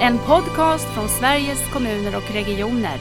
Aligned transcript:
En 0.00 0.18
podcast 0.18 0.84
från 0.84 1.08
Sveriges 1.08 1.72
kommuner 1.72 2.16
och 2.16 2.34
regioner. 2.34 2.98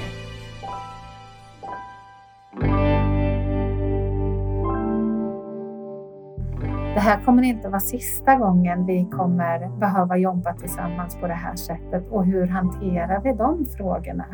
Det 6.94 7.00
här 7.00 7.26
kommer 7.26 7.44
inte 7.44 7.70
vara 7.70 7.80
sista 7.80 8.36
gången 8.36 8.86
vi 8.86 9.08
kommer 9.12 9.80
behöva 9.80 10.18
jobba 10.18 10.54
tillsammans 10.54 11.16
på 11.16 11.28
det 11.28 11.34
här 11.34 11.56
sättet 11.56 12.08
och 12.12 12.26
hur 12.26 12.48
hanterar 12.48 13.22
vi 13.22 13.34
de 13.34 13.66
frågorna? 13.78 14.26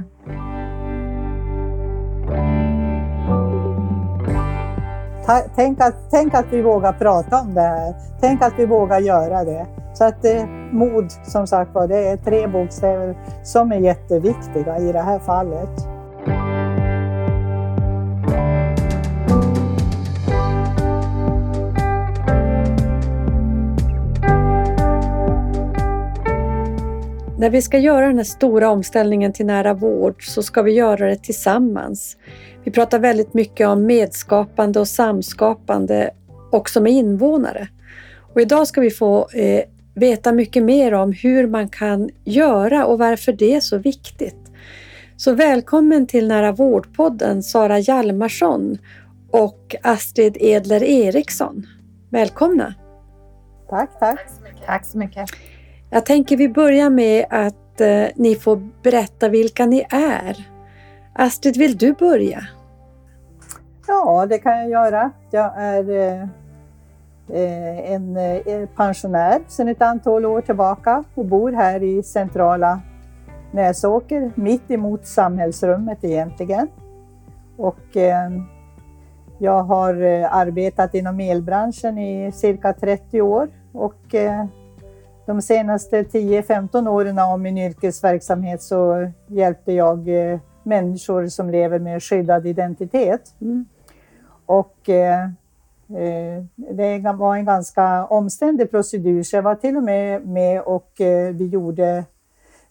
Tänk 5.55 5.82
att, 5.82 6.12
tänk 6.12 6.34
att 6.34 6.54
vi 6.54 6.62
vågar 6.62 6.93
prata 6.93 7.41
om 7.41 7.54
det 7.54 7.62
här. 7.62 7.96
Tänk 8.20 8.41
att 8.41 8.54
vi 8.57 8.66
vågar 8.66 9.00
göra 9.00 9.43
det. 9.43 9.80
Så 9.93 10.03
att 10.03 10.21
det, 10.21 10.45
mod, 10.71 11.11
som 11.11 11.47
sagt 11.47 11.73
var, 11.73 11.87
det 11.87 12.07
är 12.07 12.17
tre 12.17 12.47
bokstäver 12.47 13.18
som 13.43 13.71
är 13.71 13.79
jätteviktiga 13.79 14.77
i 14.77 14.91
det 14.91 15.01
här 15.01 15.19
fallet. 15.19 15.87
När 27.37 27.49
vi 27.49 27.61
ska 27.61 27.77
göra 27.77 28.07
den 28.07 28.18
här 28.18 28.23
stora 28.23 28.69
omställningen 28.69 29.33
till 29.33 29.46
nära 29.46 29.73
vård 29.73 30.27
så 30.27 30.43
ska 30.43 30.61
vi 30.61 30.71
göra 30.71 31.07
det 31.07 31.15
tillsammans. 31.15 32.17
Vi 32.63 32.71
pratar 32.71 32.99
väldigt 32.99 33.33
mycket 33.33 33.67
om 33.67 33.85
medskapande 33.85 34.80
och 34.80 34.88
samskapande 34.88 36.11
också 36.52 36.81
med 36.81 36.91
invånare. 36.91 37.67
Och 38.33 38.41
idag 38.41 38.67
ska 38.67 38.81
vi 38.81 38.91
få 38.91 39.27
eh, 39.33 39.63
veta 39.94 40.31
mycket 40.31 40.63
mer 40.63 40.94
om 40.94 41.11
hur 41.11 41.47
man 41.47 41.69
kan 41.69 42.09
göra 42.23 42.86
och 42.86 42.99
varför 42.99 43.33
det 43.33 43.55
är 43.55 43.59
så 43.59 43.77
viktigt. 43.77 44.52
Så 45.17 45.33
välkommen 45.33 46.07
till 46.07 46.27
Nära 46.27 46.52
vårdpodden 46.52 47.43
Sara 47.43 47.79
Hjalmarsson 47.79 48.77
och 49.31 49.75
Astrid 49.83 50.38
Edler 50.39 50.83
Eriksson. 50.83 51.67
Välkomna! 52.09 52.73
Tack, 53.69 53.99
tack. 53.99 54.19
Tack 54.66 54.85
så 54.85 54.97
mycket. 54.97 55.29
Jag 55.89 56.05
tänker 56.05 56.38
vi 56.38 56.49
börjar 56.49 56.89
med 56.89 57.25
att 57.29 57.81
eh, 57.81 58.05
ni 58.16 58.35
får 58.35 58.69
berätta 58.83 59.29
vilka 59.29 59.66
ni 59.66 59.85
är. 59.89 60.47
Astrid, 61.16 61.57
vill 61.57 61.77
du 61.77 61.94
börja? 61.94 62.47
Ja, 63.88 64.25
det 64.29 64.38
kan 64.38 64.57
jag 64.57 64.69
göra. 64.69 65.11
Jag 65.31 65.53
är 65.57 65.89
eh, 65.89 66.21
eh 66.21 66.27
en 67.33 68.17
eh, 68.17 68.69
pensionär 68.75 69.41
sedan 69.47 69.67
ett 69.67 69.81
antal 69.81 70.25
år 70.25 70.41
tillbaka 70.41 71.03
och 71.15 71.25
bor 71.25 71.51
här 71.51 71.83
i 71.83 72.03
centrala 72.03 72.81
Näsåker, 73.51 74.31
mitt 74.35 74.71
emot 74.71 75.05
samhällsrummet 75.05 76.03
egentligen. 76.03 76.67
Och, 77.57 77.97
eh, 77.97 78.29
jag 79.39 79.63
har 79.63 80.03
eh, 80.03 80.35
arbetat 80.35 80.95
inom 80.95 81.19
elbranschen 81.19 81.97
i 81.97 82.31
cirka 82.31 82.73
30 82.73 83.21
år 83.21 83.47
och 83.73 84.16
de 85.25 85.41
senaste 85.41 86.03
10-15 86.03 86.88
åren 86.88 87.19
av 87.19 87.39
min 87.39 87.57
yrkesverksamhet 87.57 88.61
så 88.61 89.11
hjälpte 89.27 89.71
jag 89.71 90.09
människor 90.63 91.27
som 91.27 91.49
lever 91.49 91.79
med 91.79 92.03
skyddad 92.03 92.47
identitet. 92.47 93.35
Mm. 93.41 93.66
Och 94.45 94.89
eh, 94.89 95.23
eh, 95.23 95.29
det 96.56 97.14
var 97.17 97.36
en 97.36 97.45
ganska 97.45 98.06
omständig 98.06 98.72
procedur 98.72 99.23
så 99.23 99.36
jag 99.36 99.44
var 99.44 99.56
till 99.56 99.78
och 99.78 99.84
med 99.84 100.28
med 100.28 100.61
och 100.61 101.02
eh, 101.02 101.34
vi 101.34 101.47
gjorde 101.47 102.06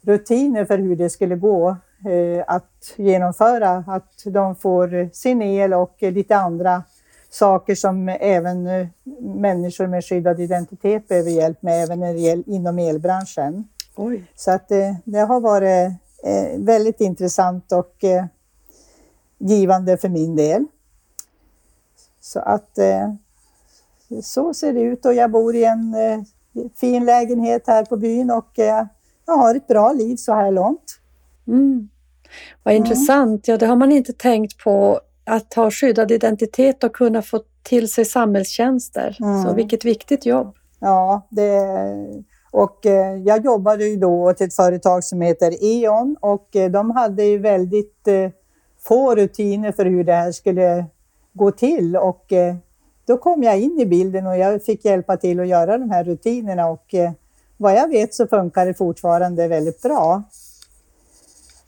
rutiner 0.02 0.64
för 0.64 0.78
hur 0.78 0.96
det 0.96 1.10
skulle 1.10 1.36
gå 1.36 1.76
eh, 2.06 2.44
att 2.46 2.94
genomföra, 2.96 3.84
att 3.86 4.12
de 4.24 4.56
får 4.56 5.14
sin 5.14 5.42
el 5.42 5.74
och 5.74 5.96
lite 5.98 6.36
andra 6.36 6.82
saker 7.30 7.74
som 7.74 8.08
även 8.08 8.66
eh, 8.66 8.86
människor 9.20 9.86
med 9.86 10.04
skyddad 10.04 10.40
identitet 10.40 11.08
behöver 11.08 11.30
hjälp 11.30 11.62
med, 11.62 11.82
även 11.82 12.00
när 12.00 12.12
det 12.12 12.20
gäller, 12.20 12.48
inom 12.48 12.78
elbranschen. 12.78 13.64
Oj. 13.96 14.24
Så 14.34 14.50
att 14.50 14.68
det, 14.68 14.84
eh, 14.84 14.94
det 15.04 15.18
har 15.18 15.40
varit 15.40 15.92
eh, 16.24 16.58
väldigt 16.58 17.00
intressant 17.00 17.72
och 17.72 18.04
eh, 18.04 18.24
givande 19.38 19.96
för 19.96 20.08
min 20.08 20.36
del. 20.36 20.66
Så 22.32 22.40
att 22.40 22.78
eh, 22.78 23.12
så 24.22 24.54
ser 24.54 24.72
det 24.72 24.80
ut 24.80 25.06
och 25.06 25.14
jag 25.14 25.30
bor 25.30 25.54
i 25.54 25.64
en 25.64 25.94
eh, 25.94 26.20
fin 26.80 27.04
lägenhet 27.04 27.62
här 27.66 27.84
på 27.84 27.96
byn 27.96 28.30
och 28.30 28.58
eh, 28.58 28.86
jag 29.26 29.36
har 29.36 29.54
ett 29.54 29.66
bra 29.66 29.92
liv 29.92 30.16
så 30.16 30.32
här 30.32 30.50
långt. 30.50 30.98
Mm. 31.46 31.88
Vad 32.62 32.74
intressant. 32.74 33.48
Ja, 33.48 33.56
det 33.56 33.66
har 33.66 33.76
man 33.76 33.92
inte 33.92 34.12
tänkt 34.12 34.64
på 34.64 35.00
att 35.24 35.54
ha 35.54 35.70
skyddad 35.70 36.10
identitet 36.10 36.84
och 36.84 36.92
kunna 36.92 37.22
få 37.22 37.40
till 37.62 37.92
sig 37.92 38.04
samhällstjänster. 38.04 39.16
Mm. 39.20 39.42
Så 39.42 39.54
vilket 39.54 39.84
viktigt 39.84 40.26
jobb. 40.26 40.56
Ja, 40.80 41.26
det, 41.30 41.60
och 42.50 42.78
jag 43.24 43.44
jobbade 43.44 43.84
ju 43.84 43.96
då 43.96 44.22
åt 44.22 44.40
ett 44.40 44.54
företag 44.54 45.04
som 45.04 45.20
heter 45.20 45.64
E.ON 45.64 46.16
och 46.20 46.48
de 46.70 46.90
hade 46.90 47.24
ju 47.24 47.38
väldigt 47.38 48.08
få 48.80 49.14
rutiner 49.14 49.72
för 49.72 49.84
hur 49.84 50.04
det 50.04 50.14
här 50.14 50.32
skulle 50.32 50.86
gå 51.32 51.50
till 51.50 51.96
och 51.96 52.32
då 53.06 53.18
kom 53.18 53.42
jag 53.42 53.60
in 53.60 53.80
i 53.80 53.86
bilden 53.86 54.26
och 54.26 54.38
jag 54.38 54.64
fick 54.64 54.84
hjälpa 54.84 55.16
till 55.16 55.40
att 55.40 55.48
göra 55.48 55.78
de 55.78 55.90
här 55.90 56.04
rutinerna 56.04 56.66
och 56.66 56.94
vad 57.56 57.74
jag 57.74 57.88
vet 57.88 58.14
så 58.14 58.26
funkar 58.26 58.66
det 58.66 58.74
fortfarande 58.74 59.48
väldigt 59.48 59.82
bra. 59.82 60.22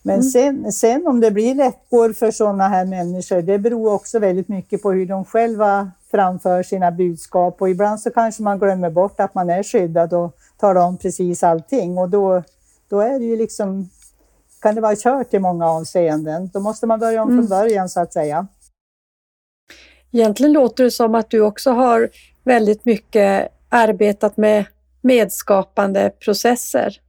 Men 0.02 0.14
mm. 0.14 0.30
sen, 0.30 0.72
sen 0.72 1.06
om 1.06 1.20
det 1.20 1.30
blir 1.30 1.54
läckor 1.54 2.12
för 2.12 2.30
sådana 2.30 2.68
här 2.68 2.84
människor, 2.84 3.42
det 3.42 3.58
beror 3.58 3.92
också 3.92 4.18
väldigt 4.18 4.48
mycket 4.48 4.82
på 4.82 4.92
hur 4.92 5.06
de 5.06 5.24
själva 5.24 5.90
framför 6.10 6.62
sina 6.62 6.90
budskap 6.90 7.62
och 7.62 7.70
ibland 7.70 8.00
så 8.00 8.10
kanske 8.10 8.42
man 8.42 8.58
glömmer 8.58 8.90
bort 8.90 9.20
att 9.20 9.34
man 9.34 9.50
är 9.50 9.62
skyddad 9.62 10.14
och 10.14 10.36
talar 10.60 10.86
om 10.86 10.96
precis 10.96 11.42
allting 11.42 11.98
och 11.98 12.08
då, 12.08 12.42
då 12.88 13.00
är 13.00 13.18
det 13.18 13.24
ju 13.24 13.36
liksom, 13.36 13.88
kan 14.60 14.74
det 14.74 14.80
vara 14.80 14.96
kört 14.96 15.34
i 15.34 15.38
många 15.38 15.70
avseenden. 15.70 16.50
Då 16.52 16.60
måste 16.60 16.86
man 16.86 17.00
börja 17.00 17.22
om 17.22 17.28
från 17.28 17.38
mm. 17.38 17.48
början 17.48 17.88
så 17.88 18.00
att 18.00 18.12
säga. 18.12 18.46
Egentligen 20.12 20.52
låter 20.52 20.84
det 20.84 20.90
som 20.90 21.14
att 21.14 21.30
du 21.30 21.40
också 21.40 21.70
har 21.70 22.10
väldigt 22.44 22.84
mycket 22.84 23.48
arbetat 23.68 24.36
med 24.36 24.64
medskapande 25.00 26.10
processer 26.10 27.00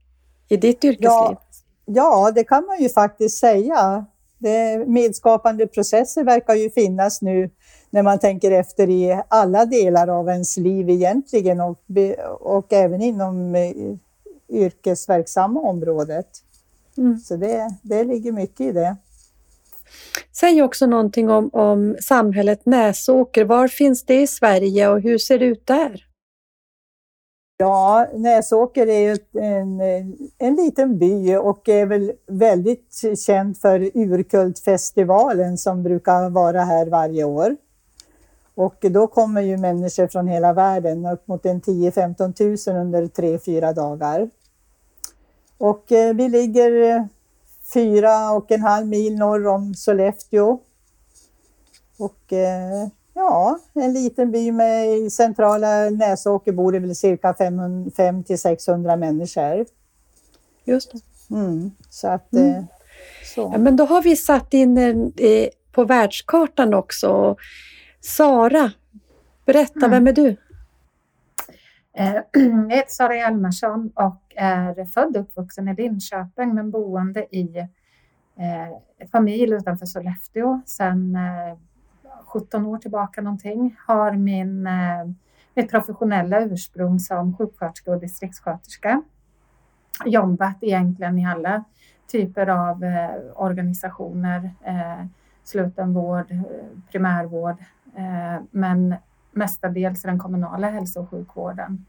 i 0.48 0.56
ditt 0.56 0.84
yrkesliv. 0.84 1.08
Ja, 1.08 1.38
ja 1.84 2.32
det 2.34 2.44
kan 2.44 2.66
man 2.66 2.82
ju 2.82 2.88
faktiskt 2.88 3.38
säga. 3.38 4.06
Det, 4.38 4.88
medskapande 4.88 5.66
processer 5.66 6.24
verkar 6.24 6.54
ju 6.54 6.70
finnas 6.70 7.22
nu 7.22 7.50
när 7.90 8.02
man 8.02 8.18
tänker 8.18 8.50
efter 8.50 8.90
i 8.90 9.22
alla 9.28 9.64
delar 9.64 10.08
av 10.08 10.28
ens 10.28 10.56
liv 10.56 10.90
egentligen 10.90 11.60
och, 11.60 11.78
och 12.40 12.72
även 12.72 13.02
inom 13.02 13.54
eh, 13.54 13.72
yrkesverksamma 14.48 15.60
området. 15.60 16.28
Mm. 16.96 17.18
Så 17.18 17.36
det, 17.36 17.74
det 17.82 18.04
ligger 18.04 18.32
mycket 18.32 18.60
i 18.60 18.72
det. 18.72 18.96
Säg 20.36 20.62
också 20.62 20.86
någonting 20.86 21.30
om, 21.30 21.50
om 21.52 21.96
samhället 22.00 22.66
Näsåker. 22.66 23.44
Var 23.44 23.68
finns 23.68 24.04
det 24.04 24.22
i 24.22 24.26
Sverige 24.26 24.88
och 24.88 25.00
hur 25.00 25.18
ser 25.18 25.38
det 25.38 25.44
ut 25.44 25.66
där? 25.66 26.06
Ja, 27.56 28.06
Näsåker 28.14 28.86
är 28.86 29.00
ju 29.00 29.18
en, 29.42 29.80
en 30.38 30.54
liten 30.54 30.98
by 30.98 31.36
och 31.36 31.68
är 31.68 31.86
väl 31.86 32.12
väldigt 32.26 33.04
känd 33.26 33.58
för 33.58 33.80
Urkultfestivalen 33.94 35.58
som 35.58 35.82
brukar 35.82 36.30
vara 36.30 36.60
här 36.60 36.86
varje 36.86 37.24
år. 37.24 37.56
Och 38.54 38.76
då 38.80 39.06
kommer 39.06 39.42
ju 39.42 39.56
människor 39.56 40.06
från 40.06 40.28
hela 40.28 40.52
världen, 40.52 41.06
upp 41.06 41.28
mot 41.28 41.44
10-15 41.44 42.72
000 42.72 42.80
under 42.80 43.02
3-4 43.02 43.74
dagar. 43.74 44.30
Och 45.58 45.92
eh, 45.92 46.14
vi 46.14 46.28
ligger 46.28 47.08
fyra 47.72 48.30
och 48.30 48.50
en 48.50 48.62
halv 48.62 48.86
mil 48.86 49.14
norr 49.14 49.46
om 49.46 49.74
Sollefteå. 49.74 50.58
Och 51.98 52.32
eh, 52.32 52.88
ja, 53.14 53.58
en 53.74 53.92
liten 53.92 54.30
by 54.30 54.52
med 54.52 54.98
i 54.98 55.10
centrala 55.10 55.90
Näsåker 55.90 56.52
bor 56.52 56.72
det 56.72 56.78
väl 56.78 56.96
cirka 56.96 57.34
500 57.34 58.36
600 58.38 58.96
människor. 58.96 59.66
Just 60.64 60.92
det. 60.92 61.00
Mm, 61.34 61.70
så 61.90 62.08
att, 62.08 62.32
mm. 62.32 62.64
så. 63.34 63.50
Ja, 63.52 63.58
men 63.58 63.76
då 63.76 63.84
har 63.84 64.02
vi 64.02 64.16
satt 64.16 64.54
in 64.54 64.78
en, 64.78 65.12
på 65.72 65.84
världskartan 65.84 66.74
också 66.74 67.36
Sara, 68.00 68.72
berätta, 69.46 69.86
mm. 69.86 69.90
vem 69.90 70.06
är 70.06 70.12
du? 70.12 70.36
Eh, 71.96 72.14
jag 72.32 72.76
heter 72.76 72.90
Sara 72.90 73.16
Hjalmarsson 73.16 73.92
och 73.94 74.22
är 74.36 74.84
född 74.84 75.16
och 75.16 75.22
uppvuxen 75.22 75.68
i 75.68 75.74
Linköping 75.74 76.54
men 76.54 76.70
boende 76.70 77.36
i 77.36 77.58
eh, 78.36 79.08
familj 79.12 79.54
utanför 79.54 79.86
Sollefteå 79.86 80.60
sedan 80.66 81.16
eh, 81.16 81.58
17 82.26 82.66
år 82.66 82.78
tillbaka 82.78 83.20
någonting. 83.20 83.76
Har 83.86 84.12
min, 84.12 84.66
eh, 84.66 85.04
mitt 85.54 85.70
professionella 85.70 86.40
ursprung 86.40 87.00
som 87.00 87.36
sjuksköterska 87.36 87.90
och 87.90 88.00
distriktssköterska. 88.00 89.02
jobbat 90.04 90.56
egentligen 90.60 91.18
i 91.18 91.26
alla 91.26 91.64
typer 92.06 92.46
av 92.46 92.84
eh, 92.84 93.10
organisationer, 93.34 94.50
eh, 94.64 95.06
slutenvård, 95.44 96.26
primärvård, 96.90 97.56
eh, 97.96 98.42
men 98.50 98.94
mestadels 99.34 100.02
den 100.02 100.18
kommunala 100.18 100.70
hälso 100.70 101.00
och 101.00 101.10
sjukvården. 101.10 101.84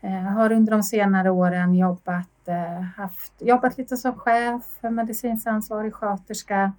Jag 0.00 0.10
har 0.10 0.52
under 0.52 0.72
de 0.72 0.82
senare 0.82 1.30
åren 1.30 1.74
jobbat, 1.74 2.48
eh, 2.48 2.80
haft, 2.80 3.32
jobbat 3.38 3.78
lite 3.78 3.96
som 3.96 4.14
chef, 4.14 4.62
medicinskt 4.80 5.46
ansvarig 5.46 5.94
sköterska, 5.94 6.72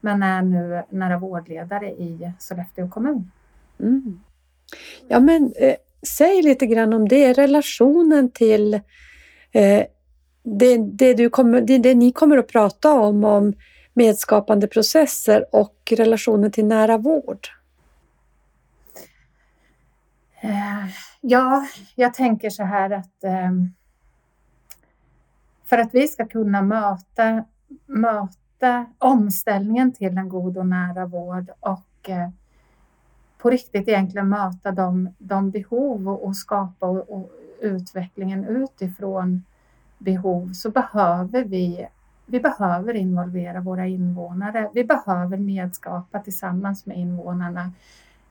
men 0.00 0.22
är 0.22 0.42
nu 0.42 0.82
nära 0.88 1.18
vårdledare 1.18 1.90
i 1.90 2.32
Sollefteå 2.38 2.88
kommun. 2.88 3.30
Mm. 3.80 4.20
Ja, 5.08 5.20
men 5.20 5.52
eh, 5.56 5.74
säg 6.06 6.42
lite 6.42 6.66
grann 6.66 6.92
om 6.92 7.08
det, 7.08 7.32
relationen 7.32 8.30
till 8.30 8.74
eh, 9.52 9.84
det, 10.42 10.76
det, 10.78 11.14
du 11.14 11.30
kommer, 11.30 11.60
det, 11.60 11.78
det 11.78 11.94
ni 11.94 12.12
kommer 12.12 12.38
att 12.38 12.48
prata 12.48 12.92
om, 12.92 13.24
om 13.24 13.52
medskapande 13.92 14.66
processer 14.66 15.46
och 15.52 15.92
relationen 15.96 16.52
till 16.52 16.64
nära 16.64 16.98
vård. 16.98 17.48
Eh, 20.40 20.86
ja, 21.22 21.66
jag 21.94 22.14
tänker 22.14 22.50
så 22.50 22.62
här 22.62 22.90
att 22.90 23.24
ehm, 23.24 23.72
för 25.64 25.78
att 25.78 25.94
vi 25.94 26.08
ska 26.08 26.26
kunna 26.26 26.62
möta, 26.62 27.44
möta 27.86 28.86
omställningen 28.98 29.92
till 29.92 30.18
en 30.18 30.28
god 30.28 30.58
och 30.58 30.66
nära 30.66 31.06
vård 31.06 31.50
och 31.60 32.10
eh, 32.10 32.28
på 33.38 33.50
riktigt 33.50 33.88
egentligen 33.88 34.28
möta 34.28 34.70
de, 34.70 35.14
de 35.18 35.50
behov 35.50 36.08
och, 36.08 36.36
skapa 36.36 36.86
och, 36.86 37.10
och 37.10 37.30
utvecklingen 37.60 38.44
utifrån 38.44 39.44
behov 39.98 40.52
så 40.52 40.70
behöver 40.70 41.44
vi, 41.44 41.86
vi 42.26 42.40
behöver 42.40 42.94
involvera 42.94 43.60
våra 43.60 43.86
invånare. 43.86 44.70
Vi 44.74 44.84
behöver 44.84 45.36
medskapa 45.36 46.20
tillsammans 46.20 46.86
med 46.86 46.96
invånarna 46.96 47.72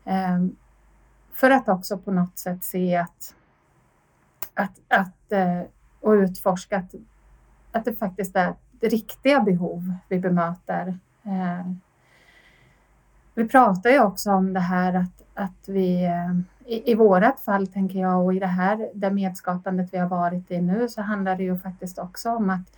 ehm, 0.05 0.55
för 1.41 1.49
att 1.49 1.69
också 1.69 1.97
på 1.97 2.11
något 2.11 2.37
sätt 2.37 2.63
se 2.63 2.95
att, 2.95 3.35
att, 4.53 4.79
att 4.87 5.31
eh, 5.31 5.61
och 6.01 6.11
utforska 6.11 6.77
att, 6.77 6.95
att 7.71 7.85
det 7.85 7.93
faktiskt 7.93 8.35
är 8.35 8.53
riktiga 8.81 9.39
behov 9.39 9.93
vi 10.07 10.19
bemöter. 10.19 10.99
Eh, 11.23 11.71
vi 13.33 13.47
pratar 13.47 13.89
ju 13.89 14.01
också 14.01 14.31
om 14.31 14.53
det 14.53 14.59
här 14.59 14.93
att, 14.93 15.23
att 15.33 15.67
vi 15.67 16.05
eh, 16.05 16.33
i, 16.65 16.91
i 16.91 16.95
vårat 16.95 17.39
fall 17.39 17.67
tänker 17.67 17.99
jag 17.99 18.25
och 18.25 18.33
i 18.33 18.39
det 18.39 18.47
här 18.47 18.89
det 18.93 19.11
medskapandet 19.11 19.93
vi 19.93 19.97
har 19.97 20.07
varit 20.07 20.51
i 20.51 20.61
nu 20.61 20.89
så 20.89 21.01
handlar 21.01 21.35
det 21.35 21.43
ju 21.43 21.59
faktiskt 21.59 21.99
också 21.99 22.29
om 22.29 22.49
att 22.49 22.77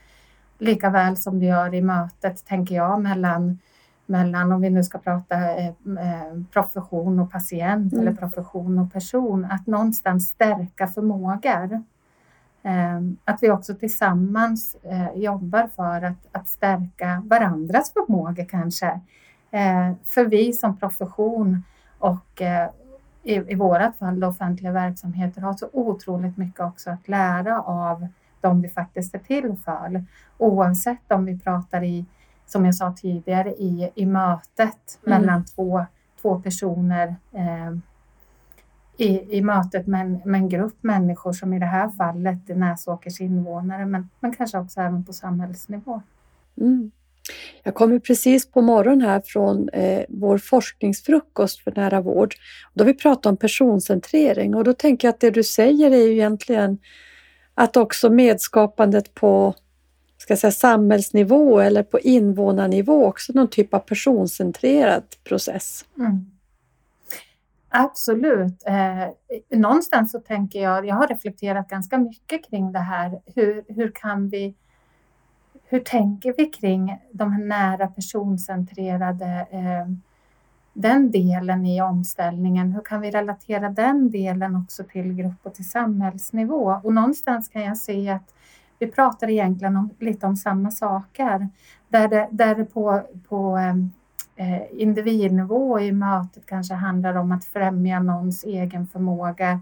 lika 0.58 0.90
väl 0.90 1.18
som 1.18 1.40
det 1.40 1.46
gör 1.46 1.74
i 1.74 1.82
mötet 1.82 2.46
tänker 2.46 2.76
jag 2.76 3.02
mellan 3.02 3.60
mellan, 4.06 4.52
om 4.52 4.62
vi 4.62 4.70
nu 4.70 4.84
ska 4.84 4.98
prata 4.98 5.36
eh, 5.36 5.68
eh 5.68 6.44
profession 6.52 7.20
och 7.20 7.32
patient 7.32 7.94
mm. 7.94 8.08
eller 8.08 8.18
profession 8.18 8.80
och 8.80 8.94
person, 8.94 9.46
att 9.46 9.68
någonstans 9.68 10.28
stärka 10.30 10.88
förmågor. 10.88 11.84
Eh, 12.64 13.02
att 13.26 13.44
vi 13.44 13.52
också 13.52 13.76
tillsammans 13.76 14.76
eh, 14.84 15.14
jobbar 15.16 15.68
för 15.76 16.02
att, 16.02 16.28
att 16.32 16.48
stärka 16.48 17.24
varandras 17.26 17.94
förmågor 17.94 18.46
kanske. 18.50 19.00
För 20.04 20.26
vi 20.26 20.54
som 20.54 20.78
profession 20.78 21.64
och 22.00 22.42
i, 23.24 23.34
i 23.34 23.56
vårat 23.56 23.98
fall 23.98 24.24
offentliga 24.24 24.72
verksamheter 24.72 25.42
har 25.42 25.54
så 25.54 25.70
otroligt 25.74 26.38
mycket 26.38 26.60
också 26.60 26.90
att 26.90 27.08
lära 27.08 27.62
av 27.62 28.08
de 28.42 28.62
vi 28.62 28.70
faktiskt 28.70 29.16
är 29.16 29.20
till 29.20 29.56
för. 29.66 30.06
Oavsett 30.38 31.12
om 31.12 31.26
vi 31.26 31.40
pratar 31.40 31.84
i, 31.84 32.06
som 32.46 32.66
jag 32.66 32.76
sa 32.76 32.96
tidigare, 32.98 33.50
i, 33.50 33.92
i 33.96 34.06
mötet 34.06 35.00
mm. 35.06 35.22
mellan 35.22 35.46
två, 35.46 35.86
två 36.22 36.40
personer 36.40 37.16
eh, 37.34 37.78
i, 38.98 39.38
i 39.38 39.42
mötet 39.42 39.88
med 39.88 40.02
en, 40.02 40.22
med 40.26 40.42
en 40.42 40.50
grupp 40.50 40.78
människor 40.82 41.34
som 41.34 41.54
i 41.54 41.60
det 41.60 41.66
här 41.66 41.90
fallet 41.90 42.50
är 42.50 42.56
Näsåkers 42.56 43.22
invånare 43.22 43.86
men, 43.86 44.10
men 44.20 44.34
kanske 44.34 44.58
också 44.58 44.80
även 44.80 45.06
på 45.06 45.14
samhällsnivå. 45.14 46.02
Mm. 46.58 46.92
Jag 47.64 47.76
kommer 47.76 48.00
precis 48.00 48.52
på 48.52 48.62
morgonen 48.62 49.02
här 49.02 49.22
från 49.26 49.70
eh, 49.70 50.04
vår 50.10 50.38
forskningsfrukost 50.38 51.64
för 51.64 51.74
nära 51.76 52.02
vård. 52.02 52.36
Då 52.74 52.84
vi 52.84 52.94
pratat 52.94 53.26
om 53.26 53.38
personcentrering 53.38 54.56
och 54.56 54.64
då 54.64 54.74
tänker 54.74 55.08
jag 55.08 55.14
att 55.14 55.20
det 55.20 55.32
du 55.32 55.44
säger 55.44 55.92
är 55.92 56.06
ju 56.08 56.12
egentligen 56.12 56.78
att 57.56 57.78
också 57.78 58.10
medskapandet 58.10 59.14
på 59.14 59.56
ska 60.24 60.38
säga, 60.38 60.52
samhällsnivå 60.52 61.60
eller 61.60 61.84
på 61.84 62.00
invånarnivå 62.00 63.06
också 63.06 63.34
någon 63.34 63.48
typ 63.48 63.74
av 63.74 63.80
personcentrerad 63.80 65.04
process. 65.24 65.86
Mm. 65.98 66.32
Absolut. 67.70 68.64
Eh, 68.66 69.58
någonstans 69.58 70.12
så 70.12 70.20
tänker 70.20 70.64
jag, 70.64 70.86
jag 70.86 70.96
har 70.96 71.08
reflekterat 71.08 71.68
ganska 71.68 71.98
mycket 71.98 72.50
kring 72.50 72.72
det 72.72 72.80
här. 72.80 73.22
Hur, 73.36 73.64
hur 73.68 73.92
kan 73.96 74.30
vi 74.30 74.56
hur 75.66 75.80
tänker 75.80 76.34
vi 76.38 76.46
kring 76.46 76.98
de 77.12 77.32
här 77.32 77.44
nära 77.44 77.88
personcentrerade 77.88 79.48
eh, 79.52 79.94
den 80.74 81.12
delen 81.12 81.66
i 81.66 81.82
omställningen? 81.82 82.72
Hur 82.72 82.82
kan 82.82 83.02
vi 83.02 83.12
relatera 83.12 83.70
den 83.70 84.12
delen 84.12 84.56
också 84.56 84.84
till 84.84 85.14
grupp 85.14 85.40
och 85.44 85.54
till 85.54 85.70
samhällsnivå? 85.70 86.80
Och 86.84 86.94
någonstans 86.94 87.50
kan 87.50 87.62
jag 87.62 87.78
se 87.78 88.10
att 88.10 88.34
vi 88.86 88.92
pratar 88.92 89.30
egentligen 89.30 89.78
om, 89.78 89.90
lite 90.00 90.26
om 90.26 90.36
samma 90.36 90.72
saker. 90.72 91.50
Där 91.90 92.08
det, 92.08 92.28
där 92.32 92.56
det 92.56 92.66
på, 92.66 93.02
på 93.30 93.58
ehm, 93.58 93.92
eh, 94.36 94.82
individnivå 94.82 95.80
i 95.80 95.92
mötet 95.92 96.46
kanske 96.46 96.74
handlar 96.74 97.16
om 97.16 97.32
att 97.32 97.46
främja 97.46 98.00
någons 98.00 98.44
egen 98.44 98.88
förmåga 98.88 99.62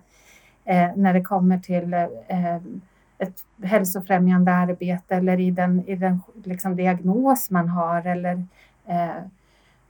eh, 0.65 0.89
när 0.95 1.13
det 1.13 1.21
kommer 1.21 1.59
till 1.59 1.94
eh, 1.94 2.07
ehm, 2.27 2.81
ett 3.18 3.35
hälsofrämjande 3.63 4.51
arbete 4.51 5.15
eller 5.15 5.39
i 5.39 5.51
den, 5.51 5.88
i 5.88 5.95
den 5.95 6.21
liksom 6.44 6.75
diagnos 6.75 7.50
man 7.50 7.69
har 7.69 8.07
eller 8.07 8.45
eh, 8.85 9.24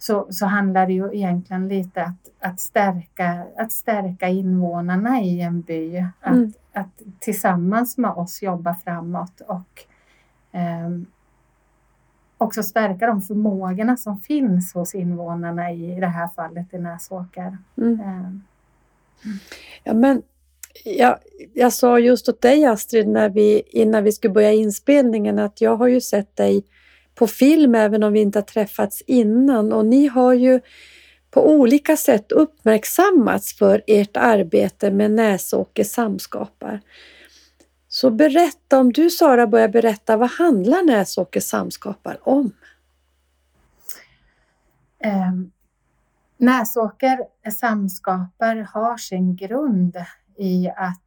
så, 0.01 0.27
så 0.29 0.45
handlar 0.45 0.87
det 0.87 0.93
ju 0.93 1.09
egentligen 1.13 1.67
lite 1.67 2.03
att, 2.03 2.29
att, 2.39 2.59
stärka, 2.59 3.45
att 3.57 3.71
stärka 3.71 4.27
invånarna 4.27 5.21
i 5.21 5.41
en 5.41 5.61
by. 5.61 6.05
Att, 6.21 6.33
mm. 6.33 6.53
att 6.73 7.01
tillsammans 7.19 7.97
med 7.97 8.11
oss 8.11 8.41
jobba 8.41 8.75
framåt 8.75 9.41
och 9.47 9.85
eh, 10.59 10.89
också 12.37 12.63
stärka 12.63 13.07
de 13.07 13.21
förmågorna 13.21 13.97
som 13.97 14.19
finns 14.19 14.73
hos 14.73 14.95
invånarna 14.95 15.71
i, 15.71 15.97
i 15.97 15.99
det 15.99 16.07
här 16.07 16.27
fallet 16.35 16.73
i 16.73 16.77
Näsåker. 16.77 17.57
Mm. 17.77 17.99
Eh. 17.99 18.31
Ja, 19.83 19.93
men 19.93 20.21
jag, 20.85 21.17
jag 21.53 21.73
sa 21.73 21.99
just 21.99 22.29
åt 22.29 22.41
dig 22.41 22.65
Astrid 22.65 23.07
när 23.07 23.29
vi, 23.29 23.61
innan 23.65 24.03
vi 24.03 24.11
skulle 24.11 24.33
börja 24.33 24.51
inspelningen 24.51 25.39
att 25.39 25.61
jag 25.61 25.75
har 25.75 25.87
ju 25.87 26.01
sett 26.01 26.35
dig 26.35 26.63
på 27.21 27.27
film 27.27 27.75
även 27.75 28.03
om 28.03 28.13
vi 28.13 28.19
inte 28.19 28.39
har 28.39 28.43
träffats 28.43 29.01
innan 29.01 29.73
och 29.73 29.85
ni 29.85 30.07
har 30.07 30.33
ju 30.33 30.59
på 31.31 31.49
olika 31.49 31.97
sätt 31.97 32.31
uppmärksammats 32.31 33.57
för 33.57 33.83
ert 33.87 34.17
arbete 34.17 34.91
med 34.91 35.11
Näsåker 35.11 35.83
samskapar. 35.83 36.81
Så 37.87 38.09
berätta, 38.09 38.79
om 38.79 38.93
du 38.93 39.09
Sara 39.09 39.47
börjar 39.47 39.67
berätta, 39.67 40.17
vad 40.17 40.29
handlar 40.29 40.83
Näsåker 40.83 41.39
samskapar 41.39 42.17
om? 42.21 42.51
Eh, 44.99 45.31
Näsåker 46.37 47.19
samskapar 47.51 48.67
har 48.73 48.97
sin 48.97 49.35
grund 49.35 49.97
i 50.37 50.69
att 50.77 51.01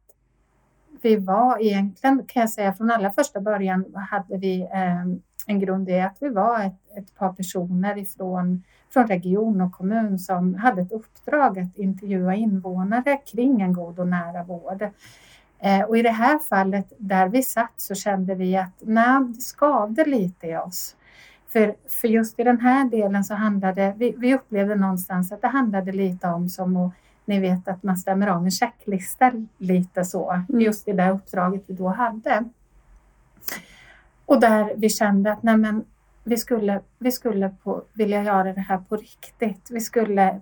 vi 1.01 1.15
var 1.15 1.61
egentligen, 1.61 2.25
kan 2.27 2.41
jag 2.41 2.49
säga, 2.49 2.73
från 2.73 2.91
allra 2.91 3.11
första 3.11 3.41
början 3.41 3.85
hade 4.09 4.37
vi 4.37 4.61
eh, 4.61 5.24
en 5.45 5.59
grund 5.59 5.89
i 5.89 5.99
att 5.99 6.17
vi 6.19 6.29
var 6.29 6.59
ett, 6.63 6.97
ett 6.97 7.15
par 7.15 7.33
personer 7.33 7.97
ifrån, 7.97 8.63
från 8.93 9.07
region 9.07 9.61
och 9.61 9.71
kommun 9.71 10.19
som 10.19 10.55
hade 10.55 10.81
ett 10.81 10.91
uppdrag 10.91 11.59
att 11.59 11.77
intervjua 11.77 12.35
invånare 12.35 13.17
kring 13.17 13.61
en 13.61 13.73
god 13.73 13.99
och 13.99 14.07
nära 14.07 14.43
vård. 14.43 14.89
Eh, 15.59 15.81
och 15.81 15.97
i 15.97 16.01
det 16.01 16.11
här 16.11 16.39
fallet 16.39 16.93
där 16.97 17.27
vi 17.27 17.43
satt 17.43 17.73
så 17.77 17.95
kände 17.95 18.35
vi 18.35 18.57
att 18.57 18.73
nej, 18.79 19.19
det 19.35 19.41
skavde 19.41 20.05
lite 20.05 20.47
i 20.47 20.57
oss. 20.57 20.95
För, 21.47 21.75
för 21.87 22.07
just 22.07 22.39
i 22.39 22.43
den 22.43 22.59
här 22.59 22.85
delen 22.85 23.23
så 23.23 23.33
handlade 23.33 23.93
vi, 23.97 24.15
vi 24.17 24.35
upplevde 24.35 24.75
någonstans 24.75 25.31
att 25.31 25.41
det 25.41 25.47
handlade 25.47 25.91
lite 25.91 26.27
om 26.27 26.49
som 26.49 26.77
att 26.77 26.93
ni 27.25 27.39
vet 27.39 27.67
att 27.67 27.83
man 27.83 27.97
stämmer 27.97 28.27
av 28.27 28.43
en 28.43 28.51
checklista 28.51 29.31
lite 29.57 30.05
så, 30.05 30.31
mm. 30.31 30.61
just 30.61 30.87
i 30.87 30.93
det 30.93 31.09
uppdraget 31.09 31.63
vi 31.67 31.73
då 31.73 31.87
hade. 31.87 32.43
Och 34.25 34.39
där 34.39 34.73
vi 34.77 34.89
kände 34.89 35.31
att 35.31 35.43
nej 35.43 35.57
men, 35.57 35.85
vi 36.27 36.37
skulle, 36.37 36.81
vi 36.99 37.11
skulle 37.11 37.49
på, 37.49 37.83
vilja 37.93 38.23
göra 38.23 38.53
det 38.53 38.61
här 38.61 38.77
på 38.77 38.95
riktigt. 38.95 39.67
Vi 39.71 39.79
skulle 39.79 40.41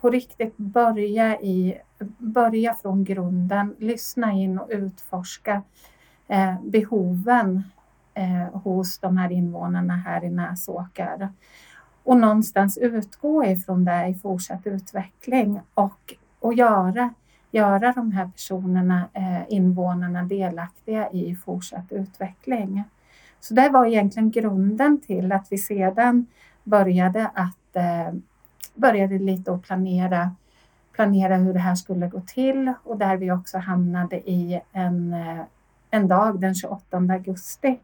på 0.00 0.10
riktigt 0.10 0.56
börja, 0.56 1.40
i, 1.40 1.78
börja 2.18 2.74
från 2.74 3.04
grunden, 3.04 3.76
lyssna 3.78 4.32
in 4.32 4.58
och 4.58 4.68
utforska 4.70 5.62
eh, 6.28 6.54
behoven 6.64 7.62
eh, 8.14 8.60
hos 8.60 8.98
de 8.98 9.16
här 9.16 9.32
invånarna 9.32 9.96
här 9.96 10.24
i 10.24 10.30
Näsåker. 10.30 11.28
Och 12.02 12.16
någonstans 12.16 12.78
utgå 12.78 13.44
ifrån 13.44 13.84
det 13.84 14.06
i 14.06 14.14
fortsatt 14.14 14.66
utveckling 14.66 15.60
och, 15.74 16.14
och 16.38 16.54
göra, 16.54 17.14
göra 17.50 17.92
de 17.92 18.12
här 18.12 18.26
personerna, 18.26 19.08
eh, 19.12 19.54
invånarna 19.54 20.22
delaktiga 20.22 21.10
i 21.10 21.36
fortsatt 21.36 21.92
utveckling. 21.92 22.84
Så 23.40 23.54
det 23.54 23.68
var 23.68 23.86
egentligen 23.86 24.30
grunden 24.30 25.00
till 25.00 25.32
att 25.32 25.46
vi 25.50 25.58
sedan 25.58 26.26
började 26.64 27.30
att 27.34 27.76
eh, 27.76 28.14
började 28.74 29.18
lite 29.18 29.52
att 29.52 29.62
planera, 29.62 30.34
planera 30.92 31.36
hur 31.36 31.52
det 31.52 31.58
här 31.58 31.74
skulle 31.74 32.08
gå 32.08 32.20
till 32.20 32.72
och 32.84 32.96
där 32.96 33.16
vi 33.16 33.32
också 33.32 33.58
hamnade 33.58 34.30
i 34.30 34.60
en, 34.72 35.12
eh, 35.12 35.40
en 35.90 36.08
dag 36.08 36.40
den 36.40 36.54
28 36.54 36.96
augusti 36.96 37.80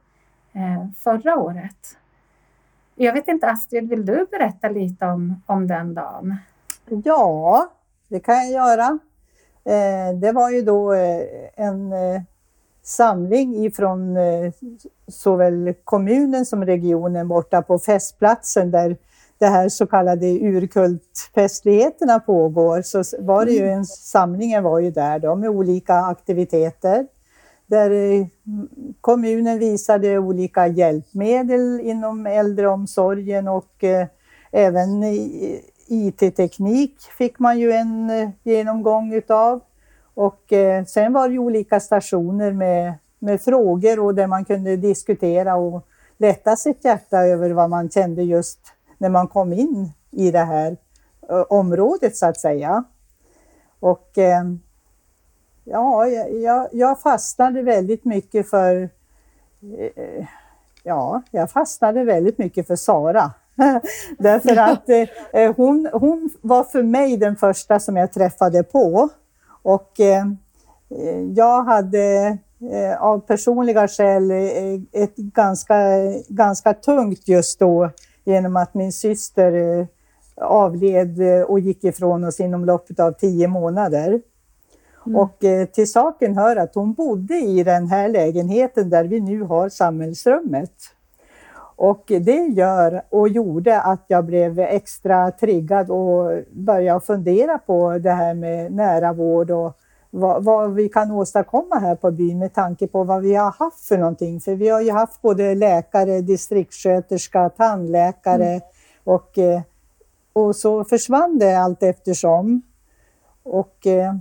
eh, 0.52 0.90
förra 0.96 1.36
året. 1.36 1.98
Jag 2.94 3.12
vet 3.12 3.28
inte 3.28 3.50
Astrid, 3.50 3.88
vill 3.88 4.06
du 4.06 4.26
berätta 4.30 4.68
lite 4.68 5.06
om, 5.06 5.42
om 5.46 5.66
den 5.66 5.94
dagen? 5.94 6.36
Ja, 7.04 7.72
det 8.08 8.20
kan 8.20 8.34
jag 8.34 8.50
göra. 8.50 8.98
Eh, 9.64 10.18
det 10.18 10.32
var 10.32 10.50
ju 10.50 10.62
då 10.62 10.92
eh, 10.92 11.22
en 11.56 11.92
eh, 11.92 12.22
samling 12.86 13.64
ifrån 13.64 14.16
eh, 14.16 14.52
såväl 15.08 15.74
kommunen 15.84 16.46
som 16.46 16.64
regionen 16.64 17.28
borta 17.28 17.62
på 17.62 17.78
festplatsen 17.78 18.70
där 18.70 18.96
det 19.38 19.46
här 19.46 19.68
så 19.68 19.86
kallade 19.86 20.26
urkultfestligheterna 20.26 22.20
pågår 22.20 22.82
så 22.82 23.02
var 23.18 23.46
det 23.46 23.52
ju 23.52 23.66
mm. 23.66 23.78
en, 23.78 23.84
samlingen 23.86 24.64
var 24.64 24.78
ju 24.78 24.90
där 24.90 25.18
då 25.18 25.34
med 25.34 25.50
olika 25.50 25.94
aktiviteter. 25.94 27.06
Där 27.66 27.90
eh, 27.90 28.26
kommunen 29.00 29.58
visade 29.58 30.18
olika 30.18 30.66
hjälpmedel 30.66 31.80
inom 31.80 32.26
äldreomsorgen 32.26 33.48
och 33.48 33.84
eh, 33.84 34.06
även 34.50 35.04
IT-teknik 35.88 37.00
fick 37.18 37.38
man 37.38 37.58
ju 37.58 37.72
en 37.72 38.12
genomgång 38.42 39.12
utav. 39.12 39.60
Och 40.16 40.52
eh, 40.52 40.84
sen 40.84 41.12
var 41.12 41.28
det 41.28 41.38
olika 41.38 41.80
stationer 41.80 42.52
med, 42.52 42.94
med 43.18 43.40
frågor 43.40 44.00
och 44.00 44.14
där 44.14 44.26
man 44.26 44.44
kunde 44.44 44.76
diskutera 44.76 45.56
och 45.56 45.86
lätta 46.16 46.56
sitt 46.56 46.84
hjärta 46.84 47.18
över 47.18 47.50
vad 47.50 47.70
man 47.70 47.90
kände 47.90 48.22
just 48.22 48.60
när 48.98 49.08
man 49.08 49.28
kom 49.28 49.52
in 49.52 49.92
i 50.10 50.30
det 50.30 50.44
här 50.44 50.76
området 51.48 52.16
så 52.16 52.26
att 52.26 52.40
säga. 52.40 52.84
Och 53.80 54.18
eh, 54.18 54.44
ja, 55.64 56.06
jag, 56.08 56.68
jag 56.72 57.00
fastnade 57.00 57.62
väldigt 57.62 58.04
mycket 58.04 58.50
för 58.50 58.88
eh, 59.96 60.26
Ja, 60.86 61.22
jag 61.30 61.50
fastnade 61.50 62.04
väldigt 62.04 62.38
mycket 62.38 62.66
för 62.66 62.76
Sara. 62.76 63.32
Därför 64.18 64.56
att 64.56 64.88
eh, 65.32 65.56
hon, 65.56 65.88
hon 65.92 66.30
var 66.40 66.64
för 66.64 66.82
mig 66.82 67.16
den 67.16 67.36
första 67.36 67.80
som 67.80 67.96
jag 67.96 68.12
träffade 68.12 68.62
på. 68.62 69.08
Och 69.66 70.00
eh, 70.00 70.24
jag 71.34 71.62
hade 71.62 72.38
eh, 72.72 73.02
av 73.02 73.18
personliga 73.18 73.88
skäl 73.88 74.30
eh, 74.30 75.02
ett 75.02 75.16
ganska, 75.16 75.74
ganska 76.28 76.74
tungt 76.74 77.28
just 77.28 77.58
då 77.58 77.90
genom 78.24 78.56
att 78.56 78.74
min 78.74 78.92
syster 78.92 79.86
avled 80.40 81.20
och 81.48 81.60
gick 81.60 81.84
ifrån 81.84 82.24
oss 82.24 82.40
inom 82.40 82.64
loppet 82.64 83.00
av 83.00 83.12
tio 83.12 83.48
månader. 83.48 84.20
Mm. 85.06 85.16
Och 85.16 85.38
till 85.72 85.92
saken 85.92 86.38
hör 86.38 86.56
att 86.56 86.74
hon 86.74 86.92
bodde 86.92 87.34
i 87.34 87.64
den 87.64 87.86
här 87.86 88.08
lägenheten 88.08 88.90
där 88.90 89.04
vi 89.04 89.20
nu 89.20 89.42
har 89.42 89.68
samhällsrummet. 89.68 90.72
Och 91.76 92.04
det 92.06 92.46
gör 92.46 93.02
och 93.10 93.28
gjorde 93.28 93.80
att 93.80 94.04
jag 94.06 94.24
blev 94.24 94.60
extra 94.60 95.30
triggad 95.30 95.90
och 95.90 96.32
började 96.50 97.00
fundera 97.00 97.58
på 97.58 97.98
det 97.98 98.10
här 98.10 98.34
med 98.34 98.72
nära 98.72 99.12
vård 99.12 99.50
och 99.50 99.78
vad, 100.10 100.44
vad, 100.44 100.74
vi 100.74 100.88
kan 100.88 101.10
åstadkomma 101.10 101.78
här 101.78 101.94
på 101.94 102.10
byn 102.10 102.38
med 102.38 102.54
tanke 102.54 102.86
på 102.86 103.04
vad 103.04 103.22
vi 103.22 103.34
har 103.34 103.50
haft 103.50 103.84
för 103.84 103.98
någonting. 103.98 104.40
För 104.40 104.54
vi 104.54 104.68
har 104.68 104.80
ju 104.80 104.90
haft 104.90 105.22
både 105.22 105.54
läkare, 105.54 106.20
distriktssköterska, 106.20 107.48
tandläkare 107.48 108.48
mm. 108.48 108.60
och, 109.04 109.38
eh, 109.38 109.60
och 110.32 110.56
så 110.56 110.84
försvann 110.84 111.38
det 111.38 111.54
allt 111.54 111.82
eftersom. 111.82 112.62
Och 113.42 113.86
eh, 113.86 114.14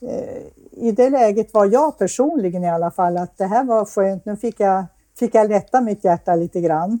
eh, 0.00 0.42
i 0.70 0.92
det 0.92 1.10
läget 1.10 1.54
var 1.54 1.66
jag 1.66 1.98
personligen 1.98 2.64
i 2.64 2.70
alla 2.70 2.90
fall 2.90 3.16
att 3.16 3.38
det 3.38 3.46
här 3.46 3.64
var 3.64 3.84
skönt. 3.84 4.24
Nu 4.24 4.36
fick 4.36 4.60
jag, 4.60 4.84
fick 5.18 5.34
jag 5.34 5.48
lätta 5.48 5.80
mitt 5.80 6.04
hjärta 6.04 6.34
lite 6.34 6.60
grann. 6.60 7.00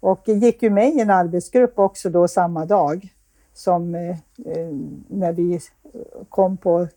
Och 0.00 0.28
gick 0.28 0.62
ju 0.62 0.70
med 0.70 0.94
i 0.94 1.00
en 1.00 1.10
arbetsgrupp 1.10 1.78
också 1.78 2.10
då 2.10 2.28
samma 2.28 2.66
dag 2.66 3.14
som 3.54 3.94
eh, 3.94 4.10
eh 4.10 4.74
när 5.08 5.32
vi 5.32 5.60
kom 6.28 6.56
på 6.56 6.88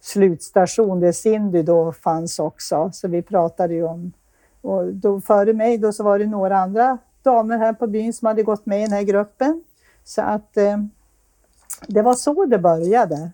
slutstation 0.00 1.00
där 1.00 1.12
Cindy 1.12 1.62
då 1.62 1.92
fanns 1.92 2.38
också. 2.38 2.90
Så 2.92 3.08
vi 3.08 3.22
pratade 3.22 3.74
ju 3.74 3.84
om, 3.84 4.12
och 4.60 4.94
då 4.94 5.20
före 5.20 5.52
mig 5.52 5.78
då 5.78 5.92
så 5.92 6.04
var 6.04 6.18
det 6.18 6.26
några 6.26 6.58
andra 6.58 6.98
damer 7.22 7.58
här 7.58 7.72
på 7.72 7.86
byn 7.86 8.12
som 8.12 8.26
hade 8.26 8.42
gått 8.42 8.66
med 8.66 8.78
i 8.78 8.82
den 8.82 8.92
här 8.92 9.02
gruppen. 9.02 9.64
Så 10.04 10.22
att 10.22 10.56
eh, 10.56 10.78
det 11.86 12.02
var 12.02 12.14
så 12.14 12.44
det 12.44 12.58
började. 12.58 13.30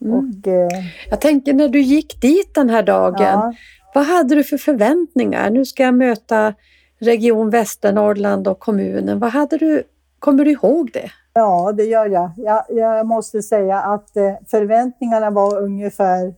Mm. 0.00 0.14
Och, 0.14 0.48
eh, 0.48 0.68
jag 1.10 1.20
tänker 1.20 1.52
när 1.52 1.68
du 1.68 1.80
gick 1.80 2.20
dit 2.20 2.54
den 2.54 2.70
här 2.70 2.82
dagen, 2.82 3.22
ja 3.22 3.54
vad 3.94 4.04
hade 4.04 4.34
du 4.34 4.44
för 4.44 4.58
förväntningar? 4.58 5.50
Nu 5.50 5.64
ska 5.64 5.82
jag 5.82 5.94
möta 5.94 6.54
Region 6.98 7.50
Västernorrland 7.50 8.48
och 8.48 8.58
kommunen. 8.58 9.18
Vad 9.18 9.30
hade 9.30 9.58
du, 9.58 9.82
kommer 10.18 10.44
du 10.44 10.50
ihåg 10.50 10.90
det? 10.92 11.10
Ja, 11.32 11.72
det 11.72 11.84
gör 11.84 12.06
jag. 12.06 12.30
Jag, 12.36 12.64
jag 12.68 13.06
måste 13.06 13.42
säga 13.42 13.80
att 13.80 14.16
eh, 14.16 14.34
förväntningarna 14.46 15.30
var 15.30 15.62
ungefär, 15.62 16.34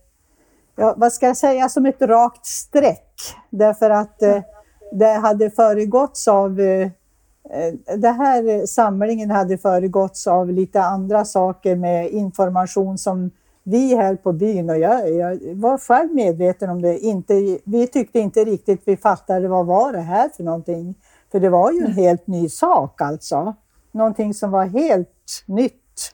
ja, 0.75 0.93
vad 0.97 1.13
ska 1.13 1.25
jag 1.25 1.37
säga, 1.37 1.69
som 1.69 1.85
ett 1.85 2.01
rakt 2.01 2.45
streck. 2.45 3.35
Därför 3.49 3.89
att 3.89 4.21
eh, 4.21 4.41
det 4.91 5.13
hade 5.13 5.51
föregåtts 5.51 6.27
av 6.27 6.59
eh, 6.59 6.89
den 7.97 8.15
här 8.15 8.65
samlingen 8.65 9.31
hade 9.31 9.57
föregåtts 9.57 10.27
av 10.27 10.51
lite 10.51 10.81
andra 10.81 11.25
saker 11.25 11.75
med 11.75 12.09
information 12.09 12.97
som 12.97 13.31
vi 13.63 13.95
här 13.95 14.15
på 14.15 14.31
byn 14.31 14.69
och 14.69 14.77
jag, 14.77 15.13
jag 15.13 15.55
var 15.55 15.77
själv 15.77 16.13
medveten 16.13 16.69
om 16.69 16.81
det. 16.81 16.99
Inte, 16.99 17.59
vi 17.63 17.87
tyckte 17.87 18.19
inte 18.19 18.45
riktigt 18.45 18.81
vi 18.85 18.97
fattade 18.97 19.47
vad 19.47 19.65
var 19.65 19.93
det 19.93 20.01
här 20.01 20.29
för 20.29 20.43
någonting. 20.43 20.95
För 21.31 21.39
det 21.39 21.49
var 21.49 21.71
ju 21.71 21.85
en 21.85 21.93
helt 21.93 22.27
ny 22.27 22.49
sak 22.49 23.01
alltså 23.01 23.55
någonting 23.93 24.33
som 24.33 24.51
var 24.51 24.65
helt 24.65 25.43
nytt 25.45 26.13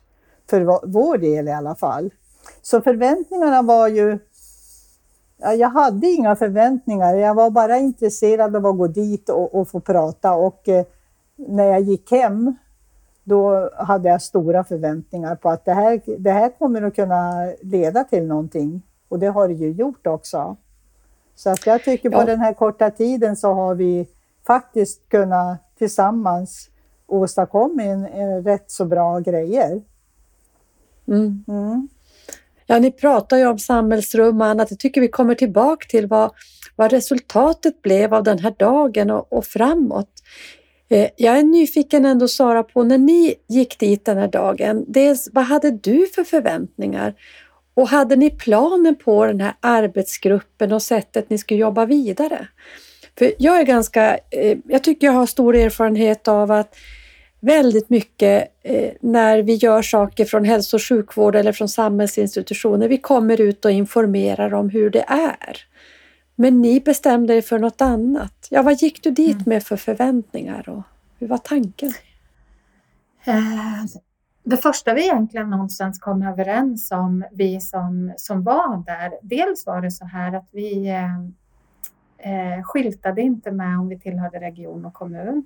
för 0.49 0.87
vår 0.87 1.17
del 1.17 1.47
i 1.47 1.51
alla 1.51 1.75
fall. 1.75 2.13
Så 2.61 2.81
förväntningarna 2.81 3.61
var 3.61 3.87
ju... 3.87 4.19
Ja, 5.37 5.53
jag 5.53 5.69
hade 5.69 6.07
inga 6.07 6.35
förväntningar, 6.35 7.15
jag 7.15 7.35
var 7.35 7.49
bara 7.49 7.77
intresserad 7.77 8.55
av 8.55 8.65
att 8.65 8.77
gå 8.77 8.87
dit 8.87 9.29
och, 9.29 9.55
och 9.55 9.69
få 9.69 9.79
prata 9.79 10.33
och 10.33 10.69
eh, 10.69 10.85
när 11.35 11.63
jag 11.63 11.81
gick 11.81 12.11
hem 12.11 12.55
då 13.29 13.69
hade 13.77 14.09
jag 14.09 14.21
stora 14.21 14.63
förväntningar 14.63 15.35
på 15.35 15.49
att 15.49 15.65
det 15.65 15.73
här, 15.73 16.01
det 16.17 16.31
här 16.31 16.49
kommer 16.59 16.81
att 16.81 16.95
kunna 16.95 17.53
leda 17.61 18.03
till 18.03 18.23
någonting. 18.23 18.81
Och 19.09 19.19
det 19.19 19.27
har 19.27 19.47
det 19.47 19.53
ju 19.53 19.71
gjort 19.71 20.07
också. 20.07 20.57
Så 21.35 21.49
att 21.49 21.65
jag 21.65 21.83
tycker 21.83 22.09
på 22.09 22.23
den 22.23 22.39
här 22.39 22.53
korta 22.53 22.91
tiden 22.91 23.35
så 23.35 23.53
har 23.53 23.75
vi 23.75 24.07
faktiskt 24.47 25.09
kunnat 25.09 25.57
tillsammans 25.77 26.69
åstadkom 27.07 27.79
en, 27.79 28.05
en 28.05 28.43
rätt 28.43 28.71
så 28.71 28.85
bra 28.85 29.19
grejer. 29.19 29.81
Mm. 31.07 31.43
Mm. 31.47 31.87
Ja, 32.65 32.79
ni 32.79 32.91
pratar 32.91 33.37
ju 33.37 33.47
om 33.47 33.59
samhällsrum 33.59 34.41
och 34.41 34.47
annat. 34.47 34.71
Jag 34.71 34.79
tycker 34.79 35.01
vi 35.01 35.07
kommer 35.07 35.35
tillbaka 35.35 35.85
till 35.89 36.07
vad, 36.07 36.31
vad 36.75 36.91
resultatet 36.91 37.81
blev 37.81 38.13
av 38.13 38.23
den 38.23 38.39
här 38.39 38.55
dagen 38.59 39.11
och, 39.11 39.33
och 39.33 39.45
framåt. 39.45 40.09
Eh, 40.89 41.09
jag 41.17 41.39
är 41.39 41.43
nyfiken 41.43 42.05
ändå 42.05 42.27
Sara 42.27 42.63
på 42.63 42.83
när 42.83 42.97
ni 42.97 43.35
gick 43.47 43.79
dit 43.79 44.05
den 44.05 44.17
här 44.17 44.27
dagen. 44.27 44.85
Dels, 44.87 45.29
vad 45.33 45.43
hade 45.43 45.71
du 45.71 46.07
för 46.15 46.23
förväntningar? 46.23 47.13
Och 47.73 47.87
hade 47.89 48.15
ni 48.15 48.29
planen 48.29 48.95
på 48.95 49.25
den 49.25 49.41
här 49.41 49.53
arbetsgruppen 49.59 50.71
och 50.71 50.81
sättet 50.81 51.29
ni 51.29 51.37
skulle 51.37 51.59
jobba 51.59 51.85
vidare? 51.85 52.47
För 53.17 53.31
jag 53.37 53.59
är 53.59 53.63
ganska, 53.63 54.17
eh, 54.29 54.57
jag 54.65 54.83
tycker 54.83 55.07
jag 55.07 55.13
har 55.13 55.25
stor 55.25 55.55
erfarenhet 55.55 56.27
av 56.27 56.51
att 56.51 56.75
väldigt 57.39 57.89
mycket 57.89 58.47
eh, 58.63 58.91
när 59.01 59.41
vi 59.41 59.53
gör 59.53 59.81
saker 59.81 60.25
från 60.25 60.45
hälso 60.45 60.77
och 60.77 60.83
sjukvård 60.83 61.35
eller 61.35 61.51
från 61.51 61.69
samhällsinstitutioner. 61.69 62.87
Vi 62.87 62.97
kommer 62.97 63.41
ut 63.41 63.65
och 63.65 63.71
informerar 63.71 64.53
om 64.53 64.69
hur 64.69 64.89
det 64.89 65.05
är. 65.07 65.68
Men 66.41 66.61
ni 66.61 66.79
bestämde 66.79 67.33
er 67.35 67.41
för 67.41 67.59
något 67.59 67.81
annat. 67.81 68.47
Ja, 68.49 68.61
vad 68.61 68.73
gick 68.73 69.03
du 69.03 69.11
dit 69.11 69.35
mm. 69.35 69.43
med 69.45 69.63
för 69.63 69.77
förväntningar 69.77 70.69
och 70.69 70.83
hur 71.17 71.27
var 71.27 71.37
tanken? 71.37 71.93
Eh, 73.25 73.85
det 74.43 74.57
första 74.57 74.93
vi 74.93 75.03
egentligen 75.03 75.49
någonstans 75.49 75.99
kom 75.99 76.21
överens 76.21 76.91
om, 76.91 77.25
vi 77.31 77.61
som, 77.61 78.13
som 78.17 78.43
var 78.43 78.83
där, 78.85 79.11
dels 79.21 79.65
var 79.65 79.81
det 79.81 79.91
så 79.91 80.05
här 80.05 80.33
att 80.33 80.47
vi, 80.51 80.89
eh, 80.89 81.19
eh, 82.17 82.63
skyltade 82.63 83.21
inte 83.21 83.51
med 83.51 83.79
om 83.79 83.89
vi 83.89 83.99
tillhörde 83.99 84.39
region 84.39 84.85
och 84.85 84.93
kommun. 84.93 85.45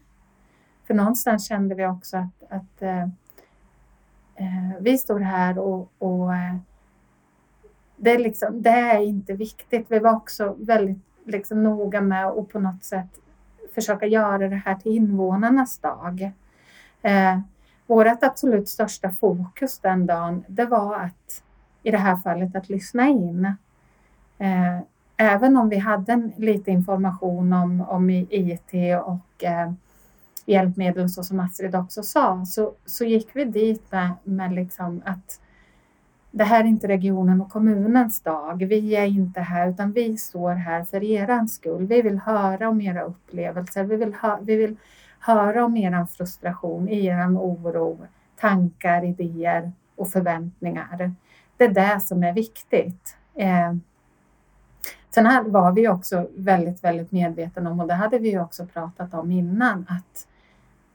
För 0.88 0.94
någonstans 0.94 1.48
kände 1.48 1.76
vi 1.76 1.86
också 1.86 2.18
att, 2.18 2.44
att 2.50 2.82
eh, 2.82 3.04
eh 4.36 4.80
vi 4.80 4.98
står 4.98 5.20
här 5.20 5.60
och, 5.60 5.92
och 5.98 6.32
det, 8.04 8.12
är 8.12 8.20
liksom, 8.20 8.62
det 8.62 8.70
är 8.70 9.00
inte 9.00 9.34
viktigt. 9.34 9.86
Vi 9.90 10.00
var 10.00 10.16
också 10.16 10.56
väldigt 10.60 10.98
liksom, 11.26 11.64
noga 11.64 12.02
med 12.02 12.28
att 12.28 12.50
på 12.50 12.60
något 12.60 12.84
sätt 12.84 13.20
försöka 13.76 14.06
göra 14.06 14.50
det 14.50 14.62
här 14.66 14.76
till 14.76 14.92
invånarnas 14.92 15.78
dag. 15.78 16.32
Eh, 17.02 17.40
vårt 17.88 18.24
absolut 18.24 18.70
största 18.70 19.12
fokus 19.12 19.80
den 19.80 20.06
dagen, 20.06 20.44
det 20.48 20.66
var 20.66 20.96
att 20.96 21.44
i 21.84 21.92
det 21.92 21.98
här 21.98 22.16
fallet 22.16 22.56
att 22.56 22.70
lyssna 22.70 23.08
in. 23.08 23.46
Eh, 24.38 24.80
även 25.18 25.58
om 25.58 25.70
vi 25.70 25.78
hade 25.78 26.32
lite 26.38 26.72
information 26.72 27.54
om, 27.54 27.82
om 27.82 28.10
IT 28.10 28.74
och 29.06 29.44
eh, 29.44 29.72
hjälpmedel 30.46 31.10
så 31.10 31.24
som 31.24 31.40
Astrid 31.40 31.76
också 31.76 32.04
sa, 32.04 32.46
så, 32.46 32.74
så 32.86 33.06
gick 33.06 33.36
vi 33.36 33.46
dit 33.46 33.92
med, 33.92 34.12
med 34.24 34.54
liksom 34.54 35.02
att 35.06 35.40
det 36.36 36.44
här 36.44 36.64
är 36.64 36.68
inte 36.68 36.88
regionen 36.88 37.42
och 37.42 37.52
kommunens 37.52 38.22
dag. 38.22 38.66
Vi 38.66 38.96
är 38.96 39.06
inte 39.06 39.40
här 39.40 39.70
utan 39.70 39.92
vi 39.92 40.18
står 40.18 40.52
här 40.52 40.84
för 40.84 41.04
er 41.04 41.48
skull. 41.48 41.86
Vi 41.86 42.02
vill 42.02 42.20
höra 42.20 42.70
om 42.70 42.82
era 42.82 43.02
upplevelser. 43.02 43.84
Vi 43.84 43.96
vill, 43.96 44.14
hö 44.22 44.38
vi 44.42 44.56
vill 44.56 44.76
höra 45.20 45.66
om 45.66 45.78
er 45.78 46.06
frustration, 46.06 46.90
er 46.90 47.38
oro, 47.38 47.98
tankar, 48.40 49.06
idéer 49.06 49.72
och 49.96 50.10
förväntningar. 50.10 51.14
Det 51.58 51.64
är 51.64 51.70
det 51.70 52.00
som 52.00 52.24
är 52.24 52.34
viktigt. 52.34 53.18
Eh, 53.36 53.74
sen 55.10 55.26
här 55.26 55.44
var 55.44 55.72
vi 55.72 55.88
också 55.88 56.28
väldigt, 56.36 56.84
väldigt 56.84 57.12
medvetna 57.12 57.72
om 57.72 57.80
och 57.80 57.88
det 57.88 57.94
hade 57.94 58.20
vi 58.20 58.40
också 58.40 58.66
pratat 58.66 59.14
om 59.14 59.32
innan 59.32 59.86
att 59.90 60.28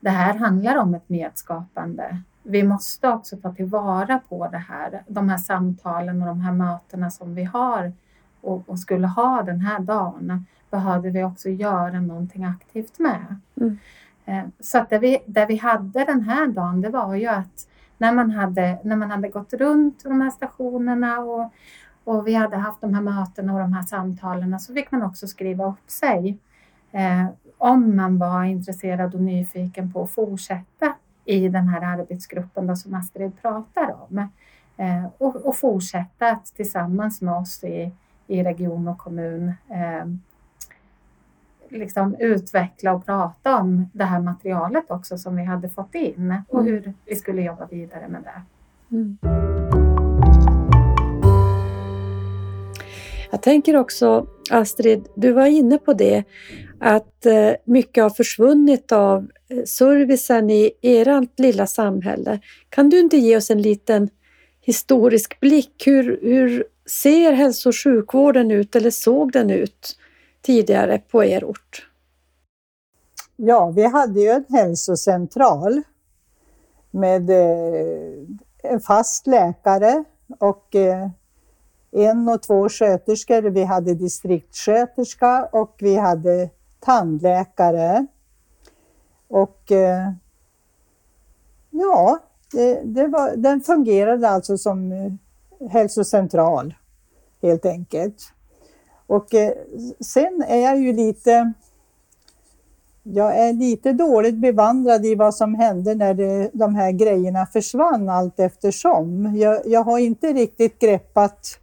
det 0.01 0.11
här 0.11 0.35
handlar 0.35 0.77
om 0.77 0.95
ett 0.95 1.09
medskapande 1.09 2.23
vi 2.43 2.63
måste 2.63 3.09
också 3.09 3.37
ta 3.37 3.55
tillvara 3.55 4.21
på 4.29 4.49
det 4.49 4.59
här, 4.59 5.03
de 5.09 5.29
här 5.29 5.39
samtalen 5.39 6.23
och 6.23 6.29
de 6.29 6.41
här 6.41 6.53
mötena 6.53 7.11
som 7.11 7.35
vi 7.35 7.45
har 7.45 7.93
och, 8.41 8.69
och 8.69 8.79
skulle 8.79 9.07
ha 9.07 9.43
den 9.43 9.61
här 9.61 9.79
dagen 9.79 10.47
behövde 10.71 11.11
vi 11.11 11.25
också 11.25 11.49
göra 11.49 12.01
någonting 12.01 12.45
aktivt 12.45 12.99
med. 12.99 13.37
Mm. 13.61 13.79
Eh, 14.25 14.45
så 14.61 14.79
att 14.79 14.91
det 14.91 14.99
vi, 14.99 15.19
det 15.27 15.47
vi 15.47 15.57
hade 15.57 16.05
den 16.05 16.21
här 16.21 16.47
dagen, 16.47 16.81
det 16.81 16.89
var 16.89 17.15
ju 17.15 17.27
att 17.27 17.69
när 17.99 18.13
man 18.13 18.31
hade, 18.31 18.79
när 18.85 18.97
man 18.97 19.11
hade 19.11 19.29
gått 19.29 19.53
runt 19.53 20.05
de 20.05 20.21
här 20.21 20.31
stationerna 20.31 21.19
och, 21.19 21.53
och 22.05 22.27
vi 22.27 22.35
hade 22.35 22.57
haft 22.57 22.81
de 22.81 22.95
här 22.95 23.03
mötena 23.03 23.53
och 23.55 23.61
de 23.61 23.73
här 23.73 23.83
samtalen 23.83 24.61
så 24.61 24.75
fick 24.75 24.91
man 24.91 25.03
också 25.03 25.27
skriva 25.27 25.67
upp 25.67 25.91
sig 25.91 26.39
eh, 26.93 27.27
om 27.59 27.97
man 27.97 28.19
var 28.19 28.45
intresserad 28.45 29.15
och 29.15 29.21
nyfiken 29.21 29.93
på 29.93 30.03
att 30.03 30.11
fortsätta 30.11 30.95
i 31.29 31.49
den 31.49 31.69
här 31.69 31.99
arbetsgruppen 31.99 32.67
då, 32.67 32.77
som 32.77 32.95
Astrid 32.95 33.43
pratar 33.43 33.97
om. 34.09 34.19
Eh, 34.77 35.07
och, 35.19 35.37
och, 35.37 35.57
fortsätta 35.57 36.31
att 36.31 36.47
tillsammans 36.47 37.21
med 37.21 37.35
oss 37.35 37.65
i, 37.65 37.93
i 38.27 38.43
region 38.43 38.89
och 38.89 38.99
kommun 38.99 39.53
eh, 39.69 40.07
liksom 41.69 42.15
utveckla 42.19 42.93
och 42.93 43.07
prata 43.07 43.57
om 43.57 43.91
det 43.93 44.05
här 44.05 44.21
materialet 44.21 44.91
också 44.91 45.19
som 45.19 45.37
vi 45.37 45.45
hade 45.45 45.69
fått 45.69 45.95
in 45.95 46.43
och 46.49 46.61
mm. 46.61 46.73
hur 46.73 46.93
vi 47.05 47.17
skulle 47.17 47.43
jobba 47.43 47.67
vidare 47.67 48.09
med 48.09 48.23
det. 48.23 48.43
Mm. 48.97 49.58
Jag 53.31 53.43
tänker 53.43 53.77
också, 53.77 54.27
Astrid, 54.51 55.09
du 55.15 55.33
var 55.33 55.47
inne 55.47 55.79
på 55.79 55.93
det, 55.93 56.25
att 56.81 57.27
eh, 57.27 57.53
mycket 57.65 58.03
har 58.03 58.11
försvunnit 58.11 58.93
av 58.93 59.29
eh, 59.49 59.65
servicen 59.65 60.51
i 60.51 60.73
ert 60.83 61.39
lilla 61.39 61.67
samhälle. 61.67 62.41
Kan 62.71 62.89
du 62.89 63.01
inte 63.01 63.17
ge 63.17 63.37
oss 63.37 63.51
en 63.51 63.63
liten 63.63 64.09
historisk 64.61 65.41
blick? 65.41 65.87
Hur, 65.87 66.19
hur 66.23 66.65
ser 66.87 67.33
hälso 67.33 67.69
och 67.69 67.77
sjukvården 67.77 68.51
ut 68.51 68.77
eller 68.77 68.91
såg 68.91 69.33
den 69.33 69.51
ut 69.51 69.99
tidigare 70.43 70.99
på 70.99 71.25
er 71.25 71.45
ort? 71.45 71.89
Ja, 73.37 73.73
vi 73.77 73.87
hade 73.87 74.21
ju 74.21 74.29
en 74.29 74.45
hälsocentral 74.49 75.83
med 76.91 77.31
eh, 77.31 78.13
en 78.63 78.81
fast 78.81 79.27
läkare 79.27 80.05
och 80.39 80.77
en 81.91 82.29
och 82.29 82.43
två 82.43 82.69
sköterskor. 82.69 83.43
Vi 83.43 83.65
hade 83.65 83.95
distriktssköterska 83.95 85.49
och 85.53 85.77
vi 85.79 85.97
hade 85.97 86.51
tandläkare. 86.81 88.07
Och 89.29 89.73
eh, 89.73 90.13
ja, 91.71 92.19
det, 92.53 92.81
det 92.85 93.07
var, 93.07 93.37
den 93.37 93.61
fungerade 93.61 94.29
alltså 94.29 94.59
som 94.59 94.93
eh, 94.93 95.13
hälsocentral 95.71 96.75
helt 97.43 97.67
enkelt. 97.67 98.33
Och 99.07 99.35
eh, 99.35 99.53
sen 100.01 100.45
är 100.49 100.59
jag 100.59 100.81
ju 100.81 100.93
lite 100.93 101.53
jag 103.03 103.37
är 103.37 103.53
lite 103.53 103.93
dåligt 103.93 104.35
bevandrad 104.35 105.07
i 105.07 105.15
vad 105.15 105.35
som 105.35 105.55
hände 105.55 105.95
när 105.95 106.15
det, 106.15 106.51
de 106.53 106.75
här 106.75 106.93
grejerna 106.93 107.47
försvann 107.47 108.09
allt 108.09 108.41
eftersom. 108.41 109.37
Jag, 109.37 109.67
jag 109.67 109.85
har 109.85 109.99
inte 109.99 110.33
riktigt 110.33 110.79
greppat 110.79 111.59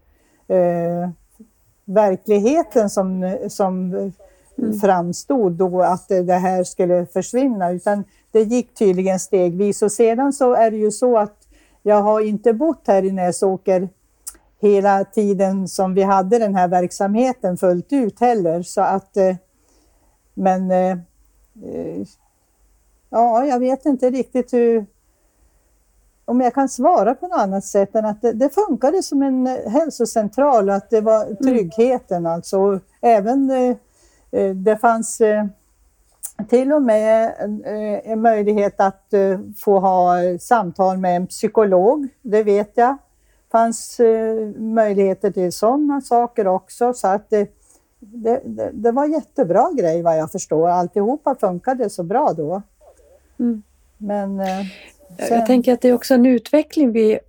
eh, 0.47 1.09
verkligheten 1.85 2.89
som, 2.89 3.37
som 3.49 3.93
mm. 4.57 4.79
framstod 4.79 5.51
då 5.51 5.81
att 5.81 6.07
det 6.07 6.33
här 6.33 6.63
skulle 6.63 7.05
försvinna, 7.05 7.71
utan 7.71 8.03
det 8.31 8.41
gick 8.41 8.73
tydligen 8.73 9.19
stegvis. 9.19 9.81
Och 9.81 9.91
sedan 9.91 10.33
så 10.33 10.53
är 10.53 10.71
det 10.71 10.77
ju 10.77 10.91
så 10.91 11.17
att 11.17 11.47
jag 11.83 12.01
har 12.01 12.21
inte 12.21 12.53
bott 12.53 12.87
här 12.87 13.03
i 13.03 13.11
Näsåker 13.11 13.89
hela 14.59 15.03
tiden 15.03 15.67
som 15.67 15.93
vi 15.93 16.03
hade 16.03 16.39
den 16.39 16.55
här 16.55 16.67
verksamheten 16.67 17.57
fullt 17.57 17.93
ut 17.93 18.19
heller. 18.19 18.63
Så 18.63 18.81
att, 18.81 19.17
eh, 19.17 19.35
men 20.33 20.71
eh, 20.71 20.97
eh, 21.63 22.07
ja, 23.09 23.45
jag 23.45 23.59
vet 23.59 23.85
inte 23.85 24.09
riktigt 24.09 24.53
hur, 24.53 24.85
om 26.25 26.41
jag 26.41 26.53
kan 26.53 26.69
svara 26.69 27.15
på 27.15 27.27
något 27.27 27.39
annat 27.39 27.65
sätt 27.65 27.95
än 27.95 28.05
att 28.05 28.21
det, 28.21 28.33
det 28.33 28.49
funkade 28.49 29.03
som 29.03 29.23
en 29.23 29.47
hälsocentral 29.47 30.69
och 30.69 30.75
att 30.75 30.89
det 30.89 31.01
var 31.01 31.23
mm. 31.23 31.35
tryggheten 31.35 32.17
mm. 32.17 32.31
alltså. 32.31 32.79
Även 33.01 33.51
Eh, 34.35 34.55
det 34.55 34.77
fanns 34.77 35.21
eh, 35.21 35.45
till 36.49 36.73
och 36.73 36.81
med 36.81 37.25
eh, 37.65 38.11
en 38.11 38.21
möjlighet 38.21 38.79
att 38.79 39.13
få 39.57 39.79
ha 39.79 40.17
samtal 40.39 40.97
med 40.97 41.15
en 41.15 41.27
psykolog, 41.27 42.07
det 42.21 42.43
vet 42.43 42.71
jag. 42.73 42.91
Det 42.91 43.57
fanns 43.57 44.01
möjligheter 44.57 45.31
till 45.31 45.51
sådana 45.51 46.01
saker 46.01 46.47
också. 46.47 46.93
Så 46.93 47.07
att 47.07 47.29
det, 47.29 47.49
det, 47.99 48.41
det 48.73 48.91
var 48.91 49.05
jättebra 49.05 49.71
grej 49.73 50.01
vad 50.01 50.17
jag 50.17 50.31
förstår. 50.31 50.69
Alltihopa 50.69 51.35
funkade 51.35 51.89
så 51.89 52.03
bra 52.03 52.33
då. 52.37 52.61
Mm. 53.39 53.63
Men, 53.97 54.41
sen... 55.19 55.37
Jag 55.37 55.45
tänker 55.45 55.73
att 55.73 55.81
det 55.81 55.89
är 55.89 55.93
också 55.93 56.13
en 56.13 56.25
utveckling 56.25 56.91
vi 56.91 57.19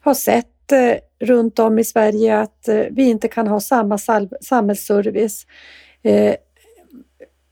har 0.00 0.14
sett 0.14 0.46
runt 1.20 1.58
om 1.58 1.78
i 1.78 1.84
Sverige 1.84 2.38
att 2.38 2.68
vi 2.90 3.02
inte 3.02 3.28
kan 3.28 3.46
ha 3.46 3.60
samma 3.60 3.98
samhällsservice 4.40 5.46
eh, 6.02 6.34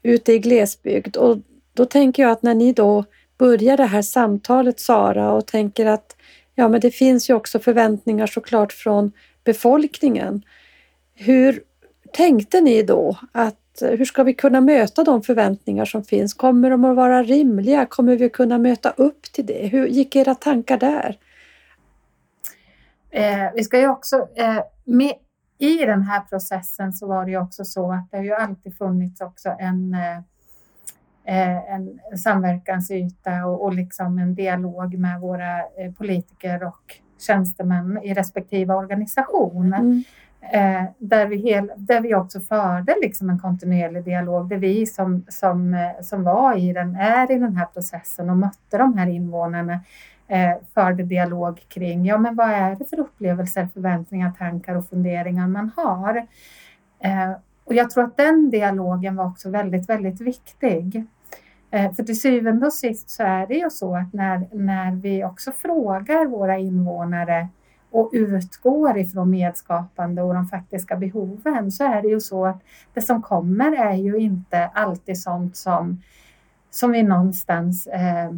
ute 0.02 0.32
i 0.32 0.38
glesbygd. 0.38 1.16
Och 1.16 1.38
då 1.74 1.84
tänker 1.84 2.22
jag 2.22 2.32
att 2.32 2.42
när 2.42 2.54
ni 2.54 2.72
då 2.72 3.04
börjar 3.38 3.76
det 3.76 3.84
här 3.84 4.02
samtalet 4.02 4.80
Sara 4.80 5.32
och 5.32 5.46
tänker 5.46 5.86
att 5.86 6.16
ja, 6.54 6.68
men 6.68 6.80
det 6.80 6.90
finns 6.90 7.30
ju 7.30 7.34
också 7.34 7.58
förväntningar 7.58 8.26
såklart 8.26 8.72
från 8.72 9.12
befolkningen. 9.44 10.42
Hur 11.14 11.62
tänkte 12.12 12.60
ni 12.60 12.82
då 12.82 13.16
att 13.32 13.61
hur 13.80 14.04
ska 14.04 14.22
vi 14.22 14.34
kunna 14.34 14.60
möta 14.60 15.04
de 15.04 15.22
förväntningar 15.22 15.84
som 15.84 16.04
finns? 16.04 16.34
Kommer 16.34 16.70
de 16.70 16.84
att 16.84 16.96
vara 16.96 17.22
rimliga? 17.22 17.86
Kommer 17.86 18.16
vi 18.16 18.30
kunna 18.30 18.58
möta 18.58 18.90
upp 18.90 19.22
till 19.22 19.46
det? 19.46 19.66
Hur 19.66 19.86
gick 19.86 20.16
era 20.16 20.34
tankar 20.34 20.78
där? 20.78 21.18
Eh, 23.10 23.52
vi 23.54 23.64
ska 23.64 23.78
ju 23.78 23.88
också 23.88 24.28
eh, 24.34 24.60
med, 24.84 25.12
i 25.58 25.76
den 25.76 26.02
här 26.02 26.20
processen 26.20 26.92
så 26.92 27.06
var 27.06 27.24
det 27.24 27.30
ju 27.30 27.40
också 27.40 27.64
så 27.64 27.92
att 27.92 28.10
det 28.10 28.16
har 28.16 28.24
ju 28.24 28.34
alltid 28.34 28.76
funnits 28.76 29.20
också 29.20 29.56
en, 29.58 29.94
eh, 31.24 31.74
en 31.74 32.00
samverkansyta 32.18 33.46
och, 33.46 33.64
och 33.64 33.74
liksom 33.74 34.18
en 34.18 34.34
dialog 34.34 34.98
med 34.98 35.20
våra 35.20 35.58
eh, 35.58 35.92
politiker 35.98 36.64
och 36.64 37.00
tjänstemän 37.18 38.00
i 38.02 38.14
respektive 38.14 38.74
organisation. 38.74 39.74
Mm. 39.74 40.04
Eh, 40.50 40.84
där, 40.98 41.26
vi 41.26 41.36
hel, 41.36 41.72
där 41.76 42.00
vi 42.00 42.14
också 42.14 42.40
förde 42.40 42.96
liksom 43.02 43.30
en 43.30 43.38
kontinuerlig 43.38 44.04
dialog, 44.04 44.48
där 44.48 44.56
vi 44.56 44.86
som, 44.86 45.24
som, 45.28 45.74
eh, 45.74 46.02
som 46.02 46.22
var 46.22 46.58
i 46.58 46.72
den, 46.72 46.96
är 46.96 47.30
i 47.30 47.38
den 47.38 47.56
här 47.56 47.66
processen 47.66 48.30
och 48.30 48.36
mötte 48.36 48.78
de 48.78 48.98
här 48.98 49.06
invånarna 49.06 49.80
eh, 50.28 50.54
förde 50.74 51.02
dialog 51.02 51.60
kring 51.68 52.04
ja, 52.04 52.18
men 52.18 52.36
vad 52.36 52.50
är 52.50 52.76
det 52.76 52.84
för 52.84 53.00
upplevelser, 53.00 53.68
förväntningar, 53.74 54.32
tankar 54.38 54.74
och 54.74 54.88
funderingar 54.88 55.48
man 55.48 55.70
har. 55.76 56.16
Eh, 56.98 57.32
och 57.64 57.74
jag 57.74 57.90
tror 57.90 58.04
att 58.04 58.16
den 58.16 58.50
dialogen 58.50 59.16
var 59.16 59.26
också 59.26 59.50
väldigt, 59.50 59.88
väldigt 59.88 60.20
viktig. 60.20 61.04
Eh, 61.70 61.92
för 61.92 62.02
till 62.02 62.20
syvende 62.20 62.66
och 62.66 62.72
sist 62.72 63.10
så 63.10 63.22
är 63.22 63.46
det 63.46 63.54
ju 63.54 63.70
så 63.70 63.96
att 63.96 64.12
när, 64.12 64.48
när 64.52 64.92
vi 64.92 65.24
också 65.24 65.52
frågar 65.52 66.26
våra 66.26 66.58
invånare 66.58 67.48
och 67.92 68.10
utgår 68.12 68.98
ifrån 68.98 69.30
medskapande 69.30 70.22
och 70.22 70.34
de 70.34 70.46
faktiska 70.46 70.96
behoven 70.96 71.72
så 71.72 71.84
är 71.84 72.02
det 72.02 72.08
ju 72.08 72.20
så 72.20 72.46
att 72.46 72.62
det 72.94 73.02
som 73.02 73.22
kommer 73.22 73.72
är 73.72 73.94
ju 73.94 74.16
inte 74.16 74.66
alltid 74.66 75.20
sånt 75.20 75.56
som, 75.56 76.02
som 76.70 76.90
vi 76.90 77.02
någonstans 77.02 77.86
eh, 77.86 78.32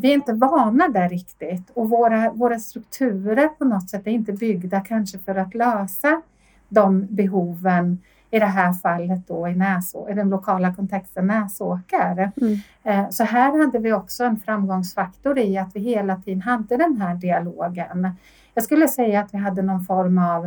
vi 0.00 0.10
är 0.10 0.14
inte 0.14 0.32
vana 0.32 0.88
där 0.88 1.08
riktigt. 1.08 1.70
Och 1.74 1.90
våra, 1.90 2.30
våra 2.30 2.58
strukturer 2.58 3.48
på 3.48 3.64
något 3.64 3.90
sätt 3.90 4.06
är 4.06 4.10
inte 4.10 4.32
byggda 4.32 4.80
kanske 4.80 5.18
för 5.18 5.34
att 5.34 5.54
lösa 5.54 6.22
de 6.68 7.06
behoven 7.10 7.98
i 8.30 8.38
det 8.38 8.46
här 8.46 8.72
fallet 8.72 9.28
då 9.28 9.48
i, 9.48 9.54
Näså, 9.54 10.10
i 10.10 10.14
den 10.14 10.30
lokala 10.30 10.74
kontexten 10.74 11.26
Näsåker. 11.26 12.32
Mm. 12.36 12.58
Eh, 12.82 13.10
så 13.10 13.24
här 13.24 13.58
hade 13.58 13.78
vi 13.78 13.92
också 13.92 14.24
en 14.24 14.40
framgångsfaktor 14.40 15.38
i 15.38 15.58
att 15.58 15.76
vi 15.76 15.80
hela 15.80 16.16
tiden 16.16 16.42
hade 16.42 16.76
den 16.76 16.96
här 17.00 17.14
dialogen. 17.14 18.10
Jag 18.54 18.64
skulle 18.64 18.88
säga 18.88 19.20
att 19.20 19.34
vi 19.34 19.38
hade 19.38 19.62
någon 19.62 19.84
form 19.84 20.18
av 20.18 20.46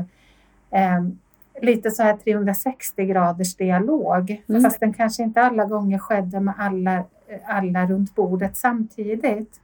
eh, 0.72 1.02
lite 1.62 1.92
så 1.92 2.04
här 2.04 2.18
360 2.18 3.06
graders 3.06 3.56
dialog, 3.56 4.44
mm. 4.50 4.62
fast 4.62 4.80
den 4.80 4.94
kanske 4.94 5.24
inte 5.24 5.42
alla 5.42 5.66
gånger 5.66 6.00
skedde 6.00 6.40
med 6.40 6.54
alla, 6.58 7.04
alla 7.46 7.86
runt 7.86 8.16
bordet 8.16 8.58
samtidigt. 8.58 9.62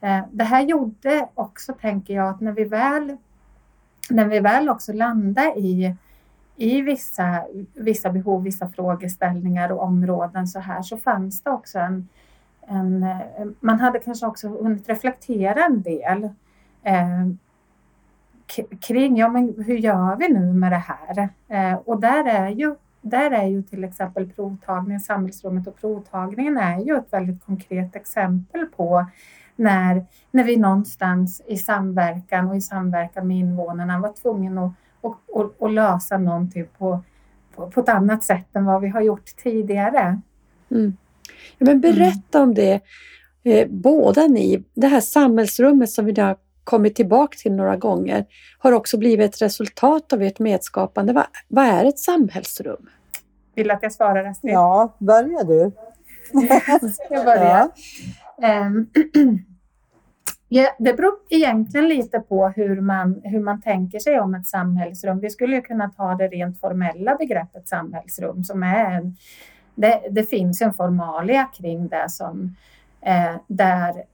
Eh, 0.00 0.20
det 0.30 0.44
här 0.44 0.62
gjorde 0.62 1.28
också, 1.34 1.72
tänker 1.72 2.14
jag, 2.14 2.28
att 2.28 2.40
när 2.40 2.52
vi 2.52 2.64
väl, 2.64 3.16
när 4.10 4.26
vi 4.26 4.40
väl 4.40 4.68
också 4.68 4.92
landade 4.92 5.58
i 5.58 5.96
i 6.56 6.82
vissa, 6.82 7.44
vissa 7.74 8.10
behov, 8.10 8.42
vissa 8.42 8.68
frågeställningar 8.68 9.72
och 9.72 9.82
områden 9.82 10.46
så 10.46 10.58
här 10.60 10.82
så 10.82 10.96
fanns 10.96 11.42
det 11.42 11.50
också 11.50 11.78
en, 11.78 12.08
en 12.66 13.02
eh, 13.02 13.46
man 13.60 13.80
hade 13.80 13.98
kanske 13.98 14.26
också 14.26 14.48
hunnit 14.48 14.88
reflektera 14.88 15.64
en 15.64 15.82
del 15.82 16.24
eh, 16.82 17.28
kring, 18.80 19.16
ja 19.16 19.28
men 19.28 19.54
hur 19.66 19.76
gör 19.76 20.16
vi 20.16 20.28
nu 20.28 20.52
med 20.52 20.72
det 20.72 20.82
här? 20.86 21.28
Eh, 21.48 21.74
och 21.74 22.00
där 22.00 22.24
är 22.24 22.48
ju 22.48 22.74
där 23.02 23.30
är 23.30 23.46
ju 23.46 23.62
till 23.62 23.84
exempel 23.84 24.30
provtagningen, 24.32 25.00
samhällsrummet 25.00 25.66
och 25.66 25.76
provtagningen 25.80 26.56
är 26.56 26.78
ju 26.78 26.96
ett 26.96 27.12
väldigt 27.12 27.44
konkret 27.44 27.96
exempel 27.96 28.66
på 28.66 29.06
när, 29.56 30.06
när 30.30 30.44
vi 30.44 30.56
någonstans 30.56 31.42
i 31.46 31.56
samverkan 31.56 32.48
och 32.48 32.56
i 32.56 32.60
samverkan 32.60 33.26
med 33.26 33.36
invånarna 33.36 33.98
var 33.98 34.12
tvungna 34.12 34.66
att 34.66 34.72
och, 35.02 35.16
och, 35.28 35.54
och 35.58 35.70
lösa 35.70 36.18
någonting 36.18 36.66
på, 36.78 37.02
på, 37.54 37.70
på, 37.70 37.80
ett 37.80 37.88
annat 37.88 38.24
sätt 38.24 38.56
än 38.56 38.64
vad 38.64 38.80
vi 38.80 38.88
har 38.88 39.00
gjort 39.00 39.36
tidigare. 39.42 40.20
Mm. 40.70 40.96
Ja, 41.58 41.66
men 41.66 41.80
berätta 41.80 42.38
mm. 42.38 42.48
om 42.48 42.54
det, 42.54 42.80
eh, 43.42 43.68
båda 43.68 44.26
ni. 44.26 44.64
Det 44.74 44.86
här 44.86 45.00
samhällsrummet 45.00 45.90
som 45.90 46.04
vi 46.04 46.20
har 46.20 46.36
kommit 46.64 46.94
tillbaka 46.94 47.36
till 47.36 47.52
några 47.52 47.76
gånger 47.76 48.26
har 48.58 48.72
också 48.72 48.98
blivit 48.98 49.34
ett 49.34 49.42
resultat 49.42 50.12
av 50.12 50.22
ert 50.22 50.38
medskapande. 50.38 51.12
Va, 51.12 51.26
vad 51.48 51.64
är 51.64 51.84
ett 51.84 51.98
samhällsrum? 51.98 52.88
Vill 53.54 53.70
att 53.70 53.82
jag 53.82 53.92
svarar 53.92 54.24
Astrid? 54.24 54.54
Ja, 54.54 54.96
börja 54.98 55.44
du. 55.44 55.72
jag 57.10 57.24
börjar. 57.24 57.70
Ja. 58.36 58.70
Ja, 60.54 60.68
det 60.78 60.94
beror 60.94 61.14
egentligen 61.30 61.88
lite 61.88 62.20
på 62.20 62.48
hur 62.48 62.80
man, 62.80 63.20
hur 63.24 63.40
man 63.40 63.60
tänker 63.60 63.98
sig 63.98 64.20
om 64.20 64.34
ett 64.34 64.46
samhällsrum. 64.46 65.20
Vi 65.20 65.30
skulle 65.30 65.56
ju 65.56 65.62
kunna 65.62 65.90
ta 65.90 66.14
det 66.14 66.28
rent 66.28 66.60
formella 66.60 67.14
begreppet 67.14 67.68
samhällsrum 67.68 68.44
som 68.44 68.62
är 68.62 68.90
en, 68.90 69.16
det, 69.74 70.02
det 70.10 70.22
finns 70.22 70.62
en 70.62 70.72
formalia 70.72 71.44
kring 71.44 71.88
det 71.88 72.04
som 72.08 72.56
eh, 73.00 73.36
där 73.46 74.04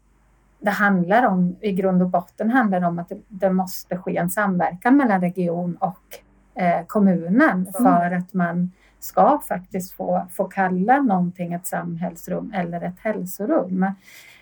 det 0.59 0.71
handlar 0.71 1.27
om, 1.27 1.57
i 1.61 1.73
grund 1.73 2.03
och 2.03 2.09
botten 2.09 2.51
handlar 2.51 2.81
det 2.81 2.87
om 2.87 2.99
att 2.99 3.09
det, 3.09 3.21
det 3.29 3.51
måste 3.51 3.97
ske 3.97 4.17
en 4.17 4.31
samverkan 4.31 4.97
mellan 4.97 5.21
region 5.21 5.77
och 5.77 6.19
eh, 6.63 6.87
kommunen 6.87 7.51
mm. 7.51 7.73
för 7.73 8.11
att 8.11 8.35
man 8.35 8.73
ska 8.99 9.41
faktiskt 9.49 9.93
få, 9.93 10.27
få 10.31 10.45
kalla 10.45 11.03
någonting 11.03 11.53
ett 11.53 11.67
samhällsrum 11.67 12.53
eller 12.55 12.81
ett 12.81 12.99
hälsorum 13.01 13.87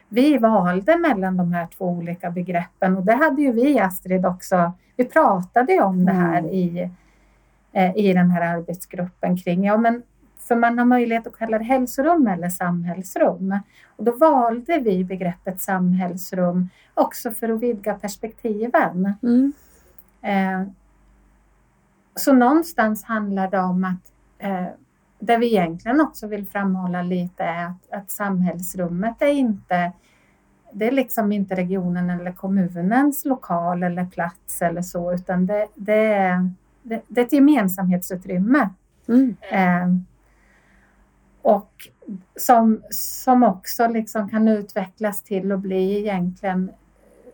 vi 0.08 0.38
valde 0.38 0.98
mellan 0.98 1.36
de 1.36 1.52
här 1.52 1.66
två 1.66 1.84
olika 1.84 2.30
begreppen 2.30 2.96
och 2.96 3.04
det 3.04 3.14
hade 3.14 3.42
ju 3.42 3.52
vi 3.52 3.80
Astrid 3.80 4.26
också. 4.26 4.72
Vi 4.96 5.04
pratade 5.04 5.80
om 5.80 6.04
det 6.04 6.12
här 6.12 6.38
mm. 6.38 6.50
i, 6.50 6.90
eh, 7.72 7.96
i 7.96 8.12
den 8.12 8.30
här 8.30 8.56
arbetsgruppen 8.56 9.36
kring, 9.36 9.64
ja 9.64 9.76
men 9.76 10.02
för 10.38 10.56
man 10.56 10.78
har 10.78 10.84
möjlighet 10.84 11.26
att 11.26 11.36
kalla 11.36 11.58
det 11.58 11.64
hälsorum 11.64 12.26
eller 12.26 12.48
samhällsrum. 12.48 13.58
Och 13.96 14.04
då 14.04 14.12
valde 14.12 14.78
vi 14.78 15.04
begreppet 15.04 15.60
samhällsrum 15.60 16.68
också 16.94 17.30
för 17.30 17.48
att 17.48 17.60
vidga 17.60 17.94
perspektiven. 17.94 19.12
Mm. 19.22 19.52
Eh, 20.22 20.68
så 22.14 22.32
någonstans 22.32 23.04
handlar 23.04 23.50
det 23.50 23.60
om 23.60 23.84
att 23.84 24.12
eh, 24.38 24.66
det 25.18 25.36
vi 25.36 25.46
egentligen 25.46 26.00
också 26.00 26.26
vill 26.26 26.46
framhålla 26.46 27.02
lite 27.02 27.44
är 27.44 27.66
att, 27.66 27.92
att 27.92 28.10
samhällsrummet 28.10 29.22
är 29.22 29.32
inte 29.32 29.92
det 30.72 30.86
är 30.86 30.92
liksom 30.92 31.32
inte 31.32 31.54
regionen 31.54 32.10
eller 32.10 32.32
kommunens 32.32 33.24
lokal 33.24 33.82
eller 33.82 34.06
plats 34.06 34.62
eller 34.62 34.82
så, 34.82 35.12
utan 35.12 35.46
det, 35.46 35.68
det, 35.74 36.04
är, 36.04 36.50
det, 36.82 37.02
det 37.08 37.20
är 37.20 37.24
ett 37.24 37.32
gemensamhetsutrymme. 37.32 38.68
Mm. 39.08 39.36
Eh, 39.50 40.00
och 41.42 41.88
som, 42.36 42.82
som 42.90 43.42
också 43.42 43.88
liksom 43.88 44.28
kan 44.28 44.48
utvecklas 44.48 45.22
till 45.22 45.52
att 45.52 45.60
bli 45.60 45.98
egentligen 45.98 46.70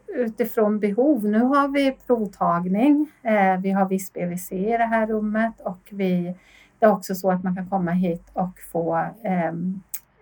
utifrån 0.08 0.78
behov. 0.78 1.24
Nu 1.24 1.40
har 1.40 1.68
vi 1.68 1.96
provtagning, 2.06 3.10
eh, 3.22 3.60
vi 3.60 3.70
har 3.70 3.88
viss 3.88 4.12
BVC 4.12 4.52
i 4.52 4.76
det 4.76 4.84
här 4.84 5.06
rummet 5.06 5.60
och 5.60 5.88
vi 5.90 6.34
det 6.82 6.86
är 6.86 6.92
också 6.92 7.14
så 7.14 7.30
att 7.30 7.42
man 7.42 7.56
kan 7.56 7.68
komma 7.68 7.90
hit 7.90 8.24
och 8.32 8.58
få 8.72 9.08
ehm, 9.24 9.80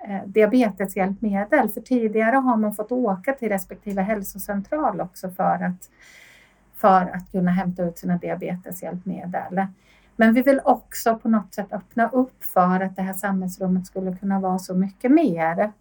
eh, 0.08 0.26
diabeteshjälpmedel. 0.26 1.68
För 1.68 1.80
tidigare 1.80 2.36
har 2.36 2.56
man 2.56 2.74
fått 2.74 2.92
åka 2.92 3.32
till 3.32 3.48
respektive 3.48 4.02
hälsocentral 4.02 5.00
också 5.00 5.30
för 5.30 5.64
att, 5.64 5.90
för 6.74 7.16
att 7.16 7.32
kunna 7.32 7.50
hämta 7.50 7.82
ut 7.84 7.98
sina 7.98 8.16
diabeteshjälpmedel. 8.16 9.66
Men 10.16 10.34
vi 10.34 10.42
vill 10.42 10.60
också 10.64 11.18
på 11.18 11.28
något 11.28 11.54
sätt 11.54 11.72
öppna 11.72 12.08
upp 12.08 12.44
för 12.44 12.80
att 12.80 12.96
det 12.96 13.02
här 13.02 13.14
samhällsrummet 13.14 13.86
skulle 13.86 14.16
kunna 14.16 14.40
vara 14.40 14.58
så 14.58 14.74
mycket 14.74 15.10
mer. 15.10 15.72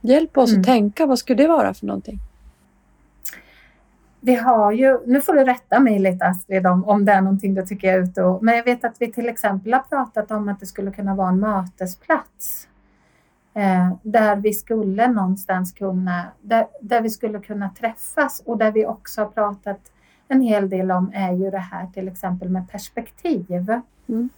Hjälp 0.00 0.38
oss 0.38 0.50
mm. 0.50 0.60
att 0.60 0.66
tänka, 0.66 1.06
vad 1.06 1.18
skulle 1.18 1.42
det 1.42 1.48
vara 1.48 1.74
för 1.74 1.86
någonting? 1.86 2.20
Vi 4.24 4.34
har 4.34 4.72
ju, 4.72 4.98
nu 5.06 5.20
får 5.20 5.32
du 5.32 5.44
rätta 5.44 5.80
mig 5.80 5.98
lite 5.98 6.24
Astrid 6.26 6.66
om, 6.66 6.84
om 6.84 7.04
det 7.04 7.12
är 7.12 7.20
någonting 7.20 7.54
du 7.54 7.66
tycker 7.66 7.88
jag 7.88 7.96
är 7.96 8.02
ute 8.02 8.22
och, 8.22 8.42
men 8.42 8.56
jag 8.56 8.64
vet 8.64 8.84
att 8.84 8.96
vi 8.98 9.12
till 9.12 9.28
exempel 9.28 9.72
har 9.72 9.80
pratat 9.80 10.30
om 10.30 10.48
att 10.48 10.60
det 10.60 10.66
skulle 10.66 10.90
kunna 10.90 11.14
vara 11.14 11.28
en 11.28 11.40
mötesplats. 11.40 12.68
Eh, 13.54 13.92
där 14.02 14.36
vi 14.36 14.54
skulle 14.54 15.08
någonstans 15.08 15.72
kunna, 15.72 16.26
där, 16.40 16.66
där 16.80 17.00
vi 17.00 17.10
skulle 17.10 17.40
kunna 17.40 17.70
träffas 17.70 18.42
och 18.46 18.58
där 18.58 18.72
vi 18.72 18.86
också 18.86 19.20
har 19.20 19.28
pratat 19.28 19.92
en 20.28 20.40
hel 20.40 20.68
del 20.68 20.90
om 20.90 21.10
är 21.14 21.32
ju 21.32 21.50
det 21.50 21.58
här 21.58 21.86
till 21.86 22.08
exempel 22.08 22.48
med 22.48 22.70
perspektiv. 22.70 23.50
Mm. 24.08 24.28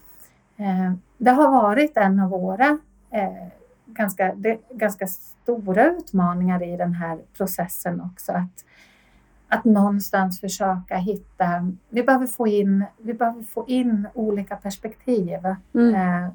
Eh, 0.56 0.92
det 1.18 1.30
har 1.30 1.50
varit 1.50 1.96
en 1.96 2.20
av 2.20 2.30
våra 2.30 2.78
eh, 3.10 3.48
ganska, 3.86 4.34
det, 4.34 4.58
ganska 4.70 5.06
stora 5.06 5.86
utmaningar 5.86 6.62
i 6.62 6.76
den 6.76 6.92
här 6.92 7.18
processen 7.36 8.00
också. 8.00 8.32
Att, 8.32 8.64
att 9.48 9.64
någonstans 9.64 10.40
försöka 10.40 10.96
hitta, 10.96 11.72
vi 11.88 12.02
behöver 12.02 12.26
få 12.26 12.46
in, 12.46 12.84
vi 12.98 13.14
behöver 13.14 13.42
få 13.42 13.64
in 13.68 14.08
olika 14.14 14.56
perspektiv. 14.56 15.38
Mm. 15.74 15.94
Eh, 15.94 16.30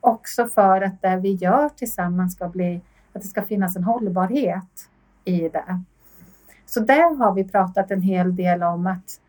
också 0.00 0.46
för 0.46 0.82
att 0.82 1.02
det 1.02 1.16
vi 1.16 1.32
gör 1.34 1.68
tillsammans 1.68 2.32
ska 2.34 2.48
bli, 2.48 2.80
att 3.12 3.22
det 3.22 3.28
ska 3.28 3.42
finnas 3.42 3.76
en 3.76 3.84
hållbarhet 3.84 4.90
i 5.24 5.48
det. 5.48 5.82
Så 6.66 6.80
där 6.80 7.16
har 7.16 7.34
vi 7.34 7.44
pratat 7.44 7.90
en 7.90 8.02
hel 8.02 8.36
del 8.36 8.62
om 8.62 8.86
att, 8.86 9.20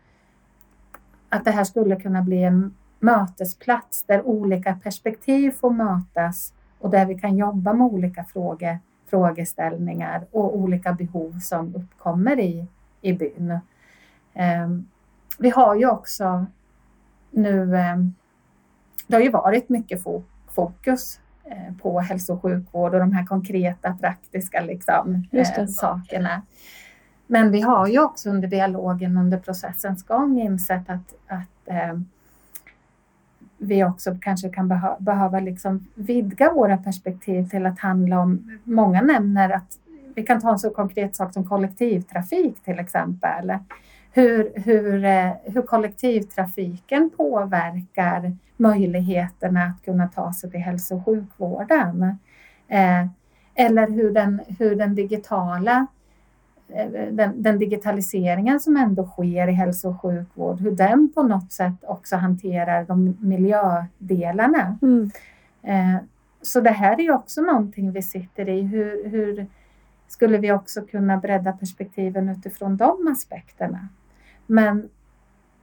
att 1.28 1.44
det 1.44 1.50
här 1.50 1.64
skulle 1.64 1.96
kunna 1.96 2.22
bli 2.22 2.44
en 2.44 2.74
mötesplats 2.98 4.04
där 4.04 4.26
olika 4.26 4.74
perspektiv 4.74 5.50
får 5.50 5.70
mötas 5.70 6.52
och 6.78 6.90
där 6.90 7.06
vi 7.06 7.18
kan 7.18 7.36
jobba 7.36 7.72
med 7.72 7.86
olika 7.86 8.24
frågor, 8.24 8.78
frågeställningar 9.06 10.26
och 10.30 10.56
olika 10.56 10.92
behov 10.92 11.38
som 11.40 11.74
uppkommer 11.74 12.40
i 12.40 12.66
i 13.00 13.12
byn. 13.12 13.58
Ehm, 14.34 14.88
vi 15.38 15.50
har 15.50 15.74
ju 15.74 15.90
också 15.90 16.46
nu, 17.30 17.76
ehm, 17.76 18.14
det 19.06 19.16
har 19.16 19.22
ju 19.22 19.30
varit 19.30 19.68
mycket 19.68 20.02
fokus 20.54 21.20
eh, 21.44 21.74
på 21.82 22.00
hälso 22.00 22.34
och 22.34 22.42
sjukvård 22.42 22.94
och 22.94 23.00
de 23.00 23.12
här 23.12 23.26
konkreta 23.26 23.96
praktiska 24.00 24.60
liksom, 24.60 25.24
eh, 25.32 25.66
sakerna. 25.66 26.42
Men 27.26 27.50
vi 27.50 27.60
har 27.60 27.86
ju 27.86 28.00
också 28.00 28.30
under 28.30 28.48
dialogen 28.48 29.16
under 29.16 29.38
processens 29.38 30.02
gång 30.02 30.40
insett 30.40 30.90
att, 30.90 31.14
att 31.26 31.68
eh, 31.68 32.00
vi 33.58 33.84
också 33.84 34.16
kanske 34.20 34.48
kan 34.48 34.68
behö 34.68 34.94
behöva 34.98 35.40
liksom 35.40 35.86
vidga 35.94 36.52
våra 36.52 36.76
perspektiv 36.76 37.48
till 37.48 37.66
att 37.66 37.78
handla 37.78 38.20
om, 38.20 38.58
många 38.64 39.02
nämner 39.02 39.50
att 39.50 39.78
vi 40.14 40.22
kan 40.22 40.40
ta 40.40 40.50
en 40.50 40.58
så 40.58 40.70
konkret 40.70 41.16
sak 41.16 41.32
som 41.32 41.48
kollektivtrafik 41.48 42.64
till 42.64 42.78
exempel. 42.78 43.54
Hur, 44.12 44.52
hur, 44.54 45.04
eh, 45.04 45.32
hur 45.44 45.62
kollektivtrafiken 45.62 47.10
påverkar 47.16 48.36
möjligheterna 48.56 49.64
att 49.64 49.84
kunna 49.84 50.08
ta 50.08 50.32
sig 50.32 50.50
till 50.50 50.60
hälso 50.60 50.96
och 50.96 51.04
sjukvården. 51.04 52.02
Eh, 52.68 53.06
eller 53.54 53.90
hur 53.90 54.10
den, 54.10 54.40
hur 54.58 54.76
den 54.76 54.94
digitala 54.94 55.86
eh, 56.68 56.86
den, 57.12 57.42
den, 57.42 57.58
digitaliseringen 57.58 58.60
som 58.60 58.76
ändå 58.76 59.06
sker 59.06 59.48
i 59.48 59.52
hälso 59.52 59.88
och 59.88 60.00
sjukvård, 60.00 60.60
hur 60.60 60.70
den 60.70 61.12
på 61.14 61.22
något 61.22 61.52
sätt 61.52 61.84
också 61.86 62.16
hanterar 62.16 62.84
de 62.84 63.16
miljödelarna. 63.20 64.78
Mm. 64.82 65.10
Eh, 65.62 66.02
så 66.42 66.60
det 66.60 66.70
här 66.70 66.92
är 66.92 67.02
ju 67.02 67.12
också 67.12 67.40
någonting 67.40 67.92
vi 67.92 68.02
sitter 68.02 68.48
i. 68.48 68.62
Hur, 68.62 69.08
hur 69.08 69.46
skulle 70.10 70.38
vi 70.38 70.52
också 70.52 70.82
kunna 70.82 71.16
bredda 71.16 71.52
perspektiven 71.52 72.28
utifrån 72.28 72.76
de 72.76 73.08
aspekterna? 73.08 73.88
Men 74.46 74.88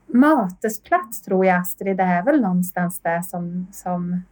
mötesplats 0.06 1.22
tror 1.22 1.46
jag 1.46 1.60
Astrid, 1.60 1.96
det 1.96 2.02
är 2.02 2.22
väl 2.22 2.40
någonstans 2.40 3.00
där 3.00 3.22
som, 3.22 3.66
som 3.72 4.22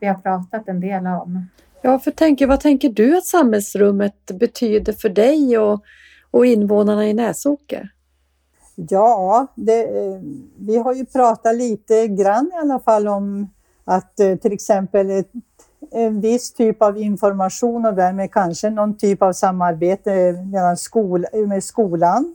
vi 0.00 0.06
har 0.06 0.14
pratat 0.14 0.68
en 0.68 0.80
del 0.80 1.06
om. 1.06 1.46
Ja, 1.82 1.98
för 1.98 2.10
tänker, 2.10 2.46
vad 2.46 2.60
tänker 2.60 2.88
du 2.88 3.16
att 3.18 3.24
samhällsrummet 3.24 4.30
betyder 4.34 4.92
för 4.92 5.08
dig 5.08 5.58
och, 5.58 5.84
och 6.30 6.46
invånarna 6.46 7.06
i 7.06 7.14
Näsåker? 7.14 7.92
Ja, 8.74 9.46
det, 9.54 9.88
vi 10.56 10.76
har 10.76 10.94
ju 10.94 11.06
pratat 11.06 11.56
lite 11.56 12.08
grann 12.08 12.50
i 12.54 12.58
alla 12.58 12.80
fall 12.80 13.08
om 13.08 13.50
att 13.84 14.20
eh, 14.20 14.36
till 14.36 14.52
exempel 14.52 15.10
ett, 15.10 15.30
en 15.90 16.20
viss 16.20 16.52
typ 16.52 16.82
av 16.82 16.98
information 16.98 17.86
och 17.86 17.94
därmed 17.94 18.32
kanske 18.32 18.70
någon 18.70 18.96
typ 18.96 19.22
av 19.22 19.32
samarbete 19.32 20.32
mellan 20.32 20.76
skol, 20.76 21.26
med 21.46 21.64
skolan 21.64 22.34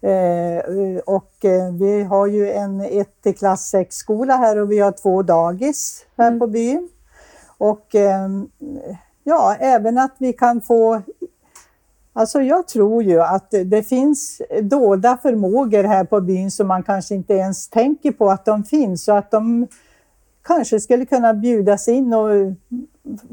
Eh, 0.00 0.98
och 1.04 1.44
eh, 1.44 1.72
vi 1.72 2.02
har 2.02 2.26
ju 2.26 2.50
en 2.50 2.80
1 2.80 3.38
klass 3.38 3.68
6 3.70 3.96
skola 3.96 4.36
här 4.36 4.58
och 4.58 4.70
vi 4.70 4.78
har 4.78 4.92
två 4.92 5.22
dagis 5.22 6.06
här 6.16 6.28
mm. 6.28 6.38
på 6.38 6.46
byn. 6.46 6.88
Och 7.58 7.94
ehm, 7.94 8.48
ja, 9.24 9.56
även 9.60 9.98
att 9.98 10.14
vi 10.18 10.32
kan 10.32 10.60
få 10.60 11.02
Alltså 12.12 12.40
jag 12.40 12.68
tror 12.68 13.02
ju 13.02 13.22
att 13.22 13.54
det 13.64 13.82
finns 13.82 14.42
dolda 14.62 15.18
förmågor 15.22 15.84
här 15.84 16.04
på 16.04 16.20
byn 16.20 16.50
som 16.50 16.68
man 16.68 16.82
kanske 16.82 17.14
inte 17.14 17.34
ens 17.34 17.68
tänker 17.68 18.12
på 18.12 18.30
att 18.30 18.44
de 18.44 18.64
finns 18.64 19.08
och 19.08 19.18
att 19.18 19.30
de 19.30 19.66
kanske 20.48 20.80
skulle 20.80 21.06
kunna 21.06 21.34
bjudas 21.34 21.88
in 21.88 22.14
och 22.14 22.30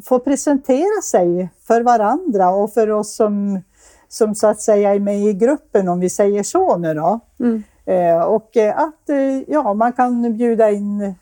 få 0.06 0.20
presentera 0.20 1.02
sig 1.04 1.50
för 1.68 1.82
varandra 1.82 2.50
och 2.50 2.74
för 2.74 2.92
oss 2.92 3.16
som 3.16 3.62
som 4.08 4.36
så 4.36 4.48
att 4.48 4.62
säga 4.62 4.96
är 4.96 5.00
med 5.00 5.20
i 5.20 5.34
gruppen 5.34 5.88
om 5.88 6.00
vi 6.00 6.10
säger 6.10 6.44
så 6.44 6.78
nu 6.78 6.94
då. 6.94 7.20
Mm. 7.40 7.64
Eh, 7.86 8.22
och 8.22 8.58
eh, 8.58 8.80
att 8.80 9.10
eh, 9.10 9.42
ja, 9.48 9.74
man 9.74 9.94
kan 9.94 10.38
bjuda 10.38 10.72
in 10.72 11.16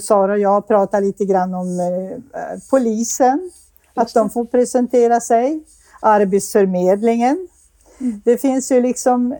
Sara 0.00 0.32
och 0.32 0.38
jag 0.38 0.68
pratar 0.68 1.00
lite 1.00 1.24
grann 1.24 1.54
om 1.54 1.80
eh, 1.80 2.58
polisen, 2.70 3.50
att 3.94 4.14
de 4.14 4.30
får 4.30 4.44
presentera 4.44 5.20
sig, 5.20 5.64
Arbetsförmedlingen. 6.00 7.48
Mm. 8.00 8.20
Det 8.24 8.38
finns 8.38 8.72
ju 8.72 8.80
liksom 8.80 9.36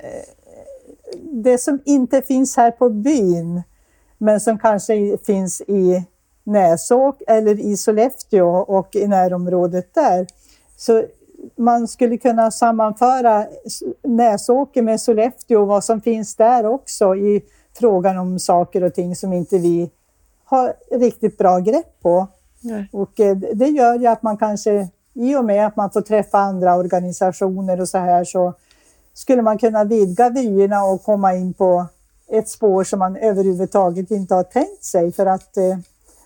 det 1.22 1.58
som 1.58 1.78
inte 1.84 2.22
finns 2.22 2.56
här 2.56 2.70
på 2.70 2.90
byn, 2.90 3.62
men 4.18 4.40
som 4.40 4.58
kanske 4.58 5.18
finns 5.26 5.60
i 5.60 6.04
Näsåk 6.44 7.22
eller 7.26 7.60
i 7.60 7.76
Sollefteå 7.76 8.48
och 8.48 8.96
i 8.96 9.06
närområdet 9.06 9.94
där. 9.94 10.26
Så 10.76 11.04
man 11.56 11.88
skulle 11.88 12.18
kunna 12.18 12.50
sammanföra 12.50 13.46
Näsåker 14.02 14.82
med 14.82 15.00
Sollefteå 15.00 15.60
och 15.60 15.66
vad 15.66 15.84
som 15.84 16.00
finns 16.00 16.36
där 16.36 16.66
också 16.66 17.16
i 17.16 17.44
frågan 17.78 18.18
om 18.18 18.38
saker 18.38 18.82
och 18.82 18.94
ting 18.94 19.16
som 19.16 19.32
inte 19.32 19.58
vi 19.58 19.90
har 20.44 20.74
riktigt 20.90 21.38
bra 21.38 21.58
grepp 21.58 22.02
på. 22.02 22.26
Nej. 22.60 22.88
Och 22.92 23.20
eh, 23.20 23.36
det 23.36 23.68
gör 23.68 23.98
ju 23.98 24.06
att 24.06 24.22
man 24.22 24.36
kanske, 24.36 24.88
i 25.14 25.36
och 25.36 25.44
med 25.44 25.66
att 25.66 25.76
man 25.76 25.90
får 25.90 26.00
träffa 26.00 26.38
andra 26.38 26.76
organisationer 26.76 27.80
och 27.80 27.88
så 27.88 27.98
här, 27.98 28.24
så 28.24 28.54
skulle 29.14 29.42
man 29.42 29.58
kunna 29.58 29.84
vidga 29.84 30.30
vyerna 30.30 30.84
och 30.84 31.02
komma 31.02 31.34
in 31.34 31.54
på 31.54 31.86
ett 32.30 32.48
spår 32.48 32.84
som 32.84 32.98
man 32.98 33.16
överhuvudtaget 33.16 34.10
inte 34.10 34.34
har 34.34 34.42
tänkt 34.42 34.84
sig. 34.84 35.12
För 35.12 35.26
att 35.26 35.56
eh, 35.56 35.78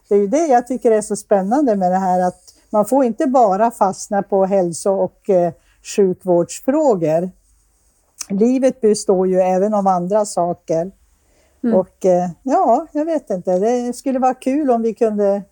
det 0.09 0.15
är 0.15 0.19
ju 0.19 0.27
det 0.27 0.47
jag 0.47 0.67
tycker 0.67 0.91
är 0.91 1.01
så 1.01 1.17
spännande 1.17 1.77
med 1.77 1.93
det 1.93 1.99
här 1.99 2.21
att 2.21 2.55
man 2.71 2.85
får 2.85 3.05
inte 3.05 3.27
bara 3.27 3.71
fastna 3.71 4.23
på 4.23 4.45
hälso 4.45 4.91
och 4.91 5.31
eh, 5.31 5.53
sjukvårdsfrågor. 5.97 7.31
Livet 8.29 8.81
består 8.81 9.29
ju 9.29 9.41
även 9.41 9.75
av 9.75 9.89
andra 9.89 10.25
saker. 10.25 10.93
Mm. 11.65 11.77
Och 11.77 12.07
eh, 12.07 12.31
ja, 12.43 12.87
jag 12.93 13.05
vet 13.05 13.31
inte, 13.31 13.59
det 13.59 13.93
skulle 13.93 14.19
vara 14.19 14.35
kul 14.35 14.71
om 14.71 14.83
vi 14.83 14.95
kunde 14.95 15.43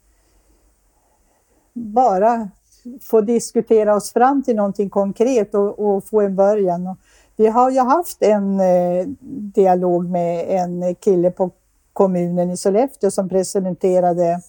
bara 1.73 2.49
få 3.01 3.21
diskutera 3.21 3.95
oss 3.95 4.13
fram 4.13 4.43
till 4.43 4.57
någonting 4.57 4.91
konkret 4.91 5.55
och, 5.55 5.79
och 5.79 6.05
få 6.05 6.21
en 6.21 6.37
början. 6.37 6.87
Och 6.87 6.97
vi 7.41 7.49
har 7.49 7.71
ju 7.71 7.81
haft 7.81 8.23
en 8.23 8.61
eh, 8.61 9.07
dialog 9.55 10.11
med 10.11 10.45
en 10.49 10.95
kille 10.95 11.31
på 11.31 11.51
kommunen 11.93 12.51
i 12.51 12.57
Sollefteå 12.57 13.11
som 13.11 13.29
presenterade 13.29 14.41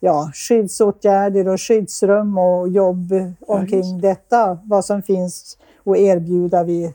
ja, 0.00 0.30
skyddsåtgärder 0.34 1.48
och 1.48 1.60
skyddsrum 1.60 2.38
och 2.38 2.68
jobb 2.68 3.12
omkring 3.46 4.00
ja, 4.00 4.08
detta. 4.08 4.58
Vad 4.64 4.84
som 4.84 5.02
finns 5.02 5.58
att 5.84 5.96
erbjuda 5.96 6.64
vid 6.64 6.92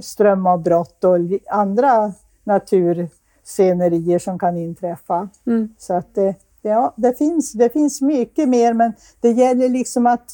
strömavbrott 0.00 1.04
och 1.04 1.18
andra 1.50 2.12
naturscenerier 2.44 4.18
som 4.18 4.38
kan 4.38 4.56
inträffa. 4.56 5.28
Mm. 5.46 5.68
Så 5.78 5.94
att 5.94 6.14
det, 6.14 6.34
ja, 6.62 6.94
det, 6.96 7.18
finns, 7.18 7.52
det 7.52 7.72
finns 7.72 8.00
mycket 8.00 8.48
mer 8.48 8.72
men 8.72 8.92
det 9.20 9.30
gäller 9.30 9.68
liksom 9.68 10.06
att, 10.06 10.30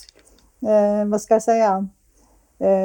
eh, 0.62 1.09
vad 1.09 1.22
ska 1.22 1.35
jag 1.35 1.42
säga, 1.42 1.76
eh, 1.76 1.85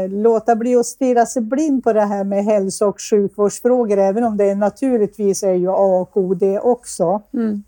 låta 0.10 0.56
bli 0.56 0.76
att 0.76 0.86
stirra 0.86 1.26
sig 1.26 1.42
blind 1.42 1.84
på 1.84 1.94
det 1.94 2.06
här 2.06 2.24
med 2.24 2.46
hälso 2.46 2.86
och 2.86 3.02
sjukvårdsfrågor, 3.02 3.98
även 3.98 4.24
om 4.24 4.38
det 4.38 4.56
naturligtvis 4.56 5.44
är 5.44 5.54
ju 5.54 5.70
A 5.70 6.00
och 6.02 6.18
O 6.18 6.34
det 6.34 6.60
också. 6.60 7.22
Mm 7.34 7.64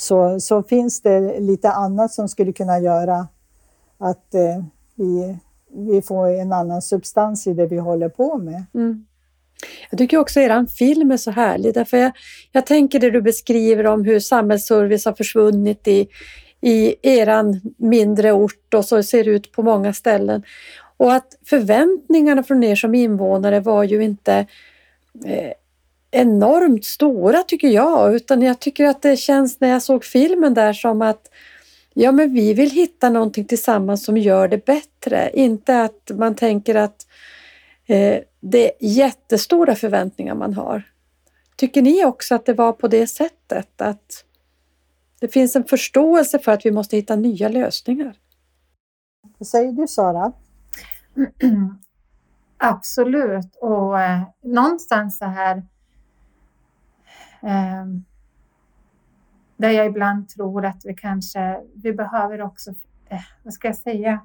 så, 0.00 0.40
så 0.40 0.62
finns 0.62 1.02
det 1.02 1.40
lite 1.40 1.70
annat 1.70 2.12
som 2.12 2.28
skulle 2.28 2.52
kunna 2.52 2.78
göra 2.78 3.28
att 3.98 4.34
eh, 4.34 4.64
vi, 4.94 5.38
vi 5.74 6.02
får 6.02 6.28
en 6.28 6.52
annan 6.52 6.82
substans 6.82 7.46
i 7.46 7.54
det 7.54 7.66
vi 7.66 7.78
håller 7.78 8.08
på 8.08 8.38
med. 8.38 8.64
Mm. 8.74 9.06
Jag 9.90 9.98
tycker 9.98 10.16
också 10.18 10.40
er 10.40 10.66
film 10.66 11.10
är 11.10 11.16
så 11.16 11.30
härlig, 11.30 11.74
därför 11.74 11.96
jag, 11.96 12.12
jag 12.52 12.66
tänker 12.66 13.00
det 13.00 13.10
du 13.10 13.22
beskriver 13.22 13.86
om 13.86 14.04
hur 14.04 14.20
samhällsservice 14.20 15.04
har 15.04 15.12
försvunnit 15.12 15.88
i, 15.88 16.08
i 16.60 16.94
eran 17.02 17.60
mindre 17.76 18.32
ort 18.32 18.74
och 18.74 18.84
så 18.84 19.02
ser 19.02 19.24
det 19.24 19.30
ut 19.30 19.52
på 19.52 19.62
många 19.62 19.92
ställen. 19.92 20.42
Och 20.98 21.12
att 21.12 21.38
förväntningarna 21.44 22.42
från 22.42 22.64
er 22.64 22.76
som 22.76 22.94
invånare 22.94 23.60
var 23.60 23.84
ju 23.84 24.04
inte 24.04 24.46
eh, 25.24 25.52
enormt 26.10 26.84
stora 26.84 27.42
tycker 27.42 27.68
jag, 27.68 28.14
utan 28.14 28.42
jag 28.42 28.60
tycker 28.60 28.86
att 28.86 29.02
det 29.02 29.16
känns 29.16 29.60
när 29.60 29.68
jag 29.68 29.82
såg 29.82 30.04
filmen 30.04 30.54
där 30.54 30.72
som 30.72 31.02
att 31.02 31.30
ja, 31.94 32.12
men 32.12 32.34
vi 32.34 32.54
vill 32.54 32.70
hitta 32.70 33.10
någonting 33.10 33.44
tillsammans 33.44 34.04
som 34.04 34.16
gör 34.16 34.48
det 34.48 34.64
bättre. 34.64 35.30
Inte 35.34 35.82
att 35.82 36.10
man 36.14 36.34
tänker 36.34 36.74
att 36.74 37.06
eh, 37.86 38.18
det 38.40 38.66
är 38.66 38.72
jättestora 38.80 39.74
förväntningar 39.74 40.34
man 40.34 40.54
har. 40.54 40.82
Tycker 41.56 41.82
ni 41.82 42.04
också 42.04 42.34
att 42.34 42.46
det 42.46 42.54
var 42.54 42.72
på 42.72 42.88
det 42.88 43.06
sättet? 43.06 43.80
Att 43.80 44.24
det 45.20 45.28
finns 45.28 45.56
en 45.56 45.64
förståelse 45.64 46.38
för 46.38 46.52
att 46.52 46.66
vi 46.66 46.70
måste 46.70 46.96
hitta 46.96 47.16
nya 47.16 47.48
lösningar? 47.48 48.14
Vad 49.38 49.46
säger 49.46 49.72
du 49.72 49.86
Sara? 49.88 50.32
Absolut 52.58 53.56
och 53.60 54.00
eh, 54.00 54.22
någonstans 54.42 55.18
så 55.18 55.24
här 55.24 55.62
Eh, 57.40 57.86
där 59.56 59.70
jag 59.70 59.86
ibland 59.86 60.28
tror 60.28 60.64
att 60.64 60.82
vi 60.84 60.94
kanske, 60.94 61.60
vi 61.74 61.92
behöver 61.92 62.42
också, 62.42 62.70
eh, 63.08 63.20
vad 63.42 63.54
ska 63.54 63.68
jag 63.68 63.76
säga, 63.76 64.20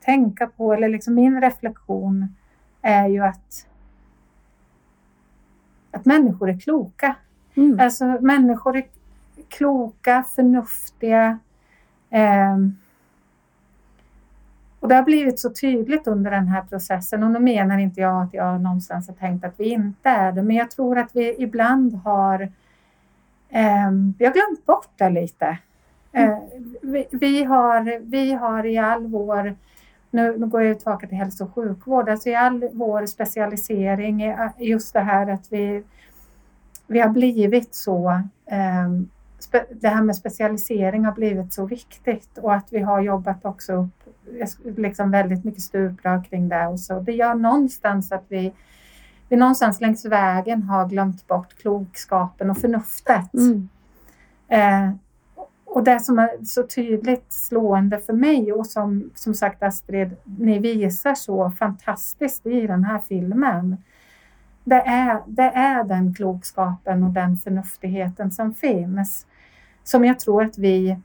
tänka 0.00 0.46
på, 0.46 0.72
eller 0.72 0.88
liksom 0.88 1.14
min 1.14 1.40
reflektion 1.40 2.34
är 2.82 3.08
ju 3.08 3.24
att, 3.24 3.66
att 5.90 6.04
människor 6.04 6.50
är 6.50 6.60
kloka. 6.60 7.16
Mm. 7.54 7.80
Alltså 7.80 8.04
människor 8.04 8.76
är 8.76 8.86
kloka, 9.48 10.24
förnuftiga. 10.34 11.38
Eh, 12.10 12.56
och 14.88 14.92
det 14.92 14.96
har 14.96 15.04
blivit 15.04 15.38
så 15.38 15.50
tydligt 15.50 16.06
under 16.06 16.30
den 16.30 16.48
här 16.48 16.62
processen 16.62 17.22
och 17.22 17.30
nu 17.30 17.38
menar 17.38 17.78
inte 17.78 18.00
jag 18.00 18.22
att 18.22 18.34
jag 18.34 18.60
någonstans 18.60 19.08
har 19.08 19.14
tänkt 19.14 19.44
att 19.44 19.54
vi 19.56 19.68
inte 19.68 20.08
är 20.08 20.32
det, 20.32 20.42
men 20.42 20.56
jag 20.56 20.70
tror 20.70 20.98
att 20.98 21.10
vi 21.12 21.42
ibland 21.42 21.94
har 21.94 22.42
eh, 23.48 23.90
vi 24.18 24.24
har 24.24 24.32
glömt 24.32 24.66
bort 24.66 24.88
det 24.96 25.10
lite. 25.10 25.58
Eh, 26.12 26.38
vi, 26.82 27.06
vi, 27.10 27.44
har, 27.44 28.00
vi 28.00 28.32
har 28.32 28.66
i 28.66 28.78
all 28.78 29.06
vår, 29.06 29.56
nu, 30.10 30.38
nu 30.38 30.46
går 30.46 30.62
jag 30.62 30.78
tillbaka 30.78 31.06
till 31.06 31.16
hälso 31.16 31.44
och 31.44 31.54
sjukvård, 31.54 32.08
alltså 32.08 32.28
i 32.28 32.34
all 32.34 32.68
vår 32.72 33.06
specialisering, 33.06 34.34
just 34.58 34.92
det 34.92 35.00
här 35.00 35.30
att 35.30 35.52
vi, 35.52 35.82
vi 36.86 37.00
har 37.00 37.08
blivit 37.08 37.74
så 37.74 38.10
eh, 38.46 38.88
det 39.70 39.88
här 39.88 40.02
med 40.02 40.16
specialisering 40.16 41.04
har 41.04 41.12
blivit 41.12 41.52
så 41.52 41.66
viktigt 41.66 42.38
och 42.38 42.54
att 42.54 42.72
vi 42.72 42.80
har 42.80 43.00
jobbat 43.00 43.44
också 43.44 43.88
liksom 44.76 45.10
väldigt 45.10 45.44
mycket 45.44 45.62
stuprör 45.62 46.24
kring 46.24 46.48
det 46.48 46.66
och 46.66 46.80
så. 46.80 47.00
Det 47.00 47.12
gör 47.12 47.34
någonstans 47.34 48.12
att 48.12 48.24
vi, 48.28 48.52
vi 49.28 49.36
någonstans 49.36 49.80
längs 49.80 50.04
vägen 50.04 50.62
har 50.62 50.88
glömt 50.88 51.26
bort 51.26 51.54
klokskapen 51.58 52.50
och 52.50 52.58
förnuftet. 52.58 53.34
Mm. 53.34 53.68
Eh, 54.48 54.90
och 55.64 55.84
det 55.84 56.00
som 56.00 56.18
är 56.18 56.44
så 56.44 56.62
tydligt 56.62 57.32
slående 57.32 57.98
för 57.98 58.12
mig 58.12 58.52
och 58.52 58.66
som, 58.66 59.10
som 59.14 59.34
sagt 59.34 59.62
Astrid, 59.62 60.16
ni 60.24 60.58
visar 60.58 61.14
så 61.14 61.50
fantastiskt 61.50 62.46
i 62.46 62.66
den 62.66 62.84
här 62.84 62.98
filmen. 62.98 63.76
Det 64.64 64.82
är, 64.86 65.22
det 65.26 65.50
är 65.54 65.84
den 65.84 66.14
klokskapen 66.14 67.02
och 67.02 67.10
den 67.10 67.36
förnuftigheten 67.36 68.30
som 68.30 68.54
finns. 68.54 69.26
Som 69.84 70.04
jag 70.04 70.20
tror 70.20 70.44
att 70.44 70.58
vi, 70.58 70.98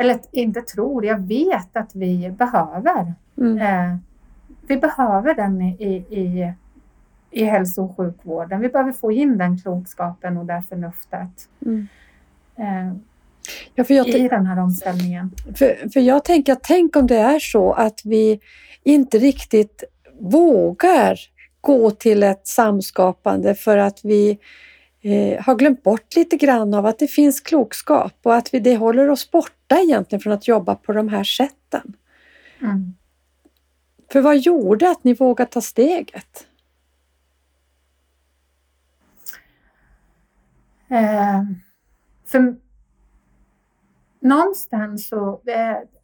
eller 0.00 0.20
inte 0.30 0.60
tror, 0.60 1.04
jag 1.04 1.18
vet 1.18 1.76
att 1.76 1.94
vi 1.94 2.30
behöver. 2.30 3.14
Mm. 3.38 3.58
Eh, 3.58 3.96
vi 4.66 4.76
behöver 4.76 5.34
den 5.34 5.62
i, 5.62 5.94
i, 6.10 6.52
i 7.30 7.44
hälso 7.44 7.84
och 7.84 7.96
sjukvården. 7.96 8.60
Vi 8.60 8.68
behöver 8.68 8.92
få 8.92 9.12
in 9.12 9.38
den 9.38 9.58
klokskapen 9.58 10.36
och 10.36 10.46
det 10.46 10.62
förnuftet. 10.68 11.48
Mm. 11.66 11.88
Eh, 12.56 12.96
Ja, 13.74 13.84
för 13.84 13.94
jag 13.94 14.08
i 14.08 14.28
den 14.28 14.46
här 14.46 14.62
omställningen. 14.62 15.30
För, 15.54 15.90
för 15.92 16.00
jag 16.00 16.24
tänker, 16.24 16.56
tänk 16.62 16.96
om 16.96 17.06
det 17.06 17.16
är 17.16 17.38
så 17.38 17.72
att 17.72 18.00
vi 18.04 18.40
inte 18.82 19.18
riktigt 19.18 19.84
vågar 20.20 21.18
gå 21.60 21.90
till 21.90 22.22
ett 22.22 22.46
samskapande 22.46 23.54
för 23.54 23.76
att 23.76 24.00
vi 24.04 24.38
eh, 25.02 25.44
har 25.44 25.54
glömt 25.54 25.82
bort 25.82 26.16
lite 26.16 26.36
grann 26.36 26.74
av 26.74 26.86
att 26.86 26.98
det 26.98 27.06
finns 27.06 27.40
klokskap 27.40 28.12
och 28.22 28.34
att 28.34 28.54
vi, 28.54 28.60
det 28.60 28.76
håller 28.76 29.10
oss 29.10 29.30
borta 29.30 29.54
egentligen 29.78 30.20
från 30.20 30.32
att 30.32 30.48
jobba 30.48 30.74
på 30.74 30.92
de 30.92 31.08
här 31.08 31.24
sätten. 31.24 31.96
Mm. 32.60 32.94
För 34.12 34.20
vad 34.20 34.38
gjorde 34.38 34.90
att 34.90 35.04
ni 35.04 35.14
vågade 35.14 35.50
ta 35.50 35.60
steget? 35.60 36.46
Eh, 40.88 41.42
för 42.26 42.56
någonstans 44.20 45.08
så 45.08 45.40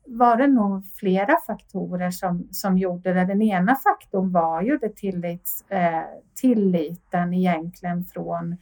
var 0.06 0.36
det 0.36 0.46
nog 0.46 0.84
flera 0.94 1.36
faktorer 1.46 2.10
som, 2.10 2.48
som 2.50 2.78
gjorde 2.78 3.12
det. 3.14 3.24
Den 3.24 3.42
ena 3.42 3.74
faktorn 3.74 4.32
var 4.32 4.62
ju 4.62 4.78
det 4.78 4.96
tillits, 4.96 5.70
eh, 5.70 6.02
tilliten 6.34 7.34
egentligen 7.34 8.04
från, 8.04 8.56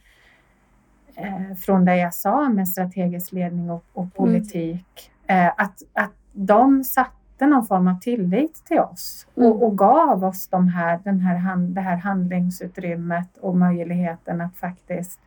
eh, 1.15 1.55
från 1.55 1.85
det 1.85 1.97
jag 1.97 2.13
sa 2.13 2.49
med 2.49 2.67
strategisk 2.67 3.31
ledning 3.31 3.69
och, 3.69 3.85
och 3.93 4.01
mm. 4.01 4.11
politik. 4.11 5.11
Mm. 5.27 5.47
Eh, 5.47 5.53
att, 5.57 5.83
att 5.93 6.11
de 6.33 6.83
satte 6.83 7.45
någon 7.45 7.65
form 7.65 7.87
av 7.87 7.99
tillit 7.99 8.65
till 8.65 8.79
oss 8.79 9.27
mm. 9.37 9.51
och, 9.51 9.63
och, 9.63 9.77
gav 9.77 10.23
oss 10.23 10.47
de 10.47 10.67
här, 10.67 10.99
den 11.03 11.19
här, 11.19 11.57
det 11.57 11.81
här 11.81 11.95
handlingsutrymmet 11.95 13.37
och 13.37 13.57
möjligheten 13.57 14.41
att 14.41 14.57
faktiskt 14.57 15.19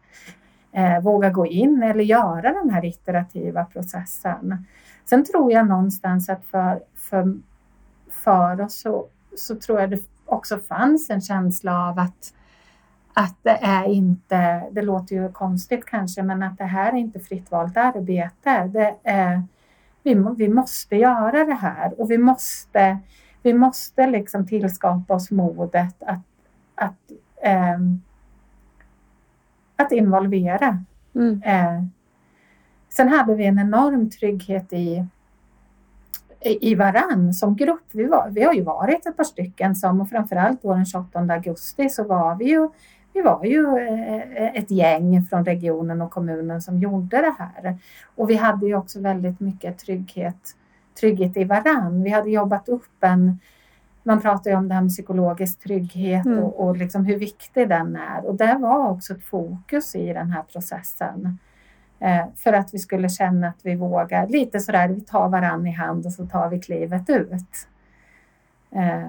eh, 0.72 1.00
våga 1.00 1.30
gå 1.30 1.46
in 1.46 1.82
eller 1.82 2.04
göra 2.04 2.52
den 2.52 2.70
här 2.70 2.84
iterativa 2.84 3.64
processen. 3.64 4.66
Sen 5.04 5.24
tror 5.24 5.52
jag 5.52 5.68
någonstans 5.68 6.28
att 6.28 6.44
för, 6.44 6.80
för, 6.94 7.38
för 8.10 8.60
oss 8.60 8.80
så, 8.80 9.06
så 9.36 9.56
tror 9.56 9.80
jag 9.80 9.90
det 9.90 10.02
också 10.24 10.58
fanns 10.58 11.10
en 11.10 11.20
känsla 11.20 11.88
av 11.88 11.98
att 11.98 12.34
att 13.18 13.36
det 13.42 13.58
är 13.62 13.84
inte, 13.84 14.62
det 14.72 14.82
låter 14.82 15.16
ju 15.16 15.32
konstigt 15.32 15.84
kanske, 15.84 16.22
men 16.22 16.42
att 16.42 16.58
det 16.58 16.64
här 16.64 16.92
är 16.92 16.96
inte 16.96 17.20
fritt 17.20 17.50
valt 17.50 17.76
arbete. 17.76 18.70
Det 18.72 18.94
är, 19.02 19.42
vi, 20.02 20.14
vi 20.36 20.48
måste 20.48 20.96
göra 20.96 21.44
det 21.44 21.54
här 21.54 22.00
och 22.00 22.10
vi 22.10 22.18
måste, 22.18 22.98
vi 23.42 23.54
måste 23.54 24.06
liksom 24.06 24.46
tillskapa 24.46 25.14
oss 25.14 25.30
modet 25.30 26.02
att, 26.02 26.20
att 26.74 26.94
ähm, 27.42 28.02
att 29.76 29.92
involvera. 29.92 30.84
Mm. 31.14 31.42
Eh, 31.44 31.84
sen 32.88 33.08
hade 33.08 33.34
vi 33.34 33.46
en 33.46 33.58
enorm 33.58 34.10
trygghet 34.10 34.72
i, 34.72 35.06
i, 36.40 36.70
i 36.70 36.74
varann 36.74 37.34
som 37.34 37.56
grupp. 37.56 37.86
Vi, 37.92 38.04
var, 38.04 38.30
vi 38.30 38.42
har 38.42 38.54
ju 38.54 38.62
varit 38.62 39.06
ett 39.06 39.16
par 39.16 39.24
stycken 39.24 39.76
som 39.76 40.00
och 40.00 40.08
framförallt 40.08 40.62
då 40.62 40.74
den 40.74 40.86
28 40.86 41.18
augusti 41.18 41.88
så 41.88 42.04
var 42.04 42.36
vi 42.36 42.44
ju 42.44 42.68
vi 43.12 43.20
var 43.20 43.44
ju 43.44 43.66
eh, 43.78 44.56
ett 44.56 44.70
gäng 44.70 45.22
från 45.22 45.44
regionen 45.44 46.02
och 46.02 46.10
kommunen 46.10 46.62
som 46.62 46.78
gjorde 46.78 47.16
det 47.16 47.34
här. 47.38 47.78
Och 48.16 48.30
vi 48.30 48.36
hade 48.36 48.66
ju 48.66 48.74
också 48.74 49.00
väldigt 49.00 49.40
mycket 49.40 49.78
trygghet, 49.78 50.56
trygghet 51.00 51.36
i 51.36 51.44
varann. 51.44 52.02
Vi 52.02 52.10
hade 52.10 52.30
jobbat 52.30 52.68
upp 52.68 53.04
en 53.04 53.38
man 54.02 54.20
pratar 54.20 54.50
ju 54.50 54.56
om 54.56 54.68
det 54.68 54.74
här 54.74 54.82
med 54.82 54.90
psykologisk 54.90 55.60
trygghet 55.60 56.26
mm. 56.26 56.38
och, 56.38 56.66
och 56.66 56.76
liksom 56.76 57.04
hur 57.04 57.18
viktig 57.18 57.68
den 57.68 57.96
är. 57.96 58.26
Och 58.26 58.34
det 58.34 58.58
var 58.60 58.88
också 58.88 59.12
ett 59.12 59.24
fokus 59.24 59.94
i 59.94 60.12
den 60.12 60.30
här 60.30 60.42
processen. 60.42 61.38
Eh, 62.00 62.26
för 62.36 62.52
att 62.52 62.74
vi 62.74 62.78
skulle 62.78 63.08
känna 63.08 63.48
att 63.48 63.60
vi 63.62 63.74
vågar, 63.74 64.28
lite 64.28 64.60
sådär, 64.60 64.88
vi 64.88 65.00
tar 65.00 65.28
varann 65.28 65.66
i 65.66 65.70
hand 65.70 66.06
och 66.06 66.12
så 66.12 66.26
tar 66.26 66.48
vi 66.48 66.60
klivet 66.60 67.10
ut. 67.10 67.68
Eh, 68.70 69.08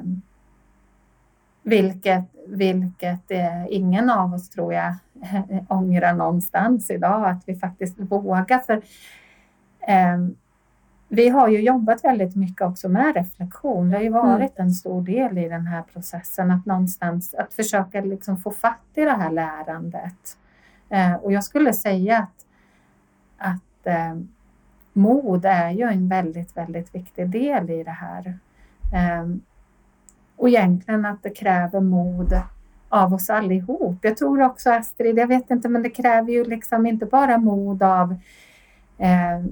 vilket, 1.70 2.24
vilket 2.48 3.32
eh, 3.32 3.66
ingen 3.70 4.10
av 4.10 4.34
oss 4.34 4.50
tror 4.50 4.74
jag 4.74 4.96
ångrar 5.68 6.14
någonstans 6.14 6.92
idag, 6.92 7.30
att 7.30 7.44
vi 7.46 7.56
faktiskt 7.56 8.00
vågar. 8.00 8.60
För 8.60 8.82
eh, 9.80 10.18
vi 11.12 11.30
har 11.30 11.48
ju 11.48 11.62
jobbat 11.62 12.04
väldigt 12.04 12.36
mycket 12.36 12.62
också 12.62 12.90
med 12.90 13.16
reflektion. 13.16 13.90
Det 13.90 13.96
har 13.96 14.02
ju 14.02 14.08
mm. 14.08 14.22
varit 14.22 14.60
en 14.60 14.72
stor 14.72 15.02
del 15.02 15.38
i 15.38 15.50
den 15.50 15.68
här 15.68 15.84
processen 15.94 16.52
att 16.52 16.66
någonstans 16.66 17.34
att 17.34 17.54
försöka 17.54 18.02
liksom 18.02 18.38
få 18.38 18.52
fatt 18.52 18.88
i 18.96 19.02
det 19.02 19.12
här 19.12 19.32
lärandet. 19.32 20.38
Eh, 20.90 21.14
och 21.14 21.32
jag 21.32 21.44
skulle 21.44 21.74
säga 21.74 22.18
att, 22.18 22.46
att 23.38 23.88
eh, 23.88 24.16
mod 24.94 25.46
är 25.46 25.70
ju 25.70 25.84
en 25.84 26.08
väldigt, 26.08 26.58
väldigt 26.58 26.96
viktig 26.96 27.30
del 27.30 27.70
i 27.70 27.84
det 27.84 27.92
här. 27.92 28.40
Eh, 28.94 29.28
och 30.40 30.50
egentligen 30.50 31.06
att 31.06 31.24
det 31.24 31.30
kräver 31.30 31.80
mod 31.80 32.42
av 32.90 33.14
oss 33.14 33.30
allihop. 33.30 33.98
Jag 34.02 34.18
tror 34.18 34.42
också 34.42 34.72
Astrid, 34.72 35.18
jag 35.18 35.28
vet 35.28 35.52
inte, 35.52 35.70
men 35.70 35.84
det 35.84 35.90
kräver 35.90 36.32
ju 36.32 36.44
liksom 36.44 36.86
inte 36.86 37.06
bara 37.06 37.38
mod 37.38 37.84
av 37.84 38.16
eh, 38.98 39.46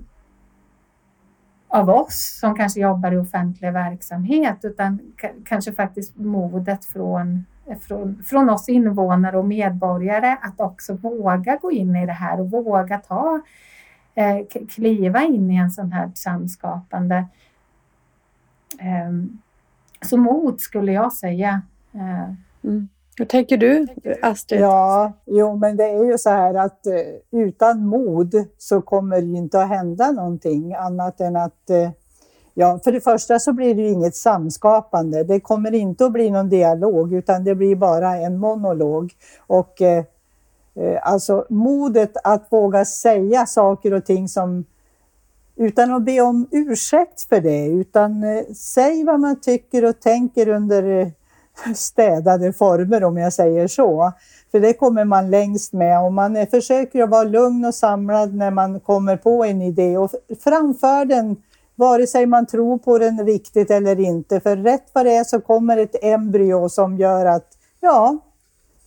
av 1.67 1.89
oss 1.89 2.37
som 2.39 2.55
kanske 2.55 2.79
jobbar 2.79 3.11
i 3.11 3.17
offentlig 3.17 3.73
verksamhet 3.73 4.57
utan 4.61 4.99
kanske 5.45 5.71
faktiskt 5.71 6.17
modet 6.17 6.85
från, 6.85 7.45
från, 7.81 8.23
från 8.23 8.49
oss 8.49 8.69
invånare 8.69 9.37
och 9.37 9.45
medborgare 9.45 10.37
att 10.41 10.61
också 10.61 10.93
våga 10.93 11.55
gå 11.55 11.71
in 11.71 11.95
i 11.95 12.05
det 12.05 12.11
här 12.11 12.39
och 12.39 12.51
våga 12.51 12.97
ta 12.97 13.41
eh, 14.15 14.37
kliva 14.69 15.23
in 15.23 15.51
i 15.51 15.55
en 15.55 15.71
sån 15.71 15.91
här 15.91 16.11
samskapande. 16.15 17.25
Eh, 18.79 19.11
så 20.01 20.17
mod 20.17 20.61
skulle 20.61 20.91
jag 20.91 21.13
säga. 21.13 21.61
Eh, 21.93 22.33
mm. 22.63 22.89
Hur 23.17 23.25
tänker 23.25 23.57
du, 23.57 23.87
Astrid? 24.21 24.61
Ja, 24.61 25.13
jo, 25.25 25.55
men 25.55 25.77
det 25.77 25.83
är 25.83 26.05
ju 26.05 26.17
så 26.17 26.29
här 26.29 26.53
att 26.53 26.87
eh, 26.87 26.93
utan 27.31 27.85
mod 27.85 28.45
så 28.57 28.81
kommer 28.81 29.21
det 29.21 29.37
inte 29.37 29.61
att 29.61 29.69
hända 29.69 30.11
någonting 30.11 30.73
annat 30.73 31.21
än 31.21 31.35
att 31.35 31.69
eh, 31.69 31.89
Ja, 32.59 32.79
för 32.83 32.91
det 32.91 33.01
första 33.01 33.39
så 33.39 33.53
blir 33.53 33.75
det 33.75 33.81
ju 33.81 33.89
inget 33.89 34.15
samskapande. 34.15 35.23
Det 35.23 35.39
kommer 35.39 35.73
inte 35.73 36.05
att 36.05 36.11
bli 36.11 36.29
någon 36.29 36.49
dialog 36.49 37.13
utan 37.13 37.43
det 37.43 37.55
blir 37.55 37.75
bara 37.75 38.17
en 38.17 38.37
monolog. 38.37 39.13
Och 39.47 39.81
eh, 39.81 40.03
eh 40.75 40.99
alltså 41.01 41.45
modet 41.49 42.11
att 42.23 42.47
våga 42.49 42.85
säga 42.85 43.45
saker 43.45 43.93
och 43.93 44.05
ting 44.05 44.27
som 44.27 44.65
utan 45.57 45.93
att 45.93 46.03
be 46.03 46.21
om 46.21 46.47
ursäkt 46.51 47.21
för 47.29 47.41
det, 47.41 47.65
utan 47.65 48.23
eh, 48.23 48.43
säg 48.55 49.03
vad 49.03 49.19
man 49.19 49.41
tycker 49.41 49.85
och 49.85 49.99
tänker 49.99 50.47
under 50.47 51.11
städade 51.75 52.53
former 52.53 53.03
om 53.03 53.17
jag 53.17 53.33
säger 53.33 53.67
så. 53.67 54.11
För 54.51 54.59
det 54.59 54.73
kommer 54.73 55.05
man 55.05 55.29
längst 55.29 55.73
med 55.73 56.01
och 56.01 56.13
man 56.13 56.47
försöker 56.51 57.03
att 57.03 57.09
vara 57.09 57.23
lugn 57.23 57.65
och 57.65 57.75
samlad 57.75 58.33
när 58.33 58.51
man 58.51 58.79
kommer 58.79 59.17
på 59.17 59.45
en 59.45 59.61
idé 59.61 59.97
och 59.97 60.11
framför 60.43 61.05
den 61.05 61.35
vare 61.75 62.07
sig 62.07 62.25
man 62.25 62.45
tror 62.45 62.77
på 62.77 62.97
den 62.97 63.25
riktigt 63.25 63.71
eller 63.71 63.99
inte. 63.99 64.39
För 64.39 64.57
rätt 64.57 64.85
vad 64.93 65.05
det 65.05 65.15
är 65.15 65.23
så 65.23 65.41
kommer 65.41 65.77
ett 65.77 66.03
embryo 66.03 66.69
som 66.69 66.97
gör 66.97 67.25
att 67.25 67.47
ja, 67.79 68.17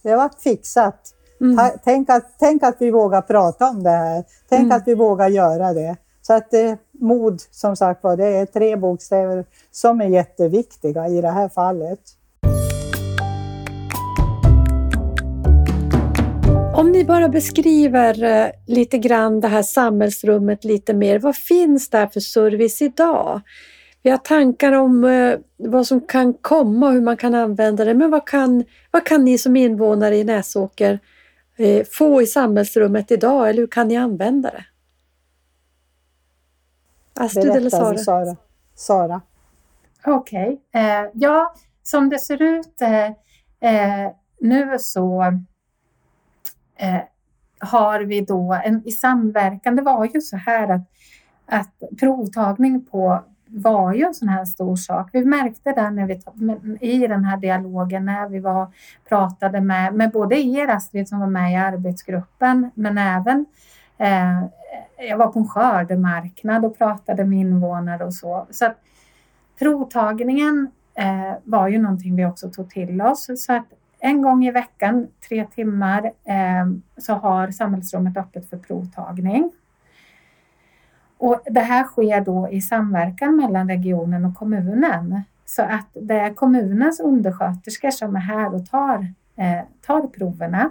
det 0.03 0.11
har 0.11 0.17
varit 0.17 0.41
fixat. 0.41 1.15
Mm. 1.41 1.71
Tänk, 1.85 2.11
att, 2.11 2.25
tänk 2.39 2.63
att 2.63 2.77
vi 2.79 2.91
vågar 2.91 3.23
prata 3.23 3.69
om 3.69 3.83
det 3.83 3.91
här. 3.91 4.25
Tänk 4.49 4.63
mm. 4.63 4.77
att 4.77 4.89
vi 4.89 4.95
vågar 4.95 5.29
göra 5.29 5.73
det. 5.73 5.97
Så 6.31 6.35
att 6.35 6.55
eh, 6.55 6.75
mod, 6.93 7.41
som 7.51 7.77
sagt 7.77 8.05
var, 8.05 8.17
det 8.17 8.27
är 8.27 8.47
tre 8.47 8.77
bokstäver 8.77 9.45
som 9.71 10.01
är 10.01 10.09
jätteviktiga 10.09 11.09
i 11.09 11.21
det 11.21 11.31
här 11.31 11.49
fallet. 11.49 12.01
Om 16.75 16.93
ni 16.93 17.05
bara 17.05 17.29
beskriver 17.29 18.23
eh, 18.23 18.51
lite 18.67 18.99
grann 18.99 19.41
det 19.41 19.49
här 19.49 19.63
samhällsrummet 19.63 20.65
lite 20.65 20.95
mer. 20.95 21.19
Vad 21.19 21.37
finns 21.37 21.91
där 21.91 22.07
för 22.07 22.21
service 22.21 22.83
idag? 22.83 23.41
Vi 24.03 24.11
har 24.11 24.19
tankar 24.19 24.73
om 24.73 25.05
eh, 25.05 25.39
vad 25.57 25.87
som 25.87 26.01
kan 26.01 26.35
komma 26.35 26.87
och 26.87 26.93
hur 26.93 27.01
man 27.01 27.17
kan 27.17 27.35
använda 27.35 27.85
det. 27.85 27.95
Men 27.95 28.11
vad 28.11 28.27
kan, 28.27 28.65
vad 28.91 29.07
kan 29.07 29.25
ni 29.25 29.39
som 29.39 29.57
invånare 29.57 30.17
i 30.17 30.25
Näsåker 30.25 30.99
eh, 31.57 31.87
få 31.91 32.23
i 32.23 32.27
samhällsrummet 32.27 33.11
idag 33.11 33.49
eller 33.49 33.61
hur 33.61 33.67
kan 33.67 33.89
ni 33.89 33.97
använda 33.97 34.51
det? 34.51 34.65
Astrid 37.21 37.45
Berätta, 37.45 37.59
eller 37.59 37.71
Sara? 37.71 37.99
Sara. 37.99 38.37
Sara. 38.75 39.21
Okej. 40.07 40.61
Okay. 40.71 40.83
Eh, 40.83 41.07
ja, 41.15 41.55
som 41.83 42.09
det 42.09 42.19
ser 42.19 42.43
ut 42.43 42.83
eh, 42.83 43.07
eh 43.71 44.11
nu 44.41 44.79
så 44.79 45.23
eh, 46.77 47.01
har 47.59 48.01
vi 48.01 48.21
då 48.21 48.61
en, 48.65 48.83
i 48.89 48.91
samverkan, 48.91 49.77
det 49.77 49.83
var 49.83 50.05
ju 50.15 50.21
så 50.21 50.37
här 50.37 50.69
att, 50.69 50.83
att 51.47 51.99
provtagning 52.01 52.85
på 52.85 53.25
var 53.47 53.95
ju 53.95 54.03
en 54.05 54.15
sån 54.15 54.29
här 54.29 54.45
stor 54.45 54.77
sak. 54.77 55.11
Vi 55.13 55.25
märkte 55.25 55.73
det 55.73 55.91
när 55.91 56.07
vi, 56.07 56.21
i 56.81 57.07
den 57.07 57.25
här 57.25 57.37
dialogen 57.37 58.05
när 58.05 58.29
vi 58.29 58.39
var, 58.39 58.73
pratade 59.09 59.61
med, 59.61 59.95
med 59.95 60.11
både 60.11 60.37
er 60.37 60.69
Astrid 60.69 61.09
som 61.09 61.21
var 61.21 61.27
med 61.27 61.53
i 61.53 61.57
arbetsgruppen 61.57 62.71
men 62.75 62.99
även 62.99 63.39
eh, 63.39 63.45
Eh, 64.01 64.45
jag 65.09 65.17
var 65.19 65.27
på 65.27 65.39
en 65.39 65.49
skördemarknad 65.49 66.65
och 66.65 66.79
pratade 66.79 67.25
med 67.25 67.39
invånare 67.39 68.05
och 68.05 68.15
så. 68.15 68.47
Så 68.51 68.67
att 68.67 68.77
provtagningen 69.59 70.71
eh, 70.95 71.33
var 71.45 71.69
ju 71.69 71.79
någonting 71.79 72.17
vi 72.17 72.27
också 72.27 72.51
tog 72.51 72.71
till 72.71 73.03
oss. 73.03 73.31
Så 73.37 73.53
att 73.53 73.67
en 73.99 74.23
gång 74.23 74.45
i 74.45 74.51
veckan, 74.51 75.09
tre 75.29 75.47
timmar, 75.55 76.05
eh, 76.05 76.67
så 76.99 77.15
har 77.15 77.51
samhällsrummet 77.51 78.17
öppet 78.17 78.51
för 78.51 78.57
provtagning. 78.57 79.53
Och 81.19 81.43
det 81.45 81.61
här 81.61 81.85
sker 81.85 82.21
då 82.21 82.49
i 82.51 82.61
samverkan 82.61 83.37
mellan 83.37 83.69
regionen 83.69 84.25
och 84.25 84.35
kommunen. 84.35 85.23
Så 85.45 85.63
att 85.63 85.89
det 85.93 86.19
är 86.19 86.35
kommunens 86.35 87.01
undersköterskor 87.01 87.91
som 87.91 88.17
är 88.17 88.21
här 88.21 88.55
och 88.55 88.67
tar, 88.67 89.07
tar 89.87 90.07
proverna. 90.07 90.71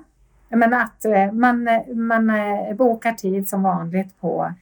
Men 0.49 0.73
att 0.73 1.05
eh, 1.05 1.31
man, 1.31 1.67
eh, 1.67 1.87
man 1.95 2.29
eh, 2.29 2.75
bokar 2.75 3.13
tid 3.13 3.49
som 3.49 3.63
vanligt 3.63 4.21
på, 4.21 4.53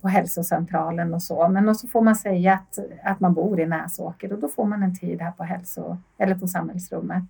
på 0.00 0.08
hälsocentralen 0.08 1.14
och 1.14 1.22
så. 1.22 1.48
Men 1.48 1.74
så 1.74 1.88
får 1.88 2.00
man 2.00 2.16
säga 2.16 2.52
att, 2.52 2.78
att 3.04 3.20
man 3.20 3.34
bor 3.34 3.60
i 3.60 3.66
Näsåker 3.66 4.32
och 4.32 4.38
då 4.38 4.48
får 4.48 4.64
man 4.64 4.82
en 4.82 4.98
tid 4.98 5.20
här 5.20 5.30
på, 5.30 5.44
hälso, 5.44 5.98
eller 6.18 6.34
på 6.34 6.46
samhällsrummet. 6.46 7.24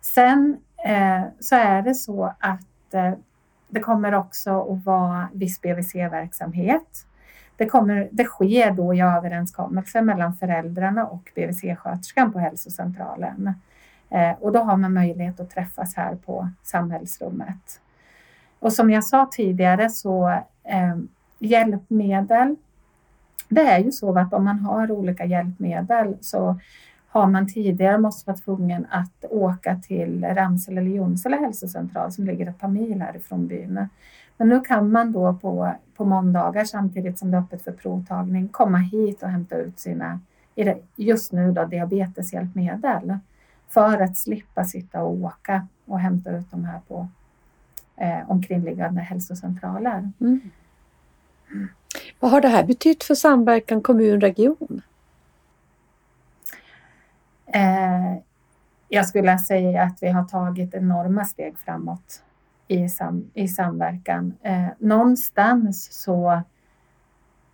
Sen 0.00 0.56
så 1.40 1.56
är 1.56 1.82
det 1.82 1.94
så 1.94 2.34
att 2.38 2.94
det 3.68 3.80
kommer 3.80 4.14
också 4.14 4.72
att 4.72 4.84
vara 4.84 5.28
viss 5.32 5.60
BVC-verksamhet. 5.60 7.06
Det, 7.56 7.66
kommer, 7.66 8.08
det 8.12 8.24
sker 8.24 8.70
då 8.70 8.94
i 8.94 9.00
överenskommelse 9.00 10.02
mellan 10.02 10.34
föräldrarna 10.34 11.06
och 11.06 11.30
BVC-sköterskan 11.34 12.32
på 12.32 12.38
hälsocentralen. 12.38 13.54
Eh, 14.16 14.32
och 14.40 14.52
då 14.52 14.58
har 14.58 14.76
man 14.76 14.92
möjlighet 14.92 15.40
att 15.40 15.50
träffas 15.50 15.94
här 15.94 16.14
på 16.14 16.48
samhällsrummet. 16.62 17.80
Och 18.58 18.72
som 18.72 18.90
jag 18.90 19.04
sa 19.04 19.28
tidigare 19.32 19.90
så 19.90 20.28
eh, 20.64 20.96
hjälpmedel. 21.38 22.56
Det 23.48 23.60
är 23.60 23.78
ju 23.78 23.92
så 23.92 24.18
att 24.18 24.32
om 24.32 24.44
man 24.44 24.58
har 24.58 24.90
olika 24.90 25.24
hjälpmedel 25.24 26.16
så 26.20 26.60
har 27.08 27.26
man 27.26 27.48
tidigare 27.48 27.98
måste 27.98 28.30
vara 28.30 28.36
tvungen 28.36 28.86
att 28.90 29.24
åka 29.30 29.76
till 29.76 30.24
Ramsele 30.24 30.80
eller 30.80 30.90
Jonsele 30.90 31.36
hälsocentral 31.36 32.12
som 32.12 32.24
ligger 32.24 32.48
ett 32.48 32.58
par 32.58 32.68
mil 32.68 33.02
härifrån 33.02 33.46
byn. 33.46 33.88
Men 34.36 34.48
nu 34.48 34.60
kan 34.60 34.92
man 34.92 35.12
då 35.12 35.34
på, 35.34 35.72
på 35.96 36.04
måndagar 36.04 36.64
samtidigt 36.64 37.18
som 37.18 37.30
det 37.30 37.36
är 37.36 37.40
öppet 37.40 37.62
för 37.62 37.72
provtagning 37.72 38.48
komma 38.48 38.78
hit 38.78 39.22
och 39.22 39.28
hämta 39.28 39.56
ut 39.56 39.78
sina, 39.78 40.20
just 40.96 41.32
nu 41.32 41.52
då 41.52 41.64
diabeteshjälpmedel 41.64 43.18
för 43.68 44.00
att 44.00 44.16
slippa 44.16 44.64
sitta 44.64 45.02
och 45.02 45.14
åka 45.14 45.66
och 45.84 46.00
hämta 46.00 46.30
ut 46.30 46.50
de 46.50 46.64
här 46.64 46.80
på 46.88 47.08
eh, 47.96 48.30
omkringliggande 48.30 49.00
hälsocentraler. 49.00 50.12
Mm. 50.20 50.40
Mm. 51.52 51.68
Vad 52.20 52.30
har 52.30 52.40
det 52.40 52.48
här 52.48 52.64
betytt 52.64 53.04
för 53.04 53.14
samverkan 53.14 53.82
kommun-region? 53.82 54.82
Eh, 57.46 58.16
jag 58.88 59.06
skulle 59.06 59.38
säga 59.38 59.82
att 59.82 60.02
vi 60.02 60.08
har 60.08 60.24
tagit 60.24 60.74
enorma 60.74 61.24
steg 61.24 61.58
framåt 61.58 62.22
i, 62.68 62.88
sam, 62.88 63.30
i 63.34 63.48
samverkan. 63.48 64.34
Eh, 64.42 64.66
någonstans 64.78 65.92
så 66.02 66.32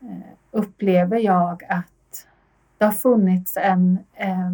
eh, 0.00 0.32
upplever 0.50 1.18
jag 1.18 1.64
att 1.68 2.26
det 2.78 2.84
har 2.84 2.92
funnits 2.92 3.56
en 3.56 3.98
eh, 4.14 4.52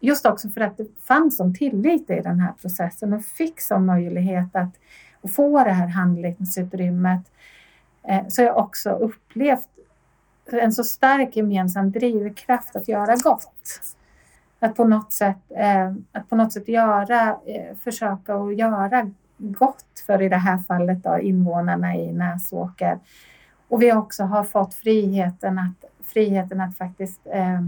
Just 0.00 0.26
också 0.26 0.48
för 0.48 0.60
att 0.60 0.76
det 0.76 0.86
fanns 1.02 1.40
en 1.40 1.54
tillit 1.54 2.10
i 2.10 2.20
den 2.20 2.40
här 2.40 2.52
processen 2.52 3.12
och 3.12 3.24
fick 3.24 3.60
som 3.60 3.86
möjlighet 3.86 4.56
att, 4.56 4.74
få 5.36 5.64
det 5.64 5.70
här 5.70 5.86
handlingsutrymmet. 5.86 7.20
Eh, 8.02 8.28
så 8.28 8.42
har 8.42 8.46
jag 8.46 8.58
också 8.58 8.90
upplevt 8.90 9.68
en 10.52 10.72
så 10.72 10.84
stark 10.84 11.36
gemensam 11.36 11.90
drivkraft 11.90 12.76
att 12.76 12.88
göra 12.88 13.16
gott. 13.16 13.80
Att 14.60 14.76
på 14.76 14.84
något 14.84 15.12
sätt, 15.12 15.38
eh, 15.56 15.92
att 16.12 16.28
på 16.28 16.36
något 16.36 16.52
sätt 16.52 16.68
göra, 16.68 17.28
eh, 17.28 17.76
försöka 17.76 18.34
att 18.34 18.56
göra 18.56 19.10
gott 19.38 20.04
för 20.06 20.22
i 20.22 20.28
det 20.28 20.36
här 20.36 20.58
fallet 20.58 21.04
då, 21.04 21.18
invånarna 21.18 21.96
i 21.96 22.12
Näsåker. 22.12 22.98
Och 23.68 23.82
vi 23.82 23.92
också 23.92 24.24
har 24.24 24.44
fått 24.44 24.74
friheten 24.74 25.58
att, 25.58 25.84
friheten 26.04 26.60
att 26.60 26.76
faktiskt 26.76 27.20
eh, 27.24 27.60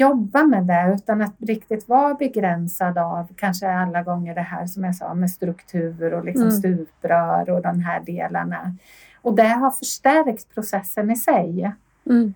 jobba 0.00 0.42
med 0.42 0.66
det 0.66 0.94
utan 0.94 1.22
att 1.22 1.34
riktigt 1.38 1.88
vara 1.88 2.14
begränsad 2.14 2.98
av 2.98 3.28
kanske 3.36 3.72
alla 3.72 4.02
gånger 4.02 4.34
det 4.34 4.40
här 4.40 4.66
som 4.66 4.84
jag 4.84 4.96
sa 4.96 5.14
med 5.14 5.30
struktur 5.30 6.14
och 6.14 6.24
liksom 6.24 6.48
mm. 6.48 6.58
stuprör 6.58 7.50
och 7.50 7.62
de 7.62 7.80
här 7.80 8.00
delarna. 8.00 8.76
Och 9.22 9.34
det 9.34 9.48
har 9.48 9.70
förstärkt 9.70 10.54
processen 10.54 11.10
i 11.10 11.16
sig. 11.16 11.72
Mm. 12.06 12.34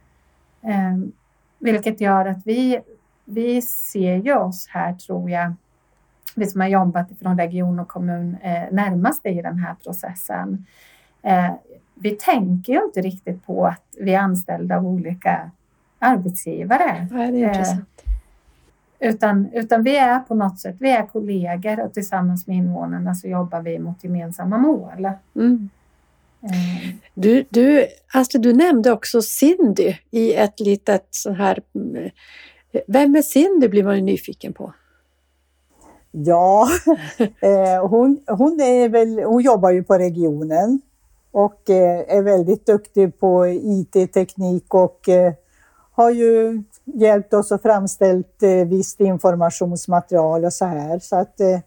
Um, 0.60 1.12
vilket 1.58 2.00
gör 2.00 2.26
att 2.26 2.46
vi, 2.46 2.80
vi 3.24 3.62
ser 3.62 4.16
ju 4.16 4.34
oss 4.34 4.68
här, 4.68 4.94
tror 4.94 5.30
jag, 5.30 5.54
vi 6.36 6.46
som 6.46 6.60
har 6.60 6.68
jobbat 6.68 7.08
från 7.20 7.38
region 7.38 7.80
och 7.80 7.88
kommun 7.88 8.36
eh, 8.42 8.64
närmast 8.72 9.26
i 9.26 9.42
den 9.42 9.58
här 9.58 9.74
processen. 9.84 10.66
Eh, 11.22 11.52
vi 11.94 12.10
tänker 12.10 12.72
ju 12.72 12.84
inte 12.84 13.00
riktigt 13.00 13.46
på 13.46 13.66
att 13.66 13.84
vi 14.00 14.14
är 14.14 14.18
anställda 14.18 14.76
av 14.76 14.86
olika 14.86 15.50
arbetsgivare. 16.04 17.08
Ja, 17.10 17.16
det 17.16 17.22
är 17.22 17.48
intressant. 17.48 17.88
Eh, 18.98 19.08
utan, 19.08 19.48
utan 19.52 19.82
vi 19.82 19.96
är 19.96 20.18
på 20.18 20.34
något 20.34 20.60
sätt, 20.60 20.76
vi 20.80 20.90
är 20.90 21.06
kollegor 21.06 21.80
och 21.80 21.94
tillsammans 21.94 22.46
med 22.46 22.56
invånarna 22.56 23.14
så 23.14 23.28
jobbar 23.28 23.60
vi 23.60 23.78
mot 23.78 24.04
gemensamma 24.04 24.58
mål. 24.58 25.08
Mm. 25.36 25.70
Eh. 26.42 26.94
Du, 27.14 27.44
du, 27.50 27.86
Astrid, 28.12 28.42
du 28.42 28.52
nämnde 28.52 28.92
också 28.92 29.22
Cindy 29.22 29.94
i 30.10 30.34
ett 30.34 30.60
litet 30.60 31.06
så 31.10 31.32
här... 31.32 31.60
Vem 32.86 33.16
är 33.16 33.22
Cindy 33.22 33.68
blir 33.68 33.84
man 33.84 33.96
ju 33.96 34.02
nyfiken 34.02 34.52
på. 34.52 34.72
Ja, 36.10 36.68
eh, 37.18 37.86
hon, 37.86 38.20
hon, 38.26 38.60
är 38.60 38.88
väl, 38.88 39.22
hon 39.22 39.42
jobbar 39.42 39.70
ju 39.70 39.84
på 39.84 39.94
regionen 39.94 40.80
och 41.30 41.70
är 41.70 42.22
väldigt 42.22 42.66
duktig 42.66 43.18
på 43.18 43.46
IT-teknik 43.46 44.74
och 44.74 45.08
har 45.94 46.10
ju 46.10 46.62
hjälpt 46.84 47.34
oss 47.34 47.52
att 47.52 47.62
framställt 47.62 48.42
eh, 48.42 48.50
visst 48.50 49.00
informationsmaterial 49.00 50.44
och 50.44 50.52
så 50.52 50.64
här. 50.64 50.98
Så 50.98 51.16
att 51.16 51.40
eh, 51.40 51.58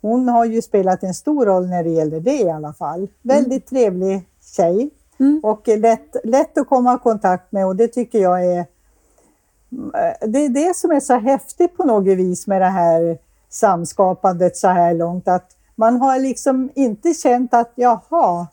hon 0.00 0.28
har 0.28 0.44
ju 0.44 0.62
spelat 0.62 1.02
en 1.02 1.14
stor 1.14 1.46
roll 1.46 1.68
när 1.68 1.84
det 1.84 1.90
gäller 1.90 2.20
det 2.20 2.38
i 2.38 2.50
alla 2.50 2.72
fall. 2.72 3.08
Väldigt 3.22 3.72
mm. 3.72 3.82
trevlig 3.82 4.28
tjej 4.56 4.90
mm. 5.20 5.40
och 5.42 5.68
lätt, 5.68 6.16
lätt 6.24 6.58
att 6.58 6.68
komma 6.68 6.94
i 6.94 6.98
kontakt 6.98 7.52
med 7.52 7.66
och 7.66 7.76
det 7.76 7.88
tycker 7.88 8.18
jag 8.18 8.44
är 8.44 8.58
eh, 8.58 10.28
det 10.28 10.38
är 10.38 10.48
det 10.48 10.76
som 10.76 10.90
är 10.90 11.00
så 11.00 11.14
häftigt 11.18 11.76
på 11.76 11.84
något 11.84 12.16
vis 12.16 12.46
med 12.46 12.60
det 12.60 12.66
här 12.66 13.18
samskapandet 13.48 14.56
så 14.56 14.68
här 14.68 14.94
långt 14.94 15.28
att 15.28 15.56
man 15.74 16.00
har 16.00 16.18
liksom 16.18 16.70
inte 16.74 17.14
känt 17.14 17.54
att 17.54 17.72
jaha, 17.74 18.46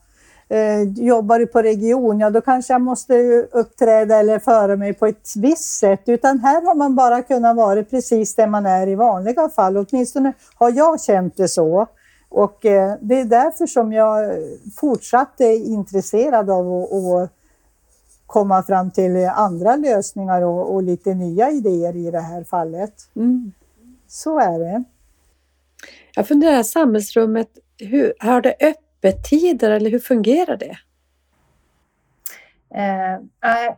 eh, 0.49 0.81
jobbar 0.83 1.39
du 1.39 1.47
på 1.47 1.61
region, 1.61 2.19
ja 2.19 2.29
då 2.29 2.41
kanske 2.41 2.73
jag 2.73 2.81
måste 2.81 3.13
uppträda 3.51 4.15
eller 4.15 4.39
föra 4.39 4.75
mig 4.75 4.93
på 4.93 5.05
ett 5.05 5.33
visst 5.35 5.79
sätt. 5.79 6.01
Utan 6.05 6.39
här 6.39 6.61
har 6.61 6.75
man 6.75 6.95
bara 6.95 7.21
kunnat 7.21 7.55
vara 7.55 7.83
precis 7.83 8.35
där 8.35 8.47
man 8.47 8.65
är 8.65 8.87
i 8.87 8.95
vanliga 8.95 9.49
fall. 9.49 9.77
Åtminstone 9.77 10.33
har 10.55 10.71
jag 10.71 11.01
känt 11.01 11.37
det 11.37 11.47
så. 11.47 11.87
Och 12.29 12.65
eh, 12.65 12.95
det 13.01 13.19
är 13.19 13.25
därför 13.25 13.65
som 13.65 13.93
jag 13.93 14.31
fortsatt 14.75 15.41
är 15.41 15.65
intresserad 15.65 16.49
av 16.49 16.83
att, 16.83 16.93
att 16.93 17.31
komma 18.25 18.63
fram 18.63 18.91
till 18.91 19.25
andra 19.25 19.75
lösningar 19.75 20.41
och, 20.41 20.75
och, 20.75 20.83
lite 20.83 21.13
nya 21.13 21.51
idéer 21.51 21.95
i 21.95 22.11
det 22.11 22.19
här 22.19 22.43
fallet. 22.43 22.93
Mm. 23.15 23.51
Så 24.07 24.39
är 24.39 24.59
det. 24.59 24.83
Jag 26.15 26.27
funderar, 26.27 26.63
samhällsrummet, 26.63 27.49
hur, 27.77 28.13
har 28.19 28.41
det 28.41 28.51
öppettider 29.07 29.71
eller 29.71 29.89
hur 29.89 29.99
fungerar 29.99 30.57
det? 30.57 30.77
Uh, 32.75 33.27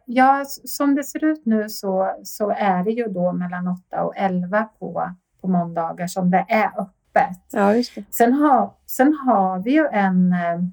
ja, 0.05 0.45
som 0.65 0.95
det 0.95 1.03
ser 1.03 1.23
ut 1.23 1.45
nu 1.45 1.69
så, 1.69 2.15
så 2.23 2.49
är 2.49 2.83
det 2.83 2.91
ju 2.91 3.07
då 3.07 3.31
mellan 3.31 3.67
8 3.67 4.03
och 4.03 4.13
11 4.17 4.69
på, 4.79 5.15
på 5.41 5.47
måndagar 5.47 6.07
som 6.07 6.31
det 6.31 6.45
är 6.49 6.81
öppet. 6.81 7.43
Ja, 7.51 7.75
just 7.75 7.95
det. 7.95 8.03
Sen, 8.09 8.33
har, 8.33 8.73
sen 8.85 9.13
har 9.13 9.59
vi 9.59 9.71
ju 9.71 9.87
en 9.91 10.33
uh, 10.33 10.69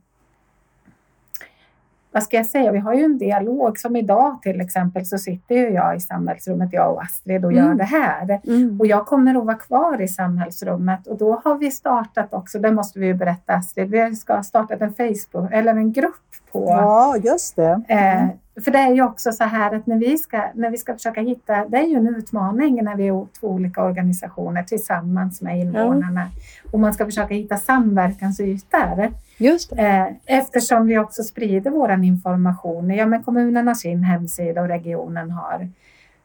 vad 2.17 2.23
ska 2.23 2.37
jag 2.37 2.47
säga, 2.47 2.73
vi 2.73 2.79
har 2.79 2.95
ju 2.95 3.05
en 3.05 3.19
dialog. 3.19 3.79
Som 3.79 3.97
idag 3.97 4.43
till 4.43 4.61
exempel 4.61 5.07
så 5.07 5.19
sitter 5.19 5.55
ju 5.55 5.69
jag 5.69 5.97
i 5.97 6.01
samhällsrummet, 6.01 6.73
jag 6.73 6.93
och 6.93 7.03
Astrid, 7.03 7.45
och 7.45 7.53
mm. 7.53 7.65
gör 7.65 7.75
det 7.75 7.85
här. 7.85 8.41
Mm. 8.47 8.81
Och 8.81 8.87
jag 8.87 9.07
kommer 9.07 9.35
att 9.35 9.45
vara 9.45 9.57
kvar 9.57 10.01
i 10.01 10.09
samhällsrummet 10.09 11.07
och 11.07 11.19
då 11.19 11.41
har 11.45 11.55
vi 11.55 11.71
startat 11.71 12.35
också, 12.35 12.59
det 12.59 12.73
måste 12.73 12.99
vi 12.99 13.07
ju 13.07 13.15
berätta 13.15 13.53
Astrid, 13.53 13.91
vi 13.91 14.17
ska 14.17 14.35
ha 14.35 14.43
startat 14.43 14.81
en 14.81 14.95
Facebook 14.95 15.53
eller 15.53 15.73
en 15.77 15.93
grupp 15.93 16.27
på. 16.53 16.65
Ja, 16.65 17.17
just 17.17 17.57
det. 17.57 17.83
Eh, 17.89 18.23
mm. 18.23 18.37
för 18.65 18.71
det 18.71 18.79
är 18.79 18.95
ju 18.95 19.03
också 19.03 19.33
så 19.33 19.45
här 19.45 19.75
att 19.75 19.87
när 19.87 19.97
vi, 19.97 20.19
ska, 20.19 20.43
när 20.55 20.71
vi 20.71 20.77
ska 20.77 20.95
försöka 20.95 21.21
hitta, 21.21 21.65
det 21.69 21.77
är 21.77 21.87
ju 21.87 21.97
en 21.97 22.17
utmaning 22.17 22.85
när 22.85 22.97
vi 22.97 23.09
är 23.09 23.27
två 23.41 23.49
olika 23.49 23.85
organisationer 23.85 24.63
tillsammans 24.63 25.41
med 25.43 25.59
invånarna 25.59 26.29
och 26.73 26.81
man 26.81 26.95
ska 26.95 27.05
försöka 27.05 27.35
hitta 27.35 27.57
samverkansytor. 27.57 29.13
Just 29.39 29.73
eh, 29.73 30.07
Eftersom 30.27 30.87
vi 30.87 30.99
också 30.99 31.23
sprider 31.23 31.71
vår 31.71 32.05
information. 32.05 32.91
Ja, 32.91 33.07
men 33.07 33.23
kommunen 33.23 33.67
har 33.69 33.75
sin 33.75 34.03
hemsida 34.03 34.61
och 34.61 34.69
regionen 34.69 35.31
har. 35.31 35.69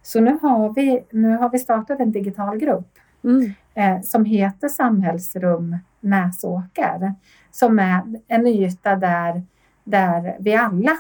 Så 0.04 0.20
nu 0.20 0.40
har 0.42 0.74
vi, 0.74 1.04
nu 1.12 1.38
har 1.38 1.50
vi 1.50 1.60
startat 1.60 2.00
en 2.00 2.12
digital 2.12 2.58
grupp 2.58 3.00
mm. 3.24 3.54
eh, 3.74 4.02
som 4.02 4.26
heter 4.26 4.68
Samhällsrum 4.68 5.78
Näsåker. 6.00 7.14
Som 7.52 7.80
är 7.80 8.02
en 8.28 8.48
yta 8.48 8.96
där, 8.96 9.44
där 9.84 10.36
vi 10.40 10.56
alla 10.56 10.98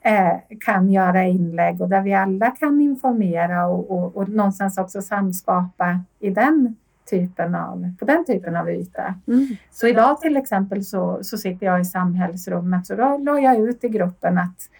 eh, 0.00 0.36
kan 0.60 0.92
göra 0.92 1.24
inlägg 1.24 1.80
och 1.80 1.88
där 1.88 2.02
vi 2.02 2.14
alla 2.14 2.50
kan 2.50 2.80
informera 2.80 3.66
och, 3.66 3.90
och, 3.90 4.16
och 4.16 4.28
någonstans 4.28 4.78
också 4.78 5.02
samskapa 5.02 6.00
i 6.20 6.30
den 6.30 6.76
typen 7.10 7.54
av, 7.54 7.94
på 7.98 8.04
den 8.04 8.24
typen 8.24 8.56
av 8.56 8.70
yta. 8.70 9.14
Mm. 9.26 9.46
Så 9.70 9.86
idag 9.86 10.20
till 10.20 10.36
exempel 10.36 10.84
så, 10.84 11.18
så 11.22 11.38
sitter 11.38 11.66
jag 11.66 11.80
i 11.80 11.84
samhällsrummet 11.84 12.86
så 12.86 12.94
då 12.94 13.18
la 13.18 13.38
jag 13.38 13.60
ut 13.60 13.84
i 13.84 13.88
gruppen 13.88 14.38
att, 14.38 14.70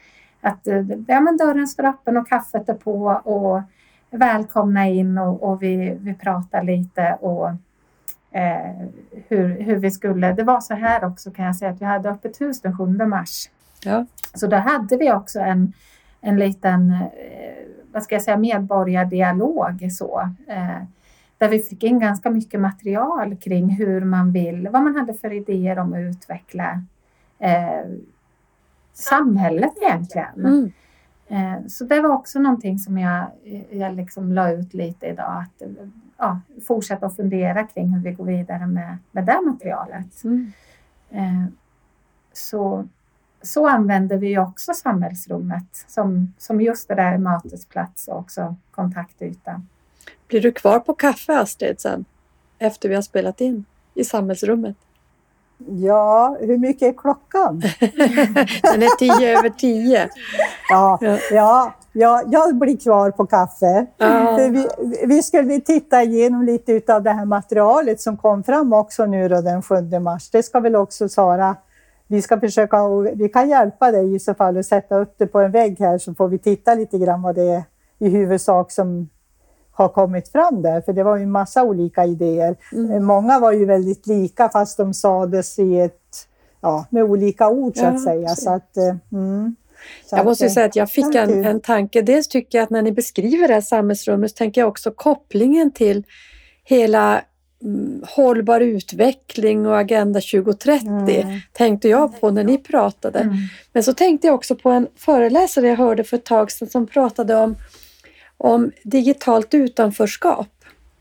att 0.40 0.66
ja, 1.06 1.20
men 1.20 1.36
dörren 1.36 1.66
står 1.66 1.84
öppen 1.84 2.16
och 2.16 2.28
kaffet 2.28 2.68
är 2.68 2.74
på 2.74 3.06
och 3.24 3.62
välkomna 4.10 4.86
in 4.86 5.18
och, 5.18 5.42
och 5.42 5.62
vi, 5.62 5.98
vi 6.00 6.14
pratar 6.14 6.62
lite 6.62 7.18
och 7.20 7.48
eh, 8.30 8.88
hur, 9.28 9.60
hur 9.60 9.76
vi 9.76 9.90
skulle. 9.90 10.32
Det 10.32 10.42
var 10.42 10.60
så 10.60 10.74
här 10.74 11.04
också 11.04 11.30
kan 11.30 11.44
jag 11.44 11.56
säga 11.56 11.70
att 11.70 11.80
vi 11.80 11.84
hade 11.84 12.10
öppet 12.10 12.40
hus 12.40 12.60
den 12.60 12.78
7 12.78 12.86
mars. 12.86 13.50
Ja. 13.84 14.06
Så 14.34 14.46
då 14.46 14.56
hade 14.56 14.96
vi 14.96 15.12
också 15.12 15.40
en, 15.40 15.72
en 16.20 16.38
liten 16.38 16.90
eh, 16.90 17.64
vad 17.92 18.02
ska 18.02 18.14
jag 18.14 18.22
säga, 18.22 18.36
medborgardialog 18.36 19.88
så. 19.92 20.20
Eh, 20.48 20.82
där 21.38 21.48
vi 21.48 21.58
fick 21.58 21.82
in 21.82 21.98
ganska 21.98 22.30
mycket 22.30 22.60
material 22.60 23.36
kring 23.36 23.70
hur 23.70 24.00
man 24.00 24.32
vill, 24.32 24.68
vad 24.68 24.82
man 24.82 24.96
hade 24.96 25.14
för 25.14 25.32
idéer 25.32 25.78
om 25.78 25.92
att 25.92 25.98
utveckla 25.98 26.82
eh, 27.38 27.90
samhället 28.92 29.72
egentligen. 29.82 30.34
Mm. 30.38 30.72
Eh, 31.28 31.66
så 31.66 31.84
det 31.84 32.00
var 32.00 32.10
också 32.10 32.38
någonting 32.38 32.78
som 32.78 32.98
jag, 32.98 33.26
jag 33.70 33.94
liksom 33.94 34.32
la 34.32 34.50
ut 34.52 34.74
lite 34.74 35.06
idag, 35.06 35.42
att 35.42 35.68
ja, 36.18 36.40
fortsätta 36.66 37.06
att 37.06 37.16
fundera 37.16 37.66
kring 37.66 37.94
hur 37.94 38.02
vi 38.02 38.12
går 38.12 38.24
vidare 38.24 38.66
med, 38.66 38.98
med 39.10 39.26
det 39.26 39.40
materialet. 39.46 40.24
Mm. 40.24 40.52
Eh, 41.10 41.44
så, 42.32 42.88
så 43.42 43.68
använder 43.68 44.18
vi 44.18 44.38
också 44.38 44.74
samhällsrummet 44.74 45.84
som, 45.88 46.32
som 46.38 46.60
just 46.60 46.88
det 46.88 46.94
där 46.94 47.18
mötesplats 47.18 48.08
och 48.08 48.18
också 48.18 48.56
kontaktyta. 48.70 49.62
Blir 50.28 50.40
du 50.40 50.52
kvar 50.52 50.78
på 50.78 50.94
kaffe 50.94 51.38
Astrid 51.38 51.80
sen? 51.80 52.04
Efter 52.58 52.88
vi 52.88 52.94
har 52.94 53.02
spelat 53.02 53.40
in 53.40 53.64
i 53.94 54.04
samhällsrummet? 54.04 54.76
Ja, 55.58 56.36
hur 56.40 56.58
mycket 56.58 56.82
är 56.88 56.98
klockan? 56.98 57.60
Den 58.62 58.82
är 58.82 58.98
tio 58.98 59.38
över 59.38 59.48
tio. 59.50 60.08
Ja, 60.70 60.98
ja, 61.30 61.74
ja, 61.92 62.22
jag 62.26 62.54
blir 62.56 62.76
kvar 62.76 63.10
på 63.10 63.26
kaffe. 63.26 63.86
För 63.98 64.50
vi, 64.50 64.68
vi 65.06 65.22
skulle 65.22 65.60
titta 65.60 66.02
igenom 66.02 66.42
lite 66.42 66.94
av 66.94 67.02
det 67.02 67.10
här 67.10 67.24
materialet 67.24 68.00
som 68.00 68.16
kom 68.16 68.44
fram 68.44 68.72
också 68.72 69.06
nu 69.06 69.28
då 69.28 69.40
den 69.40 69.62
7 69.62 69.74
mars. 70.00 70.30
Det 70.30 70.42
ska 70.42 70.60
väl 70.60 70.76
också 70.76 71.08
Sara 71.08 71.56
vi 72.06 72.22
ska 72.22 72.40
försöka, 72.40 72.88
vi 73.14 73.28
kan 73.28 73.48
hjälpa 73.48 73.90
dig 73.90 74.14
i 74.14 74.18
så 74.18 74.34
fall 74.34 74.56
att 74.56 74.66
sätta 74.66 74.98
upp 74.98 75.14
det 75.18 75.26
på 75.26 75.40
en 75.40 75.50
vägg 75.50 75.80
här 75.80 75.98
så 75.98 76.14
får 76.14 76.28
vi 76.28 76.38
titta 76.38 76.74
lite 76.74 76.98
grann 76.98 77.22
vad 77.22 77.34
det 77.34 77.42
är 77.42 77.64
i 77.98 78.08
huvudsak 78.08 78.72
som 78.72 79.08
har 79.74 79.88
kommit 79.88 80.28
fram 80.28 80.62
där, 80.62 80.80
för 80.80 80.92
det 80.92 81.02
var 81.02 81.16
ju 81.16 81.22
en 81.22 81.30
massa 81.30 81.62
olika 81.62 82.04
idéer. 82.04 82.56
Mm. 82.72 83.04
Många 83.04 83.38
var 83.38 83.52
ju 83.52 83.64
väldigt 83.64 84.06
lika 84.06 84.48
fast 84.48 84.76
de 84.76 84.94
sades 84.94 85.58
i 85.58 85.80
ett, 85.80 86.28
ja, 86.60 86.86
med 86.90 87.02
olika 87.02 87.48
ord 87.48 87.76
så 87.76 87.86
att 87.86 88.02
säga. 88.02 88.28
Så 88.28 88.50
att, 88.50 88.76
eh, 88.76 88.96
mm. 89.12 89.56
Så 90.04 90.16
jag 90.16 90.24
måste 90.24 90.46
att, 90.46 90.52
säga 90.52 90.66
att 90.66 90.76
jag 90.76 90.90
fick 90.90 91.14
en, 91.14 91.44
en 91.44 91.60
tanke. 91.60 92.02
Dels 92.02 92.28
tycker 92.28 92.58
jag 92.58 92.62
att 92.62 92.70
när 92.70 92.82
ni 92.82 92.92
beskriver 92.92 93.48
det 93.48 93.54
här 93.54 93.60
samhällsrummet 93.60 94.30
så 94.30 94.34
tänker 94.34 94.60
jag 94.60 94.68
också 94.68 94.90
kopplingen 94.90 95.70
till 95.70 96.04
hela 96.64 97.20
mm, 97.62 98.04
hållbar 98.08 98.60
utveckling 98.60 99.66
och 99.66 99.78
Agenda 99.78 100.20
2030 100.20 100.86
mm. 100.88 101.40
tänkte 101.52 101.88
jag 101.88 102.20
på 102.20 102.30
när 102.30 102.44
ni 102.44 102.58
pratade. 102.58 103.18
Mm. 103.18 103.36
Men 103.72 103.82
så 103.82 103.94
tänkte 103.94 104.26
jag 104.26 104.34
också 104.34 104.54
på 104.54 104.70
en 104.70 104.86
föreläsare 104.96 105.68
jag 105.68 105.76
hörde 105.76 106.04
för 106.04 106.16
ett 106.16 106.24
tag 106.24 106.50
sedan 106.50 106.68
som 106.68 106.86
pratade 106.86 107.34
om 107.36 107.56
om 108.38 108.72
digitalt 108.82 109.54
utanförskap. 109.54 110.48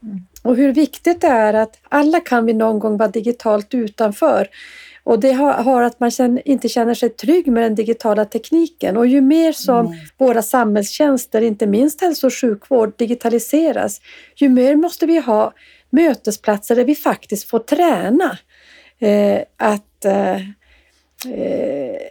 Mm. 0.04 0.22
Och 0.44 0.56
hur 0.56 0.74
viktigt 0.74 1.22
det 1.22 1.28
är 1.28 1.54
att 1.54 1.80
alla 1.90 2.20
kan 2.20 2.46
vi 2.46 2.54
någon 2.54 2.80
gång 2.80 2.98
vara 2.98 3.10
digitalt 3.10 3.74
utanför. 3.74 4.48
Och 5.04 5.20
det 5.20 5.32
har, 5.32 5.54
har 5.54 5.82
att 5.82 6.00
man 6.00 6.12
känner, 6.12 6.48
inte 6.48 6.70
känner 6.70 6.94
sig 6.94 7.10
trygg 7.10 7.48
med 7.48 7.64
den 7.64 7.76
digitala 7.76 8.26
tekniken. 8.26 8.98
Och 8.98 9.08
ju 9.08 9.22
mer 9.22 9.52
som 9.52 9.86
mm. 9.86 10.00
våra 10.18 10.42
samhällstjänster, 10.42 11.42
inte 11.42 11.68
minst 11.68 12.02
hälso 12.02 12.28
och 12.28 12.34
sjukvård, 12.34 12.94
digitaliseras, 12.98 14.02
ju 14.36 14.50
mer 14.50 14.76
måste 14.76 15.06
vi 15.06 15.20
ha 15.20 15.54
mötesplatser 15.90 16.76
där 16.76 16.86
vi 16.86 16.96
faktiskt 16.96 17.50
får 17.50 17.60
träna. 17.60 18.38
Eh, 19.00 19.42
att 19.58 20.06
eh, 20.06 20.32
eh, 20.32 20.42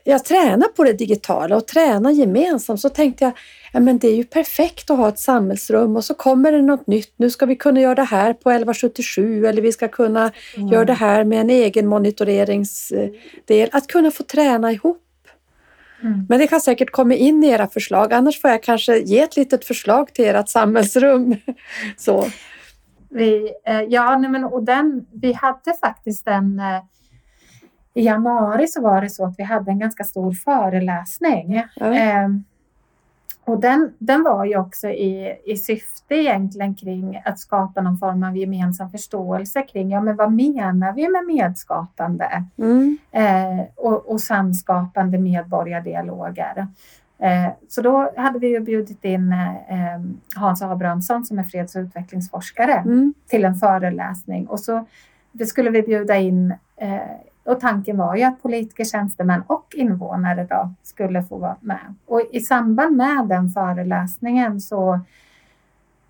jag 0.04 0.24
tränar 0.24 0.68
på 0.68 0.84
det 0.84 0.92
digitala 0.92 1.56
och 1.56 1.66
träna 1.66 2.12
gemensamt. 2.12 2.80
Så 2.80 2.88
tänkte 2.88 3.24
jag, 3.24 3.32
ja, 3.72 3.80
men 3.80 3.98
det 3.98 4.08
är 4.08 4.16
ju 4.16 4.24
perfekt 4.24 4.90
att 4.90 4.96
ha 4.96 5.08
ett 5.08 5.18
samhällsrum 5.18 5.96
och 5.96 6.04
så 6.04 6.14
kommer 6.14 6.52
det 6.52 6.62
något 6.62 6.86
nytt. 6.86 7.14
Nu 7.16 7.30
ska 7.30 7.46
vi 7.46 7.56
kunna 7.56 7.80
göra 7.80 7.94
det 7.94 8.02
här 8.02 8.32
på 8.32 8.50
1177 8.50 9.46
eller 9.46 9.62
vi 9.62 9.72
ska 9.72 9.88
kunna 9.88 10.30
mm. 10.56 10.68
göra 10.68 10.84
det 10.84 10.92
här 10.92 11.24
med 11.24 11.40
en 11.40 11.50
egen 11.50 11.86
monitoreringsdel. 11.86 13.68
Att 13.72 13.86
kunna 13.86 14.10
få 14.10 14.22
träna 14.22 14.72
ihop. 14.72 14.98
Mm. 16.02 16.26
Men 16.28 16.38
det 16.38 16.46
kan 16.46 16.60
säkert 16.60 16.90
komma 16.90 17.14
in 17.14 17.44
i 17.44 17.48
era 17.48 17.66
förslag. 17.66 18.12
Annars 18.12 18.40
får 18.40 18.50
jag 18.50 18.62
kanske 18.62 18.98
ge 18.98 19.18
ett 19.18 19.36
litet 19.36 19.64
förslag 19.64 20.14
till 20.14 20.24
ert 20.24 20.48
samhällsrum. 20.48 21.36
så. 21.96 22.26
Vi, 23.08 23.52
eh, 23.66 23.80
ja, 23.80 24.18
nej, 24.18 24.30
men, 24.30 24.44
och 24.44 24.62
den, 24.62 25.06
vi 25.12 25.32
hade 25.32 25.74
faktiskt 25.80 26.28
en 26.28 26.58
eh, 26.58 26.82
i 27.94 28.02
januari 28.02 28.66
så 28.66 28.82
var 28.82 29.00
det 29.00 29.10
så 29.10 29.26
att 29.26 29.34
vi 29.38 29.42
hade 29.42 29.70
en 29.70 29.78
ganska 29.78 30.04
stor 30.04 30.32
föreläsning. 30.32 31.62
Mm. 31.80 32.44
Och 33.44 33.60
den, 33.60 33.92
den 33.98 34.22
var 34.22 34.44
ju 34.44 34.56
också 34.56 34.88
i, 34.88 35.36
i 35.44 35.56
syfte 35.56 36.14
egentligen 36.14 36.74
kring 36.74 37.22
att 37.24 37.38
skapa 37.38 37.80
någon 37.80 37.98
form 37.98 38.22
av 38.22 38.36
gemensam 38.36 38.90
förståelse 38.90 39.62
kring 39.62 39.90
ja, 39.90 40.00
men 40.00 40.16
vad 40.16 40.32
menar 40.32 40.92
vi 40.92 41.08
med 41.08 41.24
medskapande 41.26 42.44
mm. 42.58 42.98
eh, 43.10 43.64
och, 43.76 44.10
och 44.10 44.20
samskapande 44.20 45.18
medborgardialoger. 45.18 46.66
Eh, 47.18 47.52
så 47.68 47.82
då 47.82 48.12
hade 48.16 48.38
vi 48.38 48.48
ju 48.48 48.60
bjudit 48.60 49.04
in 49.04 49.34
Hans 50.36 50.62
Abrahamsson 50.62 51.24
som 51.24 51.38
är 51.38 51.44
freds 51.44 51.76
och 51.76 51.80
utvecklingsforskare 51.80 52.74
mm. 52.74 53.14
till 53.28 53.44
en 53.44 53.54
föreläsning 53.54 54.46
och 54.46 54.60
så 54.60 54.86
skulle 55.46 55.70
vi 55.70 55.82
bjuda 55.82 56.16
in 56.16 56.54
eh, 56.76 57.00
och 57.44 57.60
tanken 57.60 57.96
var 57.98 58.16
ju 58.16 58.22
att 58.22 58.42
politiker, 58.42 58.84
tjänstemän 58.84 59.42
och 59.46 59.66
invånare 59.76 60.46
då 60.50 60.74
skulle 60.82 61.22
få 61.22 61.38
vara 61.38 61.56
med. 61.60 61.94
Och 62.06 62.22
i 62.32 62.40
samband 62.40 62.96
med 62.96 63.26
den 63.28 63.48
föreläsningen 63.48 64.60
så, 64.60 65.00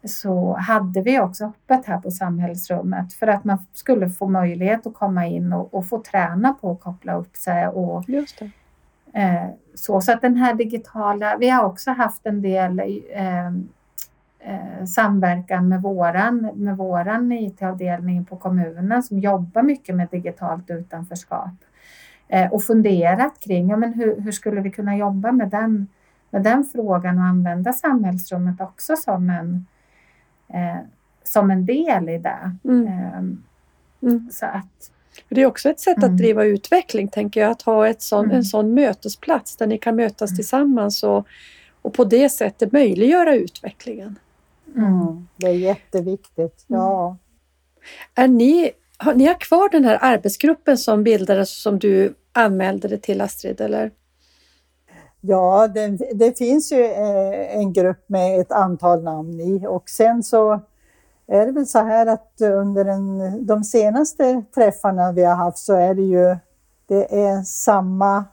så 0.04 0.56
hade 0.56 1.00
vi 1.02 1.20
också 1.20 1.44
öppet 1.44 1.86
här 1.86 1.98
på 1.98 2.10
samhällsrummet 2.10 3.12
för 3.12 3.26
att 3.26 3.44
man 3.44 3.66
skulle 3.72 4.10
få 4.10 4.28
möjlighet 4.28 4.86
att 4.86 4.94
komma 4.94 5.26
in 5.26 5.52
och, 5.52 5.74
och 5.74 5.88
få 5.88 6.02
träna 6.02 6.52
på 6.54 6.70
att 6.70 6.80
koppla 6.80 7.14
upp 7.14 7.36
sig. 7.36 7.68
Och, 7.68 8.08
Just 8.08 8.38
det. 8.38 8.50
eh, 9.20 9.48
så, 9.74 10.00
så 10.00 10.12
att 10.12 10.20
den 10.20 10.36
här 10.36 10.54
digitala, 10.54 11.36
vi 11.36 11.50
har 11.50 11.64
också 11.64 11.90
haft 11.90 12.26
en 12.26 12.42
del 12.42 12.78
eh, 13.12 13.50
samverkan 14.86 15.68
med 15.68 15.82
våran, 15.82 16.50
med 16.54 16.76
våran 16.76 17.32
IT-avdelning 17.32 18.24
på 18.24 18.36
kommunen 18.36 19.02
som 19.02 19.18
jobbar 19.18 19.62
mycket 19.62 19.94
med 19.94 20.08
digitalt 20.10 20.70
utanförskap 20.70 21.50
eh, 22.28 22.52
och 22.52 22.62
funderat 22.64 23.40
kring 23.40 23.68
ja, 23.68 23.76
men 23.76 23.92
hur, 23.92 24.20
hur 24.20 24.32
skulle 24.32 24.60
vi 24.60 24.70
kunna 24.70 24.96
jobba 24.96 25.32
med 25.32 25.48
den, 25.50 25.86
med 26.30 26.42
den 26.42 26.64
frågan 26.64 27.18
och 27.18 27.24
använda 27.24 27.72
samhällsrummet 27.72 28.60
också 28.60 28.96
som 28.96 29.30
en, 29.30 29.66
eh, 30.48 30.80
som 31.24 31.50
en 31.50 31.66
del 31.66 32.08
i 32.08 32.18
det. 32.18 32.56
Mm. 32.64 32.86
Ehm, 32.86 33.42
Mm. 34.02 34.30
så 34.32 34.46
att, 34.46 34.90
Det 35.28 35.42
är 35.42 35.46
också 35.46 35.68
ett 35.70 35.80
sätt 35.80 35.96
Mm. 35.96 36.10
att 36.10 36.18
driva 36.18 36.44
utveckling, 36.44 37.08
tänker 37.08 37.40
jag, 37.40 37.50
att 37.50 37.62
ha 37.62 37.88
ett 37.88 38.02
sån, 38.02 38.24
Mm. 38.24 38.36
en 38.36 38.44
sån 38.44 38.74
mötesplats 38.74 39.56
där 39.56 39.66
ni 39.66 39.78
kan 39.78 39.96
mötas 39.96 40.30
Mm. 40.30 40.36
tillsammans 40.36 41.02
och, 41.02 41.26
och 41.82 41.94
på 41.94 42.04
det 42.04 42.28
sättet 42.28 42.72
möjliggöra 42.72 43.34
utvecklingen. 43.34 44.18
Mm. 44.76 45.02
Mm, 45.02 45.28
det 45.36 45.46
är 45.46 45.54
jätteviktigt. 45.54 46.64
Ja. 46.66 47.16
Är 48.14 48.28
ni, 48.28 48.70
har, 48.96 49.14
ni 49.14 49.26
har 49.26 49.40
kvar 49.40 49.68
den 49.68 49.84
här 49.84 49.98
arbetsgruppen 50.00 50.78
som 50.78 51.04
bildades 51.04 51.62
som 51.62 51.78
du 51.78 52.14
anmälde 52.32 52.88
det 52.88 52.98
till 52.98 53.20
Astrid, 53.20 53.60
eller? 53.60 53.90
Ja, 55.20 55.68
det, 55.68 55.88
det 56.14 56.38
finns 56.38 56.72
ju 56.72 56.84
eh, 56.84 57.56
en 57.56 57.72
grupp 57.72 58.08
med 58.08 58.40
ett 58.40 58.52
antal 58.52 59.02
namn 59.02 59.40
i 59.40 59.66
och 59.66 59.88
sen 59.88 60.22
så 60.22 60.60
är 61.26 61.46
det 61.46 61.52
väl 61.52 61.66
så 61.66 61.78
här 61.78 62.06
att 62.06 62.40
under 62.40 62.84
en, 62.84 63.46
de 63.46 63.64
senaste 63.64 64.42
träffarna 64.54 65.12
vi 65.12 65.24
har 65.24 65.34
haft 65.34 65.58
så 65.58 65.74
är 65.74 65.94
det 65.94 66.02
ju 66.02 66.36
det 66.86 67.20
är 67.20 67.42
samma 67.42 68.24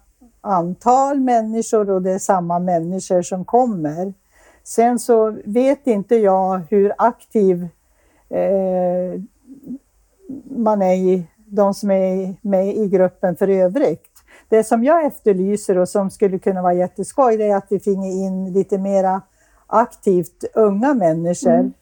antal 0.42 1.20
människor 1.20 1.90
och 1.90 2.02
det 2.02 2.12
är 2.12 2.20
samma 2.20 2.60
människor 2.60 3.22
som 3.22 3.46
kommer. 3.46 4.14
Sen 4.70 4.99
så 4.99 5.38
vet 5.45 5.88
inte 5.88 6.15
jag 6.15 6.61
hur 6.70 6.93
aktiv 6.97 7.67
eh, 8.30 9.22
man 10.43 10.82
är 10.82 10.93
i, 10.93 11.28
de 11.45 11.74
som 11.74 11.91
är 11.91 12.36
med 12.41 12.78
i 12.78 12.88
gruppen 12.88 13.36
för 13.36 13.47
övrigt. 13.47 14.09
Det 14.49 14.63
som 14.63 14.84
jag 14.84 15.05
efterlyser 15.05 15.78
och 15.78 15.89
som 15.89 16.09
skulle 16.09 16.39
kunna 16.39 16.61
vara 16.61 16.74
jätteskoj 16.74 17.38
det 17.38 17.45
är 17.45 17.55
att 17.55 17.67
vi 17.70 17.80
finge 17.80 18.07
in 18.07 18.53
lite 18.53 18.78
mera 18.78 19.22
aktivt 19.67 20.43
unga 20.53 20.93
människor. 20.93 21.53
Mm. 21.53 21.74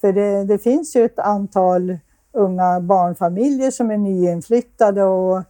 För 0.00 0.12
det, 0.12 0.44
det 0.44 0.58
finns 0.58 0.96
ju 0.96 1.04
ett 1.04 1.18
antal 1.18 1.98
unga 2.32 2.80
barnfamiljer 2.80 3.70
som 3.70 3.90
är 3.90 3.98
nyinflyttade 3.98 5.02
och 5.02 5.42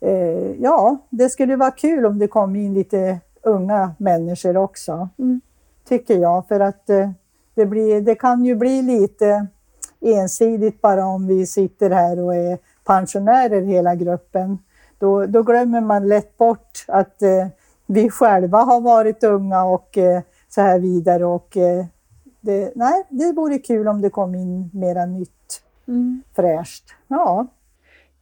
eh, 0.00 0.52
ja, 0.60 0.98
det 1.10 1.28
skulle 1.28 1.56
vara 1.56 1.70
kul 1.70 2.06
om 2.06 2.18
det 2.18 2.28
kom 2.28 2.56
in 2.56 2.74
lite 2.74 3.18
unga 3.42 3.94
människor 3.98 4.56
också. 4.56 5.08
Mm. 5.18 5.40
Tycker 5.90 6.18
jag, 6.18 6.48
för 6.48 6.60
att 6.60 6.90
eh, 6.90 7.10
det, 7.54 7.66
blir, 7.66 8.00
det 8.00 8.14
kan 8.14 8.44
ju 8.44 8.54
bli 8.54 8.82
lite 8.82 9.46
ensidigt 10.00 10.80
bara 10.80 11.06
om 11.06 11.26
vi 11.26 11.46
sitter 11.46 11.90
här 11.90 12.20
och 12.20 12.34
är 12.34 12.58
pensionärer 12.84 13.62
hela 13.62 13.94
gruppen. 13.94 14.58
Då, 14.98 15.26
då 15.26 15.42
glömmer 15.42 15.80
man 15.80 16.08
lätt 16.08 16.38
bort 16.38 16.84
att 16.88 17.22
eh, 17.22 17.46
vi 17.86 18.10
själva 18.10 18.58
har 18.58 18.80
varit 18.80 19.24
unga 19.24 19.64
och 19.64 19.98
eh, 19.98 20.22
så 20.48 20.60
här 20.60 20.78
vidare. 20.78 21.24
Och, 21.24 21.56
eh, 21.56 21.84
det, 22.40 22.72
nej, 22.74 23.06
det 23.08 23.32
vore 23.32 23.58
kul 23.58 23.88
om 23.88 24.00
det 24.00 24.10
kom 24.10 24.34
in 24.34 24.70
mera 24.72 25.06
nytt, 25.06 25.62
Mm. 25.88 26.22
fräscht. 26.36 26.84
Ja. 27.08 27.46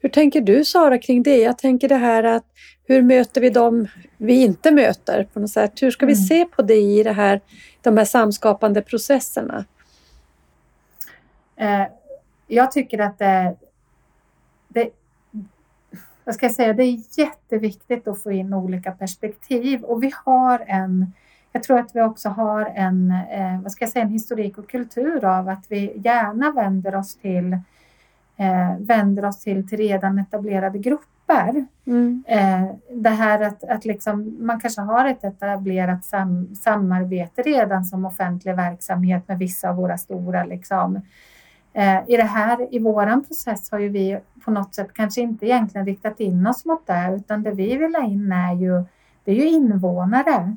Hur 0.01 0.09
tänker 0.09 0.41
du 0.41 0.65
Sara 0.65 0.99
kring 0.99 1.23
det? 1.23 1.37
Jag 1.37 1.59
tänker 1.59 1.89
det 1.89 1.97
här 1.97 2.25
att 2.25 2.45
hur 2.87 3.03
möter 3.03 3.41
vi 3.41 3.51
dem 3.51 3.87
vi 4.17 4.43
inte 4.45 4.71
möter 4.71 5.25
på 5.33 5.41
något 5.41 5.51
sätt? 5.51 5.83
Hur 5.83 5.91
ska 5.91 6.07
vi 6.07 6.13
Mm. 6.13 6.25
se 6.25 6.45
på 6.45 6.63
det 6.63 6.75
i 6.75 7.03
det 7.03 7.13
här, 7.13 7.41
de 7.83 7.97
här 7.97 8.05
samskapande 8.05 8.83
processerna? 8.83 9.65
Eh, 11.57 11.83
jag 12.47 12.73
tycker 12.73 12.99
att 12.99 13.19
det, 13.19 13.57
det, 14.69 14.91
vad 16.25 16.35
ska 16.35 16.47
jag 16.47 16.55
säga, 16.55 16.73
det 16.73 16.85
är 16.85 16.99
jätteviktigt 17.19 18.09
att 18.09 18.23
få 18.23 18.33
in 18.33 18.55
olika 18.55 18.93
perspektiv 18.93 19.83
och 19.85 20.03
vi 20.03 20.13
har 20.25 20.65
en, 20.67 21.13
jag 21.53 21.63
tror 21.63 21.79
att 21.79 21.97
vi 21.97 22.03
också 22.03 22.29
har 22.29 22.73
en, 22.75 23.11
eh, 23.33 23.61
vad 23.63 23.73
ska 23.73 23.85
jag 23.85 23.93
säga, 23.93 24.05
en 24.05 24.13
historik 24.13 24.59
och 24.59 24.71
kultur 24.71 25.25
av 25.25 25.49
att 25.49 25.65
vi 25.69 25.93
gärna 26.05 26.53
vänder 26.53 26.95
oss 26.95 27.17
till, 27.17 27.59
eh, 28.39 28.77
vänder 28.79 29.25
oss 29.25 29.41
till, 29.41 29.69
till 29.69 29.79
redan 29.79 30.19
etablerade 30.19 30.79
grupper. 30.79 31.67
Mm. 31.87 32.25
Eh, 32.27 32.65
det 32.93 33.11
här 33.11 33.43
att, 33.43 33.65
att 33.65 33.85
liksom, 33.85 34.37
man 34.41 34.61
kanske 34.61 34.81
har 34.81 35.05
ett 35.05 35.25
etablerat 35.25 36.05
sam, 36.05 36.55
samarbete 36.55 37.43
redan 37.43 37.85
som 37.85 38.05
offentlig 38.05 38.57
verksamhet 38.57 39.29
med 39.29 39.39
vissa 39.39 39.69
av 39.69 39.77
våra 39.77 39.99
stora 39.99 40.45
liksom. 40.45 41.01
Eh, 41.73 41.99
I 42.07 42.17
det 42.17 42.23
här, 42.23 42.75
i 42.75 42.79
våran 42.79 43.25
process 43.25 43.71
har 43.71 43.79
ju 43.79 43.89
vi 43.89 44.19
på 44.45 44.51
något 44.51 44.75
sätt 44.75 44.93
kanske 44.93 45.21
inte 45.21 45.47
egentligen 45.47 45.87
riktat 45.87 46.21
in 46.21 46.47
oss 46.47 46.65
mot 46.65 46.87
det 46.87 47.15
utan 47.17 47.43
det 47.43 47.51
vi 47.51 47.77
vill 47.77 47.95
ha 47.95 48.05
in 48.05 48.33
är 48.33 48.55
ju, 48.55 48.85
det 49.25 49.31
är 49.31 49.37
ju 49.37 49.49
invånare. 49.49 50.57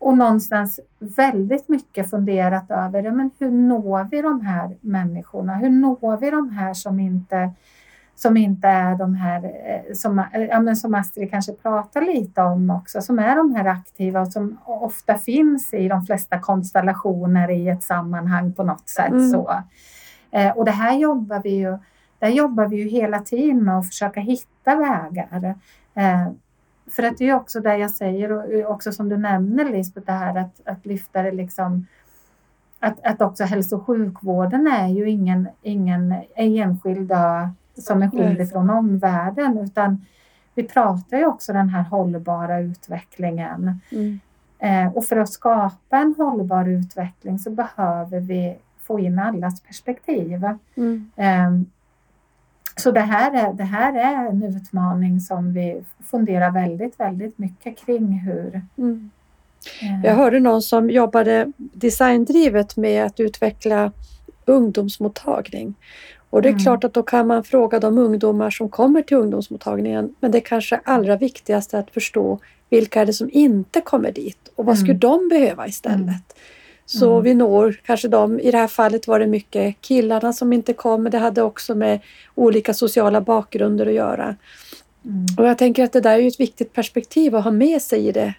Och 0.00 0.18
någonstans 0.18 0.80
väldigt 0.98 1.68
mycket 1.68 2.10
funderat 2.10 2.70
över 2.70 3.02
ja, 3.02 3.12
men 3.12 3.30
hur 3.38 3.50
når 3.50 4.04
vi 4.10 4.22
de 4.22 4.40
här 4.40 4.76
människorna? 4.80 5.54
Hur 5.54 5.70
når 5.70 6.16
vi 6.16 6.30
de 6.30 6.50
här 6.50 6.74
som 6.74 7.00
inte 7.00 7.50
som 8.20 8.36
inte 8.36 8.68
är 8.68 8.94
de 8.94 9.14
här 9.14 9.44
eh, 9.44 9.94
som, 9.94 10.18
eh, 10.18 10.44
ja, 10.44 10.60
men 10.60 10.76
som 10.76 10.94
Astrid 10.94 11.30
kanske 11.30 11.52
pratar 11.52 12.00
lite 12.00 12.42
om 12.42 12.70
också, 12.70 13.00
som 13.00 13.18
är 13.18 13.36
de 13.36 13.54
här 13.54 13.64
aktiva 13.64 14.20
och 14.20 14.32
som 14.32 14.58
ofta 14.64 15.14
finns 15.14 15.74
i 15.74 15.88
de 15.88 16.06
flesta 16.06 16.38
konstellationer 16.38 17.50
i 17.50 17.68
ett 17.68 17.82
sammanhang 17.82 18.52
på 18.52 18.62
något 18.62 18.88
sätt. 18.88 19.10
Mm. 19.10 19.30
Så. 19.30 19.62
Eh, 20.30 20.50
och 20.56 20.64
det 20.64 20.70
här 20.70 20.98
jobbar 20.98 21.40
vi 21.44 21.50
ju, 21.50 21.78
där 22.18 22.28
jobbar 22.28 22.66
vi 22.66 22.76
ju 22.76 22.88
hela 22.88 23.18
tiden 23.18 23.64
med 23.64 23.78
att 23.78 23.86
försöka 23.86 24.20
hitta 24.20 24.76
vägar. 24.76 25.54
För 26.90 27.02
att 27.02 27.18
det 27.18 27.28
är 27.28 27.34
också 27.34 27.60
det 27.60 27.76
jag 27.76 27.90
säger 27.90 28.32
och 28.32 28.74
också 28.74 28.92
som 28.92 29.08
du 29.08 29.16
nämner 29.16 29.64
Lisbeth, 29.64 30.06
det 30.06 30.12
här 30.12 30.38
att, 30.38 30.60
att 30.64 30.86
lyfta 30.86 31.22
det 31.22 31.32
liksom 31.32 31.86
att, 32.80 33.06
att 33.06 33.20
också 33.20 33.44
hälso 33.44 33.76
och 33.76 33.86
sjukvården 33.86 34.66
är 34.66 34.88
ju 34.88 35.10
ingen, 35.10 35.48
ingen 35.62 36.14
enskild 36.34 37.12
ö 37.12 37.48
som 37.74 38.02
är 38.02 38.10
skild 38.10 38.50
från 38.50 38.70
omvärlden 38.70 39.58
utan 39.58 40.06
vi 40.54 40.62
pratar 40.62 41.18
ju 41.18 41.26
också 41.26 41.52
den 41.52 41.68
här 41.68 41.82
hållbara 41.82 42.60
utvecklingen. 42.60 43.80
Mm. 43.90 44.20
Eh, 44.58 44.96
och 44.96 45.04
för 45.04 45.16
att 45.16 45.32
skapa 45.32 45.98
en 45.98 46.14
hållbar 46.18 46.68
utveckling 46.68 47.38
så 47.38 47.50
behöver 47.50 48.20
vi 48.20 48.58
få 48.80 49.00
in 49.00 49.18
allas 49.18 49.60
perspektiv. 49.60 50.44
Mm. 50.74 51.10
Eh, 51.16 51.50
så 52.80 52.90
det 52.90 53.00
här, 53.00 53.48
är, 53.48 53.52
det 53.52 53.64
här 53.64 53.94
är 53.94 54.28
en 54.28 54.42
utmaning 54.42 55.20
som 55.20 55.52
vi 55.52 55.82
funderar 56.10 56.50
väldigt, 56.50 57.00
väldigt 57.00 57.38
mycket 57.38 57.78
kring 57.78 58.12
hur... 58.18 58.62
Mm. 58.78 59.10
eh, 59.82 60.04
Jag 60.04 60.14
hörde 60.14 60.40
någon 60.40 60.62
som 60.62 60.90
jobbade 60.90 61.52
designdrivet 61.56 62.76
med 62.76 63.04
att 63.04 63.20
utveckla 63.20 63.92
ungdomsmottagning. 64.44 65.74
Och 66.30 66.42
det 66.42 66.48
är 66.48 66.52
Mm. 66.52 66.62
klart 66.62 66.84
att 66.84 66.94
då 66.94 67.02
kan 67.02 67.26
man 67.26 67.44
fråga 67.44 67.80
de 67.80 67.98
ungdomar 67.98 68.50
som 68.50 68.68
kommer 68.68 69.02
till 69.02 69.16
ungdomsmottagningen 69.16 70.14
men 70.20 70.30
det 70.30 70.40
kanske 70.40 70.80
allra 70.84 71.16
viktigaste 71.16 71.76
är 71.76 71.80
att 71.80 71.90
förstå 71.90 72.38
vilka 72.70 73.00
är 73.00 73.06
det 73.06 73.12
som 73.12 73.30
inte 73.32 73.80
kommer 73.80 74.12
dit 74.12 74.48
och 74.56 74.64
vad 74.64 74.78
skulle 74.78 74.92
Mm. 74.92 75.00
de 75.00 75.28
behöva 75.28 75.66
istället? 75.66 76.22
Mm. 76.94 77.00
Så 77.00 77.10
Mm. 77.12 77.24
vi 77.24 77.34
når 77.34 77.80
kanske 77.86 78.08
de, 78.08 78.40
i 78.40 78.50
det 78.50 78.58
här 78.58 78.66
fallet 78.68 79.06
var 79.06 79.18
det 79.18 79.26
mycket 79.26 79.80
killarna 79.80 80.32
som 80.32 80.52
inte 80.52 80.72
kom 80.72 81.02
men 81.02 81.12
det 81.12 81.18
hade 81.18 81.42
också 81.42 81.74
med 81.74 82.00
olika 82.34 82.74
sociala 82.74 83.20
bakgrunder 83.20 83.86
att 83.86 83.92
göra. 83.92 84.36
mm. 85.04 85.26
Och 85.38 85.46
jag 85.46 85.58
tänker 85.58 85.84
att 85.84 85.92
det 85.92 86.00
där 86.00 86.12
är 86.14 86.18
ju 86.18 86.28
ett 86.28 86.40
viktigt 86.40 86.72
perspektiv 86.72 87.34
att 87.36 87.44
ha 87.44 87.50
med 87.50 87.82
sig 87.82 88.06
i 88.08 88.12
det 88.12 88.34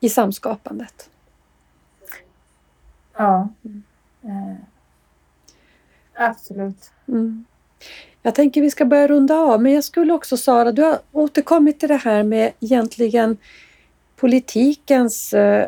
i 0.00 0.08
samskapandet. 0.08 1.10
Ja. 3.16 3.48
Eh, 4.24 4.54
absolut. 6.14 6.90
Mm. 7.08 7.44
Jag 8.22 8.34
tänker 8.34 8.60
vi 8.60 8.70
ska 8.70 8.84
börja 8.84 9.08
runda 9.08 9.34
av, 9.34 9.62
men 9.62 9.72
jag 9.72 9.84
skulle 9.84 10.12
också 10.12 10.36
Sara, 10.36 10.72
du 10.72 10.82
har 10.82 10.98
återkommit 11.12 11.80
till 11.80 11.88
det 11.88 11.96
här 11.96 12.22
med 12.22 12.52
egentligen 12.60 13.36
politikens 14.16 15.32
eh, 15.34 15.66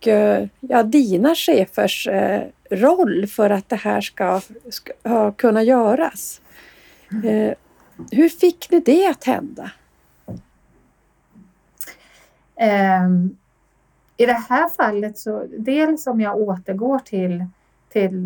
Eh, 0.00 0.48
ja, 0.60 0.82
dina 0.82 1.34
chefers 1.34 2.06
eh, 2.06 2.42
roll 2.70 3.26
för 3.26 3.50
att 3.50 3.68
det 3.68 3.76
här 3.76 4.00
ska, 4.00 4.40
ska 4.70 5.32
kunna 5.32 5.62
göras. 5.62 6.40
Eh, 7.24 7.52
hur 8.10 8.28
fick 8.28 8.70
ni 8.70 8.80
det 8.80 9.06
att 9.06 9.24
hända? 9.24 9.70
Um, 13.04 13.36
I 14.16 14.26
det 14.26 14.42
här 14.48 14.68
fallet 14.68 15.18
så 15.18 15.46
dels 15.58 16.06
om 16.06 16.20
jag 16.20 16.36
återgår 16.36 16.98
till, 16.98 17.44
till 17.88 18.22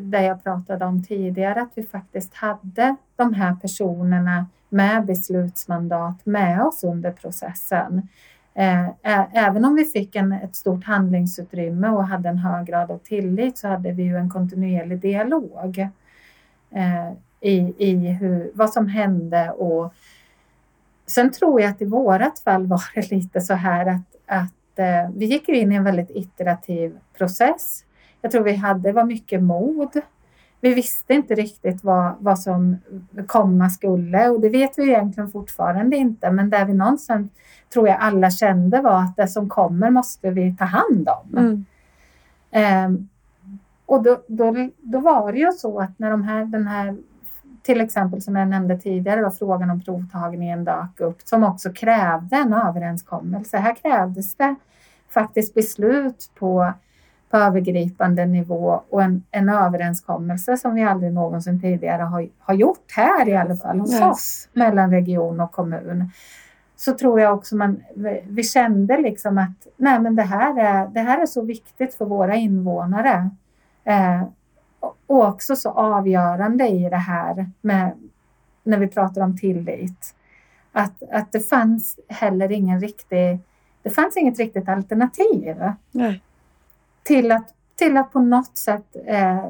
det 0.00 0.22
jag 0.22 0.44
pratade 0.44 0.84
om 0.84 1.04
tidigare 1.04 1.62
att 1.62 1.70
vi 1.74 1.82
faktiskt 1.82 2.34
hade 2.34 2.96
de 3.16 3.34
här 3.34 3.56
personerna 3.62 4.46
med 4.68 5.06
beslutsmandat 5.06 6.26
med 6.26 6.62
oss 6.62 6.84
under 6.84 7.12
processen. 7.12 8.08
Eh, 8.54 8.88
även 9.32 9.64
om 9.64 9.74
vi 9.74 9.84
fick 9.84 10.16
en, 10.16 10.32
ett 10.32 10.56
stort 10.56 10.84
handlingsutrymme 10.84 11.88
och 11.88 12.06
hade 12.06 12.28
en 12.28 12.38
hög 12.38 12.66
grad 12.66 12.90
av 12.90 12.98
tillit 12.98 13.58
så 13.58 13.68
hade 13.68 13.92
vi 13.92 14.02
ju 14.02 14.16
en 14.16 14.30
kontinuerlig 14.30 14.98
dialog 15.00 15.78
eh, 16.70 17.12
i, 17.40 17.74
i 17.78 17.94
hur, 17.94 18.50
vad 18.54 18.72
som 18.72 18.86
hände 18.86 19.50
och 19.50 19.94
sen 21.06 21.32
tror 21.32 21.60
jag 21.60 21.70
att 21.70 21.82
i 21.82 21.84
vårat 21.84 22.38
fall 22.38 22.66
var 22.66 22.82
det 22.94 23.10
lite 23.10 23.40
så 23.40 23.54
här 23.54 23.86
att, 23.86 24.16
att 24.26 24.78
eh, 24.78 25.10
vi 25.16 25.26
gick 25.26 25.48
in 25.48 25.72
i 25.72 25.74
en 25.74 25.84
väldigt 25.84 26.10
iterativ 26.10 26.98
process. 27.18 27.84
Jag 28.20 28.32
tror 28.32 28.42
vi 28.42 28.54
hade 28.54 28.92
var 28.92 29.04
mycket 29.04 29.42
mod 29.42 30.02
vi 30.62 30.74
visste 30.74 31.14
inte 31.14 31.34
riktigt 31.34 31.84
vad, 31.84 32.14
vad 32.18 32.40
som 32.40 32.76
komma 33.26 33.70
skulle 33.70 34.28
och 34.28 34.40
det 34.40 34.48
vet 34.48 34.78
vi 34.78 34.82
egentligen 34.82 35.30
fortfarande 35.30 35.96
inte. 35.96 36.30
Men 36.30 36.50
där 36.50 36.64
vi 36.64 36.74
någonstans 36.74 37.30
tror 37.72 37.88
jag 37.88 37.96
alla 38.00 38.30
kände 38.30 38.80
var 38.80 39.02
att 39.02 39.16
det 39.16 39.28
som 39.28 39.48
kommer 39.48 39.90
måste 39.90 40.30
vi 40.30 40.56
ta 40.56 40.64
hand 40.64 41.08
om. 41.08 41.38
Mm. 41.38 42.86
Um, 42.86 43.08
och 43.86 44.02
då, 44.02 44.22
då, 44.26 44.68
då 44.78 45.00
var 45.00 45.32
det 45.32 45.38
ju 45.38 45.52
så 45.52 45.80
att 45.80 45.98
när 45.98 46.10
de 46.10 46.22
här, 46.22 46.44
den 46.44 46.66
här, 46.66 46.96
till 47.62 47.80
exempel 47.80 48.22
som 48.22 48.36
jag 48.36 48.48
nämnde 48.48 48.78
tidigare, 48.78 49.20
då, 49.20 49.30
frågan 49.30 49.70
om 49.70 49.80
provtagningen 49.80 50.64
dök 50.64 51.00
upp, 51.00 51.20
som 51.24 51.44
också 51.44 51.72
krävde 51.72 52.36
en 52.36 52.52
överenskommelse. 52.52 53.56
Här 53.56 53.74
krävdes 53.74 54.34
det 54.34 54.54
faktiskt 55.08 55.54
beslut 55.54 56.30
på 56.38 56.72
på 57.32 57.38
övergripande 57.38 58.26
nivå 58.26 58.82
och 58.90 59.02
en, 59.02 59.22
en 59.30 59.48
överenskommelse 59.48 60.56
som 60.56 60.74
vi 60.74 60.82
aldrig 60.82 61.12
någonsin 61.12 61.60
tidigare 61.60 62.02
har, 62.02 62.28
har 62.38 62.54
gjort 62.54 62.92
här 62.96 63.28
i 63.28 63.36
alla 63.36 63.56
fall 63.56 63.80
hos 63.80 64.00
oss 64.00 64.48
mellan 64.52 64.90
region 64.90 65.40
och 65.40 65.52
kommun. 65.52 66.10
Så 66.76 66.92
tror 66.92 67.20
jag 67.20 67.34
också 67.34 67.56
man, 67.56 67.82
vi 68.22 68.42
kände 68.42 69.00
liksom 69.00 69.38
att 69.38 69.66
nej 69.76 70.00
men 70.00 70.16
det 70.16 70.22
här 70.22 70.58
är, 70.58 70.88
det 70.88 71.00
här 71.00 71.22
är 71.22 71.26
så 71.26 71.42
viktigt 71.42 71.94
för 71.94 72.04
våra 72.04 72.34
invånare. 72.34 73.30
Eh, 73.84 74.22
och 75.06 75.24
också 75.24 75.56
så 75.56 75.70
avgörande 75.70 76.68
i 76.68 76.88
det 76.88 76.96
här 76.96 77.50
med 77.60 77.92
när 78.62 78.78
vi 78.78 78.88
pratar 78.88 79.20
om 79.20 79.38
tillit. 79.38 80.14
Att, 80.72 81.02
att 81.12 81.32
det 81.32 81.40
fanns 81.40 81.98
heller 82.08 82.52
ingen 82.52 82.80
riktig, 82.80 83.38
det 83.82 83.90
fanns 83.90 84.16
inget 84.16 84.38
riktigt 84.38 84.68
alternativ. 84.68 85.72
Nej 85.90 86.22
till 87.02 87.32
att, 87.32 87.54
till 87.74 87.96
att 87.96 88.12
på 88.12 88.20
något 88.20 88.56
sätt 88.56 88.96
eh, 89.06 89.48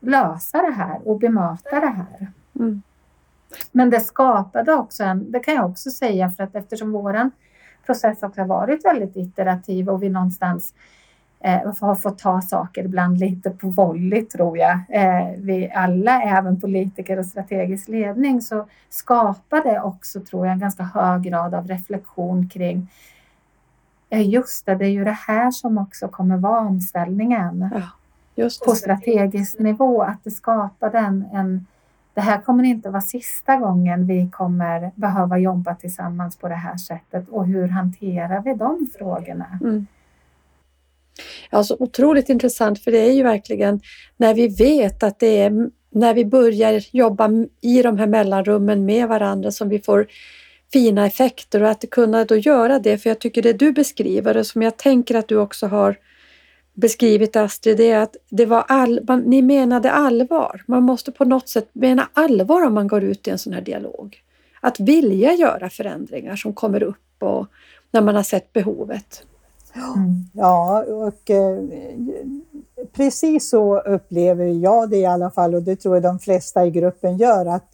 lösa 0.00 0.62
det 0.62 0.72
här 0.72 1.08
och 1.08 1.18
bemöta 1.18 1.80
det 1.80 1.86
här. 1.86 2.32
Mm. 2.58 2.82
Men 3.72 3.90
det 3.90 4.00
skapade 4.00 4.74
också 4.74 5.04
en, 5.04 5.32
det 5.32 5.40
kan 5.40 5.54
jag 5.54 5.70
också 5.70 5.90
säga 5.90 6.30
för 6.30 6.44
att 6.44 6.54
eftersom 6.54 6.92
våran 6.92 7.30
process 7.86 8.22
också 8.22 8.40
har 8.40 8.48
varit 8.48 8.84
väldigt 8.84 9.16
iterativ 9.16 9.88
och 9.88 10.02
vi 10.02 10.08
någonstans 10.08 10.74
eh, 11.40 11.74
har 11.80 11.94
fått 11.94 12.18
ta 12.18 12.42
saker 12.42 12.84
ibland 12.84 13.18
lite 13.18 13.50
på 13.50 13.68
volley 13.68 14.22
tror 14.22 14.58
jag. 14.58 14.80
Eh, 14.88 15.30
vi 15.38 15.70
alla, 15.74 16.22
även 16.22 16.60
politiker 16.60 17.18
och 17.18 17.26
strategisk 17.26 17.88
ledning, 17.88 18.42
så 18.42 18.66
skapar 18.90 19.62
det 19.62 19.80
också 19.80 20.20
tror 20.20 20.46
jag 20.46 20.52
en 20.52 20.58
ganska 20.58 20.82
hög 20.82 21.22
grad 21.22 21.54
av 21.54 21.68
reflektion 21.68 22.48
kring 22.48 22.88
just 24.10 24.66
det, 24.66 24.74
det 24.74 24.84
är 24.84 24.90
ju 24.90 25.04
det 25.04 25.18
här 25.26 25.50
som 25.50 25.78
också 25.78 26.08
kommer 26.08 26.36
vara 26.36 26.60
omställningen 26.60 27.70
ja, 28.34 28.48
på 28.66 28.74
strategisk 28.74 29.58
nivå. 29.58 30.02
Att 30.02 30.24
det 30.24 30.30
skapade 30.30 30.98
en, 30.98 31.24
en 31.32 31.66
det 32.16 32.22
här 32.22 32.40
kommer 32.40 32.64
inte 32.64 32.90
vara 32.90 33.02
sista 33.02 33.56
gången 33.56 34.06
vi 34.06 34.28
kommer 34.32 34.90
behöva 34.94 35.38
jobba 35.38 35.74
tillsammans 35.74 36.36
på 36.36 36.48
det 36.48 36.54
här 36.54 36.76
sättet 36.76 37.28
och 37.28 37.46
hur 37.46 37.68
hanterar 37.68 38.42
vi 38.42 38.54
de 38.54 38.90
frågorna? 38.98 39.58
Mm. 39.62 39.86
så 41.64 41.76
otroligt 41.78 42.28
intressant 42.28 42.84
för 42.84 42.92
det 42.92 42.98
är 42.98 43.12
ju 43.12 43.22
verkligen 43.22 43.80
när 44.16 44.34
vi 44.34 44.48
vet 44.48 45.02
att 45.02 45.18
det 45.18 45.40
är 45.40 45.70
när 45.90 46.14
vi 46.14 46.24
börjar 46.24 46.96
jobba 46.96 47.30
i 47.60 47.82
de 47.82 47.98
här 47.98 48.06
mellanrummen 48.06 48.84
med 48.84 49.08
varandra 49.08 49.50
som 49.50 49.68
vi 49.68 49.78
får 49.78 50.06
fina 50.72 51.06
effekter 51.06 51.62
och 51.62 51.70
att 51.70 51.84
kunna 51.90 52.24
då 52.24 52.36
göra 52.36 52.78
det, 52.78 52.98
för 52.98 53.10
jag 53.10 53.18
tycker 53.18 53.42
det 53.42 53.52
du 53.52 53.72
beskriver 53.72 54.36
och 54.36 54.46
som 54.46 54.62
jag 54.62 54.76
tänker 54.76 55.14
att 55.14 55.28
du 55.28 55.36
också 55.36 55.66
har 55.66 55.96
beskrivit 56.76 57.36
Astrid, 57.36 57.76
det 57.76 57.90
är 57.90 57.98
att 57.98 58.16
det 58.28 58.46
var 58.46 58.64
all, 58.68 59.00
man, 59.08 59.20
ni 59.20 59.42
menade 59.42 59.90
allvar. 59.90 60.62
Man 60.66 60.82
måste 60.82 61.12
på 61.12 61.24
något 61.24 61.48
sätt 61.48 61.68
mena 61.72 62.08
allvar 62.12 62.66
om 62.66 62.74
man 62.74 62.88
går 62.88 63.02
ut 63.02 63.28
i 63.28 63.30
en 63.30 63.38
sån 63.38 63.52
här 63.52 63.60
dialog. 63.60 64.16
Att 64.60 64.80
vilja 64.80 65.32
göra 65.32 65.70
förändringar 65.70 66.36
som 66.36 66.52
kommer 66.52 66.82
upp 66.82 67.22
och 67.22 67.46
när 67.90 68.00
man 68.00 68.16
har 68.16 68.22
sett 68.22 68.52
behovet. 68.52 69.22
Mm. 69.74 70.24
Ja, 70.32 70.84
och 70.88 71.30
eh, 71.30 71.58
precis 72.92 73.48
så 73.48 73.80
upplever 73.80 74.44
jag 74.44 74.90
det 74.90 74.96
i 74.96 75.06
alla 75.06 75.30
fall 75.30 75.54
och 75.54 75.62
det 75.62 75.76
tror 75.76 75.96
jag 75.96 76.02
de 76.02 76.18
flesta 76.18 76.66
i 76.66 76.70
gruppen 76.70 77.16
gör. 77.16 77.46
att 77.46 77.68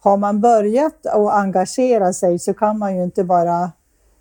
har 0.00 0.16
man 0.16 0.40
börjat 0.40 1.06
att 1.06 1.32
engagera 1.32 2.12
sig 2.12 2.38
så 2.38 2.54
kan 2.54 2.78
man 2.78 2.96
ju 2.96 3.02
inte 3.02 3.24
bara 3.24 3.72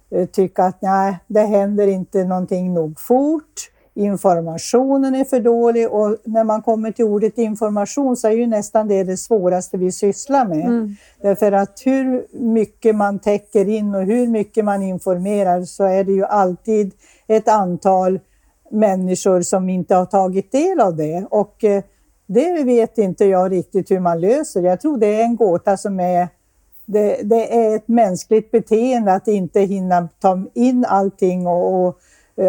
eh, 0.10 0.26
tycka 0.26 0.64
att 0.64 0.82
nej, 0.82 1.18
det 1.28 1.42
händer 1.42 1.88
inte 1.88 2.24
någonting 2.24 2.74
nog 2.74 3.00
fort. 3.00 3.72
Informationen 3.98 5.16
är 5.16 5.24
för 5.24 5.40
dålig 5.40 5.92
och 5.92 6.18
när 6.24 6.44
man 6.44 6.62
kommer 6.62 6.92
till 6.92 7.06
ordet 7.06 7.38
information 7.38 8.18
så 8.18 8.28
är 8.28 8.32
ju 8.32 8.48
nästan 8.48 8.88
det 8.88 9.04
det 9.04 9.18
svåraste 9.18 9.78
vi 9.78 9.92
sysslar 9.92 10.46
med. 10.46 10.66
Mm. 10.66 10.96
Därför 11.22 11.52
att 11.52 11.82
hur 11.86 12.28
mycket 12.40 12.96
man 12.96 13.20
täcker 13.20 13.70
in 13.70 13.96
och 13.96 14.04
hur 14.04 14.28
mycket 14.28 14.66
man 14.66 14.84
informerar 14.84 15.64
så 15.64 15.84
är 15.84 16.04
det 16.04 16.12
ju 16.12 16.26
alltid 16.26 16.92
ett 17.28 17.48
antal 17.48 18.20
människor 18.72 19.42
som 19.42 19.70
inte 19.70 19.96
har 19.96 20.06
tagit 20.06 20.52
del 20.52 20.80
av 20.80 20.96
det. 20.96 21.28
Och 21.30 21.64
eh, 21.64 21.84
det 22.26 22.64
vet 22.64 22.98
inte 22.98 23.26
jag 23.26 23.52
riktigt 23.52 23.92
hur 23.92 24.00
man 24.00 24.22
löser. 24.22 24.62
Jag 24.62 24.82
tror 24.82 24.98
det 24.98 25.22
är 25.22 25.24
en 25.24 25.36
gåta 25.36 25.78
som 25.78 26.00
är 26.00 26.28
det, 26.86 27.20
det 27.24 27.58
är 27.58 27.76
ett 27.76 27.88
mänskligt 27.88 28.52
beteende 28.52 29.14
att 29.14 29.28
inte 29.28 29.60
hinna 29.60 30.10
ta 30.20 30.44
in 30.54 30.86
allting 30.86 31.48
och, 31.48 31.88
och 31.88 32.00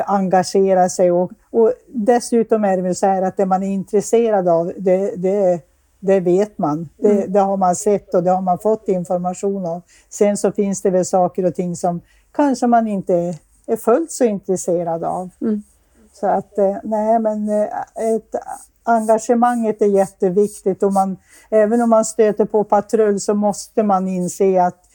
engagera 0.06 0.88
sig. 0.88 1.12
Och, 1.12 1.30
och, 1.50 1.72
dessutom 1.86 2.64
är 2.64 2.76
det 2.76 2.82
väl 2.82 2.96
så 2.96 3.06
här 3.06 3.22
att 3.22 3.36
det 3.36 3.46
man 3.46 3.62
är 3.62 3.68
intresserad 3.68 4.48
av, 4.48 4.72
det, 4.76 5.16
det, 5.16 5.60
det 6.00 6.20
vet 6.20 6.58
man. 6.58 6.88
Det, 6.96 7.10
mm. 7.10 7.32
det, 7.32 7.40
har 7.40 7.56
man 7.56 7.76
sett 7.76 8.14
och 8.14 8.22
det 8.22 8.30
har 8.30 8.42
man 8.42 8.58
fått 8.58 8.88
information 8.88 9.66
av. 9.66 9.82
Sen 10.08 10.36
så 10.36 10.52
finns 10.52 10.82
det 10.82 10.90
väl 10.90 11.04
saker 11.04 11.46
och 11.46 11.54
ting 11.54 11.76
som 11.76 12.00
kanske 12.32 12.66
man 12.66 12.88
inte 12.88 13.34
är 13.66 13.76
fullt 13.76 14.12
så 14.12 14.24
intresserad 14.24 15.04
av. 15.04 15.30
Mm. 15.40 15.62
Så 16.12 16.26
att, 16.26 16.58
eh, 16.58 16.76
nej 16.82 17.18
men 17.18 17.48
eh, 17.48 17.68
ett 18.14 18.34
engagemanget 18.82 19.82
är 19.82 19.86
jätteviktigt 19.86 20.82
och 20.82 20.92
man, 20.92 21.16
även 21.50 21.82
om 21.82 21.90
man 21.90 22.04
stöter 22.04 22.44
på 22.44 22.64
patrull 22.64 23.20
så 23.20 23.34
måste 23.34 23.82
man 23.82 24.08
inse 24.08 24.62
att 24.62 24.87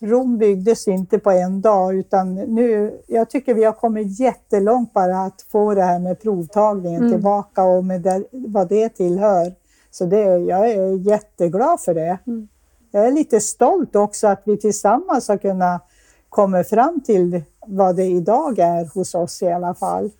Rom 0.00 0.38
byggdes 0.38 0.88
inte 0.88 1.18
på 1.18 1.30
en 1.30 1.60
dag 1.60 1.94
utan 1.94 2.34
nu, 2.34 2.98
jag 3.06 3.30
tycker 3.30 3.54
vi 3.54 3.64
har 3.64 3.72
kommit 3.72 4.20
jättelångt 4.20 4.92
bara 4.92 5.20
att 5.20 5.42
få 5.52 5.74
det 5.74 5.82
här 5.82 5.98
med 5.98 6.22
provtagningen 6.22 7.00
mm. 7.00 7.12
tillbaka 7.12 7.62
och 7.62 7.84
med 7.84 8.00
det, 8.00 8.24
vad 8.30 8.68
det 8.68 8.88
tillhör. 8.88 9.54
Så 9.90 10.04
det, 10.04 10.22
jag 10.22 10.70
är 10.70 11.08
jätteglad 11.08 11.80
för 11.80 11.94
det. 11.94 12.18
Mm. 12.26 12.48
Jag 12.90 13.06
är 13.06 13.12
lite 13.12 13.40
stolt 13.40 13.96
också 13.96 14.26
att 14.26 14.42
vi 14.44 14.56
tillsammans 14.56 15.28
har 15.28 15.38
kunnat 15.38 15.88
komma 16.28 16.64
fram 16.64 17.00
till 17.00 17.42
vad 17.66 17.96
det 17.96 18.04
idag 18.04 18.58
är 18.58 18.94
hos 18.94 19.14
oss 19.14 19.42
i 19.42 19.48
alla 19.48 19.74
fall. 19.74 20.10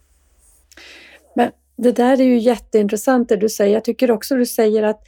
Det 1.80 1.92
där 1.92 2.20
är 2.20 2.24
ju 2.24 2.38
jätteintressant 2.38 3.28
det 3.28 3.36
du 3.36 3.48
säger. 3.48 3.74
Jag 3.74 3.84
tycker 3.84 4.10
också 4.10 4.34
du 4.34 4.46
säger 4.46 4.82
att 4.82 5.02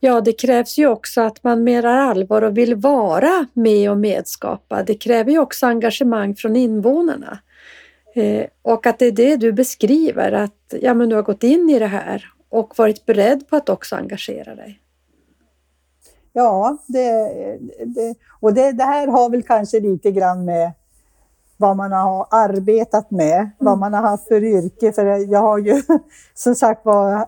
ja, 0.00 0.20
det 0.20 0.32
krävs 0.32 0.78
ju 0.78 0.86
också 0.86 1.20
att 1.20 1.44
man 1.44 1.64
menar 1.64 1.96
allvar 1.96 2.42
och 2.42 2.58
vill 2.58 2.74
vara 2.74 3.46
med 3.52 3.90
och 3.90 3.98
medskapa. 3.98 4.82
Det 4.82 4.94
kräver 4.94 5.32
ju 5.32 5.38
också 5.38 5.66
engagemang 5.66 6.34
från 6.34 6.56
invånarna. 6.56 7.38
Eh, 8.14 8.46
och 8.62 8.86
att 8.86 8.98
det 8.98 9.06
är 9.06 9.12
det 9.12 9.36
du 9.36 9.52
beskriver, 9.52 10.32
att 10.32 10.74
ja, 10.80 10.94
men 10.94 11.08
du 11.08 11.14
har 11.14 11.22
gått 11.22 11.42
in 11.42 11.70
i 11.70 11.78
det 11.78 11.86
här 11.86 12.32
och 12.48 12.78
varit 12.78 13.06
beredd 13.06 13.48
på 13.48 13.56
att 13.56 13.68
också 13.68 13.96
engagera 13.96 14.54
dig. 14.54 14.80
Ja, 16.32 16.76
det, 16.86 17.12
det 17.84 18.14
och 18.40 18.54
det, 18.54 18.72
det 18.72 18.84
här 18.84 19.06
har 19.06 19.30
väl 19.30 19.42
kanske 19.42 19.80
lite 19.80 20.10
grann 20.10 20.44
med 20.44 20.72
vad 21.56 21.76
man 21.76 21.92
har 21.92 22.26
arbetat 22.30 23.10
med, 23.10 23.38
mm. 23.38 23.50
vad 23.58 23.78
man 23.78 23.94
har 23.94 24.02
haft 24.02 24.28
för 24.28 24.44
yrke. 24.44 24.92
För 24.92 25.32
jag 25.32 25.40
har 25.40 25.58
ju 25.58 25.82
som 26.34 26.54
sagt 26.54 26.84
var 26.84 27.26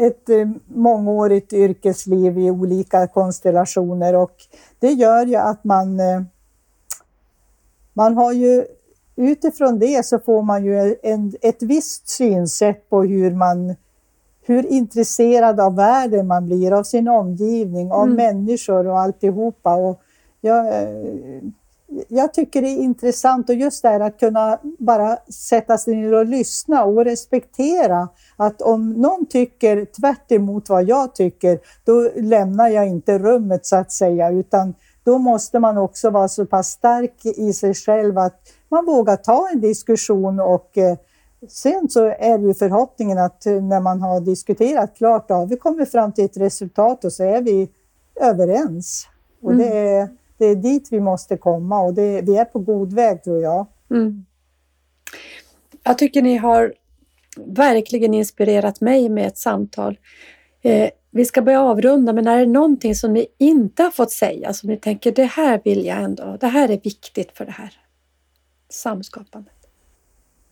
ett 0.00 0.28
eh, 0.28 0.48
mångårigt 0.66 1.52
yrkesliv 1.52 2.38
i 2.38 2.50
olika 2.50 3.06
konstellationer 3.06 4.14
och 4.14 4.34
det 4.78 4.90
gör 4.90 5.26
ju 5.26 5.36
att 5.36 5.64
man 5.64 6.00
eh, 6.00 6.22
man 7.92 8.16
har 8.16 8.32
ju 8.32 8.64
utifrån 9.16 9.78
det 9.78 10.06
så 10.06 10.18
får 10.18 10.42
man 10.42 10.64
ju 10.64 10.96
en, 11.02 11.32
ett 11.40 11.62
visst 11.62 12.08
synsätt 12.08 12.90
på 12.90 13.02
hur 13.02 13.34
man 13.34 13.74
hur 14.42 14.66
intresserad 14.66 15.60
av 15.60 15.76
världen 15.76 16.26
man 16.26 16.46
blir, 16.46 16.72
av 16.72 16.82
sin 16.82 17.08
omgivning, 17.08 17.92
av 17.92 18.06
mm. 18.06 18.16
människor 18.16 18.86
och 18.86 19.00
alltihopa. 19.00 19.74
Och 19.74 20.00
jag, 20.40 20.66
jag 22.08 22.34
tycker 22.34 22.62
det 22.62 22.68
är 22.68 22.76
intressant 22.76 23.48
och 23.48 23.54
just 23.54 23.82
det 23.82 23.88
här 23.88 24.00
att 24.00 24.20
kunna 24.20 24.58
bara 24.78 25.16
sätta 25.16 25.78
sig 25.78 25.94
ner 25.94 26.14
och 26.14 26.26
lyssna 26.26 26.84
och 26.84 27.04
respektera 27.04 28.08
att 28.36 28.62
om 28.62 28.92
någon 28.92 29.26
tycker 29.26 29.84
tvärt 29.84 30.68
vad 30.68 30.84
jag 30.84 31.14
tycker, 31.14 31.58
då 31.84 32.10
lämnar 32.16 32.68
jag 32.68 32.88
inte 32.88 33.18
rummet 33.18 33.66
så 33.66 33.76
att 33.76 33.92
säga, 33.92 34.30
utan 34.30 34.74
då 35.04 35.18
måste 35.18 35.58
man 35.58 35.78
också 35.78 36.10
vara 36.10 36.28
så 36.28 36.46
pass 36.46 36.68
stark 36.68 37.24
i 37.24 37.52
sig 37.52 37.74
själv 37.74 38.18
att 38.18 38.40
man 38.68 38.84
vågar 38.84 39.16
ta 39.16 39.48
en 39.52 39.60
diskussion 39.60 40.40
och 40.40 40.78
eh, 40.78 40.96
sen 41.48 41.88
så 41.88 42.04
är 42.04 42.38
det 42.38 42.46
ju 42.46 42.54
förhoppningen 42.54 43.18
att 43.18 43.44
när 43.44 43.80
man 43.80 44.00
har 44.00 44.20
diskuterat 44.20 44.96
klart, 44.96 45.28
då 45.28 45.44
vi 45.44 45.56
kommit 45.56 45.90
fram 45.90 46.12
till 46.12 46.24
ett 46.24 46.36
resultat 46.36 47.04
och 47.04 47.12
så 47.12 47.24
är 47.24 47.42
vi 47.42 47.70
överens. 48.20 49.06
Och 49.42 49.52
mm. 49.52 49.66
det, 49.66 49.78
är, 49.78 50.08
det 50.40 50.46
är 50.46 50.56
dit 50.56 50.88
vi 50.90 51.00
måste 51.00 51.36
komma 51.36 51.80
och 51.80 51.94
det, 51.94 52.22
vi 52.22 52.36
är 52.36 52.44
på 52.44 52.58
god 52.58 52.92
väg 52.92 53.24
tror 53.24 53.42
jag. 53.42 53.66
Mm. 53.90 54.24
Jag 55.82 55.98
tycker 55.98 56.22
ni 56.22 56.36
har 56.36 56.74
verkligen 57.46 58.14
inspirerat 58.14 58.80
mig 58.80 59.08
med 59.08 59.26
ett 59.26 59.38
samtal. 59.38 59.98
Eh, 60.62 60.90
vi 61.10 61.24
ska 61.24 61.42
börja 61.42 61.60
avrunda, 61.62 62.12
men 62.12 62.26
är 62.26 62.38
det 62.38 62.46
någonting 62.46 62.94
som 62.94 63.12
ni 63.12 63.26
inte 63.38 63.82
har 63.82 63.90
fått 63.90 64.10
säga, 64.10 64.52
som 64.52 64.70
ni 64.70 64.76
tänker 64.76 65.12
det 65.12 65.24
här 65.24 65.60
vill 65.64 65.86
jag 65.86 66.02
ändå, 66.02 66.36
det 66.40 66.46
här 66.46 66.68
är 66.68 66.80
viktigt 66.80 67.36
för 67.36 67.44
det 67.44 67.52
här 67.52 67.72
samskapandet? 68.68 69.54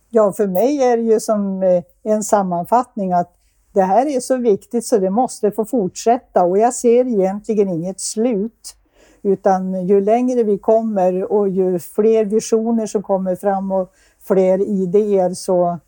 Ja, 0.09 0.33
för 0.33 0.47
mig 0.47 0.83
är 0.83 0.97
det 0.97 1.03
ju 1.03 1.19
som 1.19 1.63
eh, 1.63 1.83
en 2.03 2.23
sammanfattning 2.23 3.13
att 3.13 3.35
det 3.73 3.81
här 3.81 4.05
är 4.05 4.19
så 4.19 4.37
viktigt 4.37 4.85
så 4.85 4.97
det 4.97 5.09
måste 5.09 5.51
få 5.51 5.65
fortsätta 5.65 6.43
och 6.43 6.57
jag 6.57 6.73
ser 6.73 7.07
egentligen 7.07 7.69
inget 7.69 7.99
slut. 7.99 8.75
Utan 9.21 9.87
ju 9.87 10.01
längre 10.01 10.43
vi 10.43 10.57
kommer 10.57 11.31
och 11.31 11.49
ju 11.49 11.79
fler 11.79 12.25
visioner 12.25 12.87
som 12.87 13.03
kommer 13.03 13.35
fram 13.35 13.71
och 13.71 13.93
fler 14.27 14.61
idéer 14.61 15.33
så, 15.33 15.79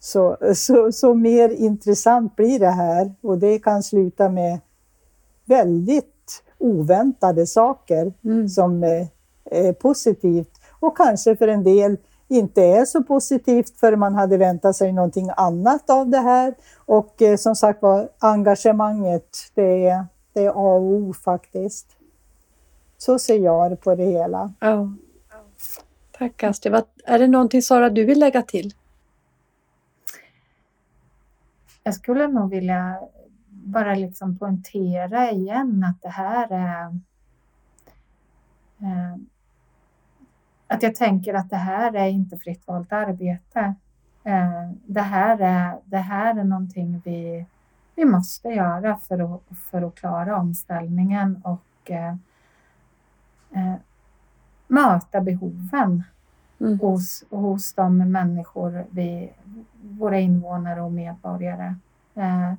så, 0.00 0.36
så, 0.54 0.92
så 0.92 1.14
mer 1.14 1.48
intressant 1.48 2.36
blir 2.36 2.58
det 2.58 2.70
här. 2.70 3.14
Och 3.20 3.38
det 3.38 3.58
kan 3.58 3.82
sluta 3.82 4.28
med 4.28 4.60
väldigt 5.44 6.42
oväntade 6.58 7.46
saker 7.46 8.12
mm. 8.24 8.48
som 8.48 8.82
är, 8.82 9.08
är 9.44 9.72
positivt. 9.72 10.50
Och 10.80 10.96
kanske 10.96 11.36
för 11.36 11.48
en 11.48 11.64
del 11.64 11.96
inte 12.28 12.62
är 12.62 12.84
så 12.84 13.02
positivt 13.02 13.80
för 13.80 13.96
man 13.96 14.14
hade 14.14 14.36
väntat 14.36 14.76
sig 14.76 14.92
någonting 14.92 15.30
annat 15.36 15.90
av 15.90 16.08
det 16.08 16.18
här. 16.18 16.54
Och 16.86 17.22
eh, 17.22 17.36
som 17.36 17.56
sagt 17.56 17.82
var, 17.82 18.08
engagemanget, 18.18 19.28
det 19.54 19.86
är, 19.86 20.06
det 20.32 20.44
är 20.44 20.50
A 20.50 20.74
och 20.74 20.82
O 20.82 21.12
faktiskt. 21.12 21.95
Så 23.06 23.18
ser 23.18 23.38
jag 23.38 23.80
på 23.80 23.94
det 23.94 24.04
hela. 24.04 24.52
Ja. 24.60 24.92
Tack 26.18 26.42
Astrid. 26.42 26.82
Är 27.04 27.18
det 27.18 27.26
någonting 27.26 27.62
Sara 27.62 27.90
du 27.90 28.04
vill 28.04 28.20
lägga 28.20 28.42
till? 28.42 28.74
Jag 31.82 31.94
skulle 31.94 32.26
nog 32.26 32.50
vilja 32.50 33.00
bara 33.48 33.94
liksom 33.94 34.38
poängtera 34.38 35.30
igen 35.30 35.84
att 35.84 36.02
det 36.02 36.08
här 36.08 36.46
är 36.50 36.86
eh, 38.80 39.16
att 40.66 40.82
jag 40.82 40.94
tänker 40.94 41.34
att 41.34 41.50
det 41.50 41.56
här 41.56 41.92
är 41.96 42.08
inte 42.08 42.38
fritt 42.38 42.66
valt 42.66 42.92
arbete. 42.92 43.74
Eh, 44.24 44.70
det 44.86 45.00
här 45.00 45.38
är, 45.38 45.78
det 45.84 45.96
här 45.96 46.40
är 46.40 46.44
någonting 46.44 47.02
vi, 47.04 47.46
vi 47.94 48.04
måste 48.04 48.48
göra 48.48 48.96
för 48.96 49.34
att, 49.34 49.42
för 49.70 49.82
att 49.82 49.94
klara 49.94 50.36
omställningen 50.36 51.42
och 51.44 51.90
eh, 53.50 53.74
möta 54.68 55.20
behoven 55.20 56.04
mm. 56.60 56.78
hos, 56.78 57.24
hos 57.30 57.74
de 57.74 57.98
människor, 57.98 58.86
vi, 58.90 59.32
våra 59.82 60.18
invånare 60.18 60.82
och 60.82 60.92
medborgare. 60.92 61.74
Eh, 62.14 62.52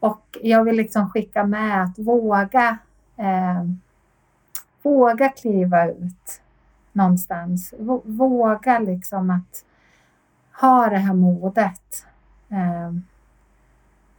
och 0.00 0.38
jag 0.42 0.64
vill 0.64 0.76
liksom 0.76 1.10
skicka 1.10 1.44
med 1.44 1.82
att 1.82 1.98
våga, 1.98 2.78
eh, 3.16 3.64
våga 4.82 5.28
kliva 5.28 5.86
ut 5.86 6.42
någonstans. 6.92 7.74
Våga 8.04 8.78
liksom 8.78 9.30
att 9.30 9.64
ha 10.60 10.88
det 10.88 10.98
här 10.98 11.14
modet. 11.14 12.06
Eh, 12.48 12.92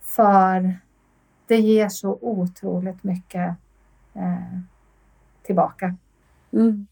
för 0.01 0.77
det 1.47 1.57
ger 1.57 1.89
så 1.89 2.17
otroligt 2.21 3.03
mycket 3.03 3.55
eh, 4.13 4.59
tillbaka. 5.47 5.95
Mm. 6.53 6.87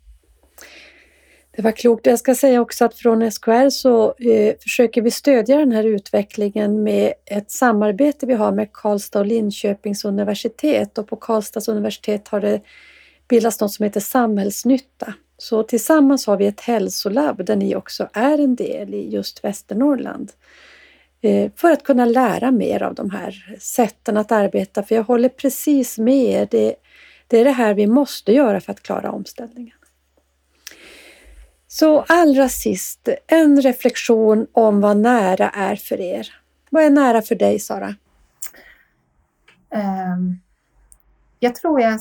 Det 1.56 1.62
var 1.62 1.72
klokt. 1.72 2.06
Jag 2.06 2.20
ska 2.20 2.36
säga 2.36 2.62
också 2.62 2.86
att 2.86 2.96
från 2.96 3.32
SKR 3.32 3.70
så 3.70 4.16
eh, 4.20 4.56
försöker 4.60 5.02
vi 5.02 5.12
stödja 5.12 5.58
den 5.58 5.72
här 5.72 5.84
utvecklingen 5.84 6.84
med 6.84 7.14
ett 7.26 7.52
samarbete 7.52 8.26
vi 8.26 8.34
har 8.34 8.52
med 8.52 8.74
Karlstad 8.74 9.20
och 9.20 9.26
Linköpings 9.26 10.06
universitet 10.06 10.98
och 10.98 11.08
på 11.08 11.16
Karlstads 11.16 11.68
universitet 11.68 12.28
har 12.28 12.42
det 12.42 12.62
bildats 13.28 13.62
något 13.62 13.72
som 13.72 13.84
heter 13.84 14.00
Samhällsnytta. 14.00 15.14
Så 15.38 15.64
tillsammans 15.64 16.28
har 16.28 16.38
vi 16.38 16.48
ett 16.48 16.62
hälsolabb 16.62 17.46
där 17.46 17.56
ni 17.56 17.76
också 17.76 18.10
är 18.14 18.38
en 18.38 18.56
del 18.56 18.94
i 18.94 19.10
just 19.10 19.44
Västernorrland. 19.44 20.32
Eh, 21.22 21.52
för 21.56 21.72
att 21.72 21.84
kunna 21.84 22.06
lära 22.06 22.52
mer 22.52 22.84
av 22.84 22.96
de 22.96 23.10
här 23.10 23.58
sätten 23.60 24.18
att 24.18 24.32
arbeta, 24.32 24.84
för 24.84 24.96
jag 24.96 25.04
håller 25.04 25.30
precis 25.30 25.98
med. 25.98 26.48
Det, 26.52 26.76
det 27.28 27.38
är 27.38 27.46
det 27.46 27.52
här 27.52 27.74
vi 27.74 27.88
måste 27.88 28.32
göra 28.32 28.62
för 28.62 28.72
att 28.72 28.84
klara 28.84 29.12
omställningen. 29.12 29.78
Så 31.68 32.02
allra 32.02 32.50
sist, 32.50 33.10
en 33.28 33.62
reflektion 33.62 34.48
om 34.52 34.82
vad 34.82 34.98
nära 34.98 35.50
är 35.50 35.76
för 35.76 36.00
er. 36.00 36.28
Vad 36.70 36.84
är 36.84 36.90
nära 36.90 37.22
för 37.22 37.36
dig, 37.36 37.60
Sara? 37.60 37.96
Um, 39.70 40.40
jag 41.40 41.56
tror 41.56 41.82
jag 41.82 42.00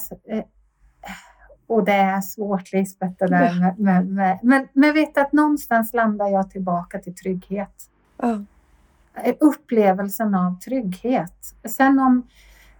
och 1.66 1.84
det 1.84 1.92
är 1.92 2.20
svårt 2.20 2.72
Lisbeth, 2.72 3.14
det 3.18 3.26
där 3.26 3.60
med, 3.60 3.78
med, 3.78 4.06
med, 4.06 4.38
men, 4.42 4.68
men 4.72 4.94
vet 4.94 5.18
att 5.18 5.32
någonstans 5.32 5.94
landar 5.94 6.28
jag 6.28 6.50
tillbaka 6.50 6.98
till 6.98 7.14
trygghet. 7.14 7.90
Ja. 8.16 8.44
Upplevelsen 9.40 10.34
av 10.34 10.58
trygghet. 10.60 11.54
Sen 11.64 11.98
om, 11.98 12.28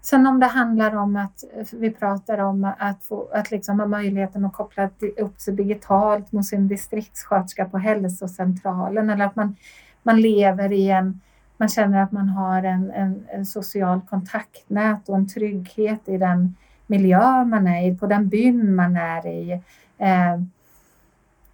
sen 0.04 0.26
om 0.26 0.40
det 0.40 0.46
handlar 0.46 0.96
om 0.96 1.16
att 1.16 1.44
eh, 1.56 1.66
vi 1.72 1.90
pratar 1.90 2.38
om 2.38 2.72
att, 2.78 3.04
få, 3.04 3.28
att 3.32 3.50
liksom 3.50 3.80
ha 3.80 3.86
möjligheten 3.86 4.44
att 4.44 4.52
koppla 4.52 4.90
upp 5.16 5.40
sig 5.40 5.54
digitalt 5.54 6.32
mot 6.32 6.46
sin 6.46 6.68
distriktssköterska 6.68 7.64
på 7.64 7.78
hälsocentralen 7.78 9.10
eller 9.10 9.24
att 9.24 9.36
man, 9.36 9.56
man 10.02 10.20
lever 10.20 10.72
i 10.72 10.90
en 10.90 11.20
man 11.56 11.68
känner 11.68 12.02
att 12.02 12.12
man 12.12 12.28
har 12.28 12.62
en, 12.62 12.90
en, 12.90 13.26
en 13.32 13.46
social 13.46 14.00
kontaktnät 14.00 15.08
och 15.08 15.16
en 15.16 15.28
trygghet 15.28 16.08
i 16.08 16.18
den 16.18 16.54
miljö 16.86 17.44
man 17.44 17.66
är 17.66 17.88
i, 17.88 17.96
på 17.96 18.06
den 18.06 18.28
byn 18.28 18.74
man 18.74 18.96
är 18.96 19.26
i. 19.26 19.52
Eh, 19.98 20.40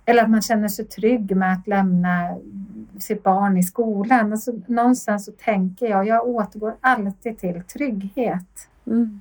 eller 0.04 0.22
att 0.22 0.30
man 0.30 0.42
känner 0.42 0.68
sig 0.68 0.84
trygg 0.84 1.36
med 1.36 1.52
att 1.52 1.66
lämna 1.66 2.36
sitt 3.02 3.22
barn 3.22 3.56
i 3.56 3.62
skolan. 3.62 4.32
Alltså, 4.32 4.52
någonstans 4.66 5.24
så 5.24 5.32
tänker 5.32 5.86
jag, 5.86 6.06
jag 6.06 6.28
återgår 6.28 6.74
alltid 6.80 7.38
till 7.38 7.62
trygghet. 7.62 8.68
Mm. 8.86 9.20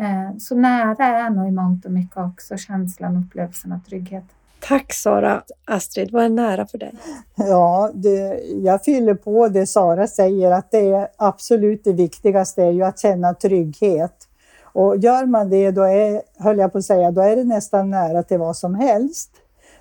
Eh, 0.00 0.38
så 0.38 0.54
nära 0.54 1.06
är 1.06 1.30
nog 1.30 1.48
i 1.48 1.50
mångt 1.50 1.84
och 1.84 1.92
mycket 1.92 2.16
också 2.16 2.56
känslan 2.56 3.16
och 3.16 3.22
upplevelsen 3.22 3.72
av 3.72 3.78
trygghet. 3.78 4.24
Tack 4.60 4.92
Sara. 4.92 5.42
Astrid, 5.64 6.10
vad 6.12 6.24
är 6.24 6.28
nära 6.28 6.66
för 6.66 6.78
dig? 6.78 6.94
Ja, 7.34 7.90
det, 7.94 8.40
jag 8.62 8.84
fyller 8.84 9.14
på 9.14 9.48
det 9.48 9.66
Sara 9.66 10.06
säger 10.06 10.50
att 10.50 10.70
det 10.70 10.88
är 10.88 11.08
absolut 11.16 11.84
det 11.84 11.92
viktigaste 11.92 12.62
är 12.62 12.70
ju 12.70 12.82
att 12.82 12.98
känna 12.98 13.34
trygghet. 13.34 14.28
Och 14.62 14.96
gör 14.96 15.26
man 15.26 15.50
det, 15.50 15.70
då 15.70 15.82
är, 15.82 16.22
höll 16.38 16.58
jag 16.58 16.72
på 16.72 16.78
att 16.78 16.84
säga, 16.84 17.10
då 17.10 17.20
är 17.20 17.36
det 17.36 17.44
nästan 17.44 17.90
nära 17.90 18.22
till 18.22 18.38
vad 18.38 18.56
som 18.56 18.74
helst. 18.74 19.30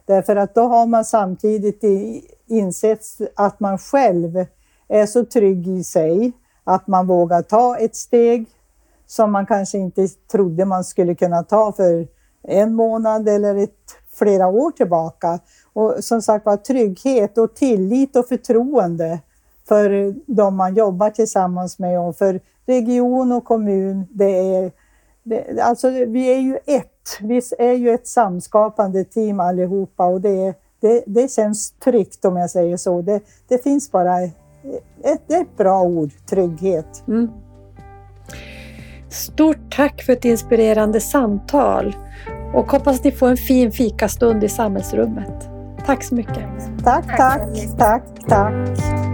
Därför 0.08 0.36
att 0.36 0.56
då 0.56 0.62
har 0.62 0.86
man 0.86 1.06
samtidigt 1.06 1.84
insett 2.48 3.02
att 3.36 3.60
man 3.60 3.78
själv 3.78 4.46
är 4.88 5.06
så 5.06 5.26
trygg 5.26 5.68
i 5.68 5.84
sig 5.84 6.32
att 6.64 6.88
man 6.88 7.08
vågar 7.08 7.42
ta 7.42 7.78
ett 7.78 7.96
steg 7.96 8.46
som 9.08 9.32
man 9.32 9.46
kanske 9.46 9.78
inte 9.78 10.08
trodde 10.32 10.66
man 10.66 10.84
skulle 10.84 11.16
kunna 11.16 11.44
ta 11.44 11.72
för 11.72 12.08
en 12.44 12.74
månad 12.74 13.30
eller 13.30 13.56
ett, 13.56 13.72
flera 14.14 14.48
år 14.48 14.72
tillbaka. 14.72 15.40
Och 15.74 15.96
som 16.00 16.22
sagt 16.22 16.46
var 16.46 16.58
trygghet 16.58 17.38
och 17.38 17.56
tillit 17.56 18.16
och 18.16 18.28
förtroende 18.28 19.20
för 19.68 20.16
de 20.26 20.56
man 20.56 20.76
jobbar 20.76 21.10
tillsammans 21.10 21.80
med 21.80 22.00
och 22.00 22.18
för 22.18 22.40
region 22.66 23.32
och 23.32 23.46
kommun. 23.46 24.06
Det 24.12 24.56
är, 24.56 24.72
det, 25.30 25.62
alltså 25.62 25.90
vi 25.90 26.34
är 26.34 26.40
ju 26.40 26.58
ett. 26.66 27.18
Vi 27.22 27.42
är 27.58 27.74
ju 27.74 27.90
ett 27.90 28.08
samskapande 28.08 29.04
team 29.04 29.40
allihopa 29.40 30.06
och 30.06 30.22
det, 30.22 30.54
det, 30.80 31.04
det 31.08 31.32
känns 31.32 31.72
tryggt 31.72 32.26
om 32.26 32.38
jag 32.38 32.50
säger 32.50 32.78
så. 32.78 33.02
Det, 33.02 33.22
det 33.48 33.64
finns 33.64 33.92
bara 33.92 34.22
ett, 35.04 35.32
ett 35.32 35.58
bra 35.58 35.82
ord, 35.82 36.12
trygghet. 36.30 37.04
Mm. 37.08 37.30
Stort 39.10 39.76
tack 39.76 40.04
för 40.04 40.14
ett 40.14 40.26
inspirerande 40.26 41.02
samtal 41.02 41.96
och 42.54 42.72
hoppas 42.72 43.04
ni 43.04 43.12
får 43.12 43.28
en 43.28 43.38
fin 43.38 43.72
fikastund 43.72 44.44
i 44.44 44.50
samhällsrummet. 44.50 45.50
Tack 45.86 46.04
så 46.04 46.16
mycket. 46.16 46.46
Tack, 46.84 47.18
tack, 47.18 47.78
tack, 47.78 48.04
tack. 48.28 49.07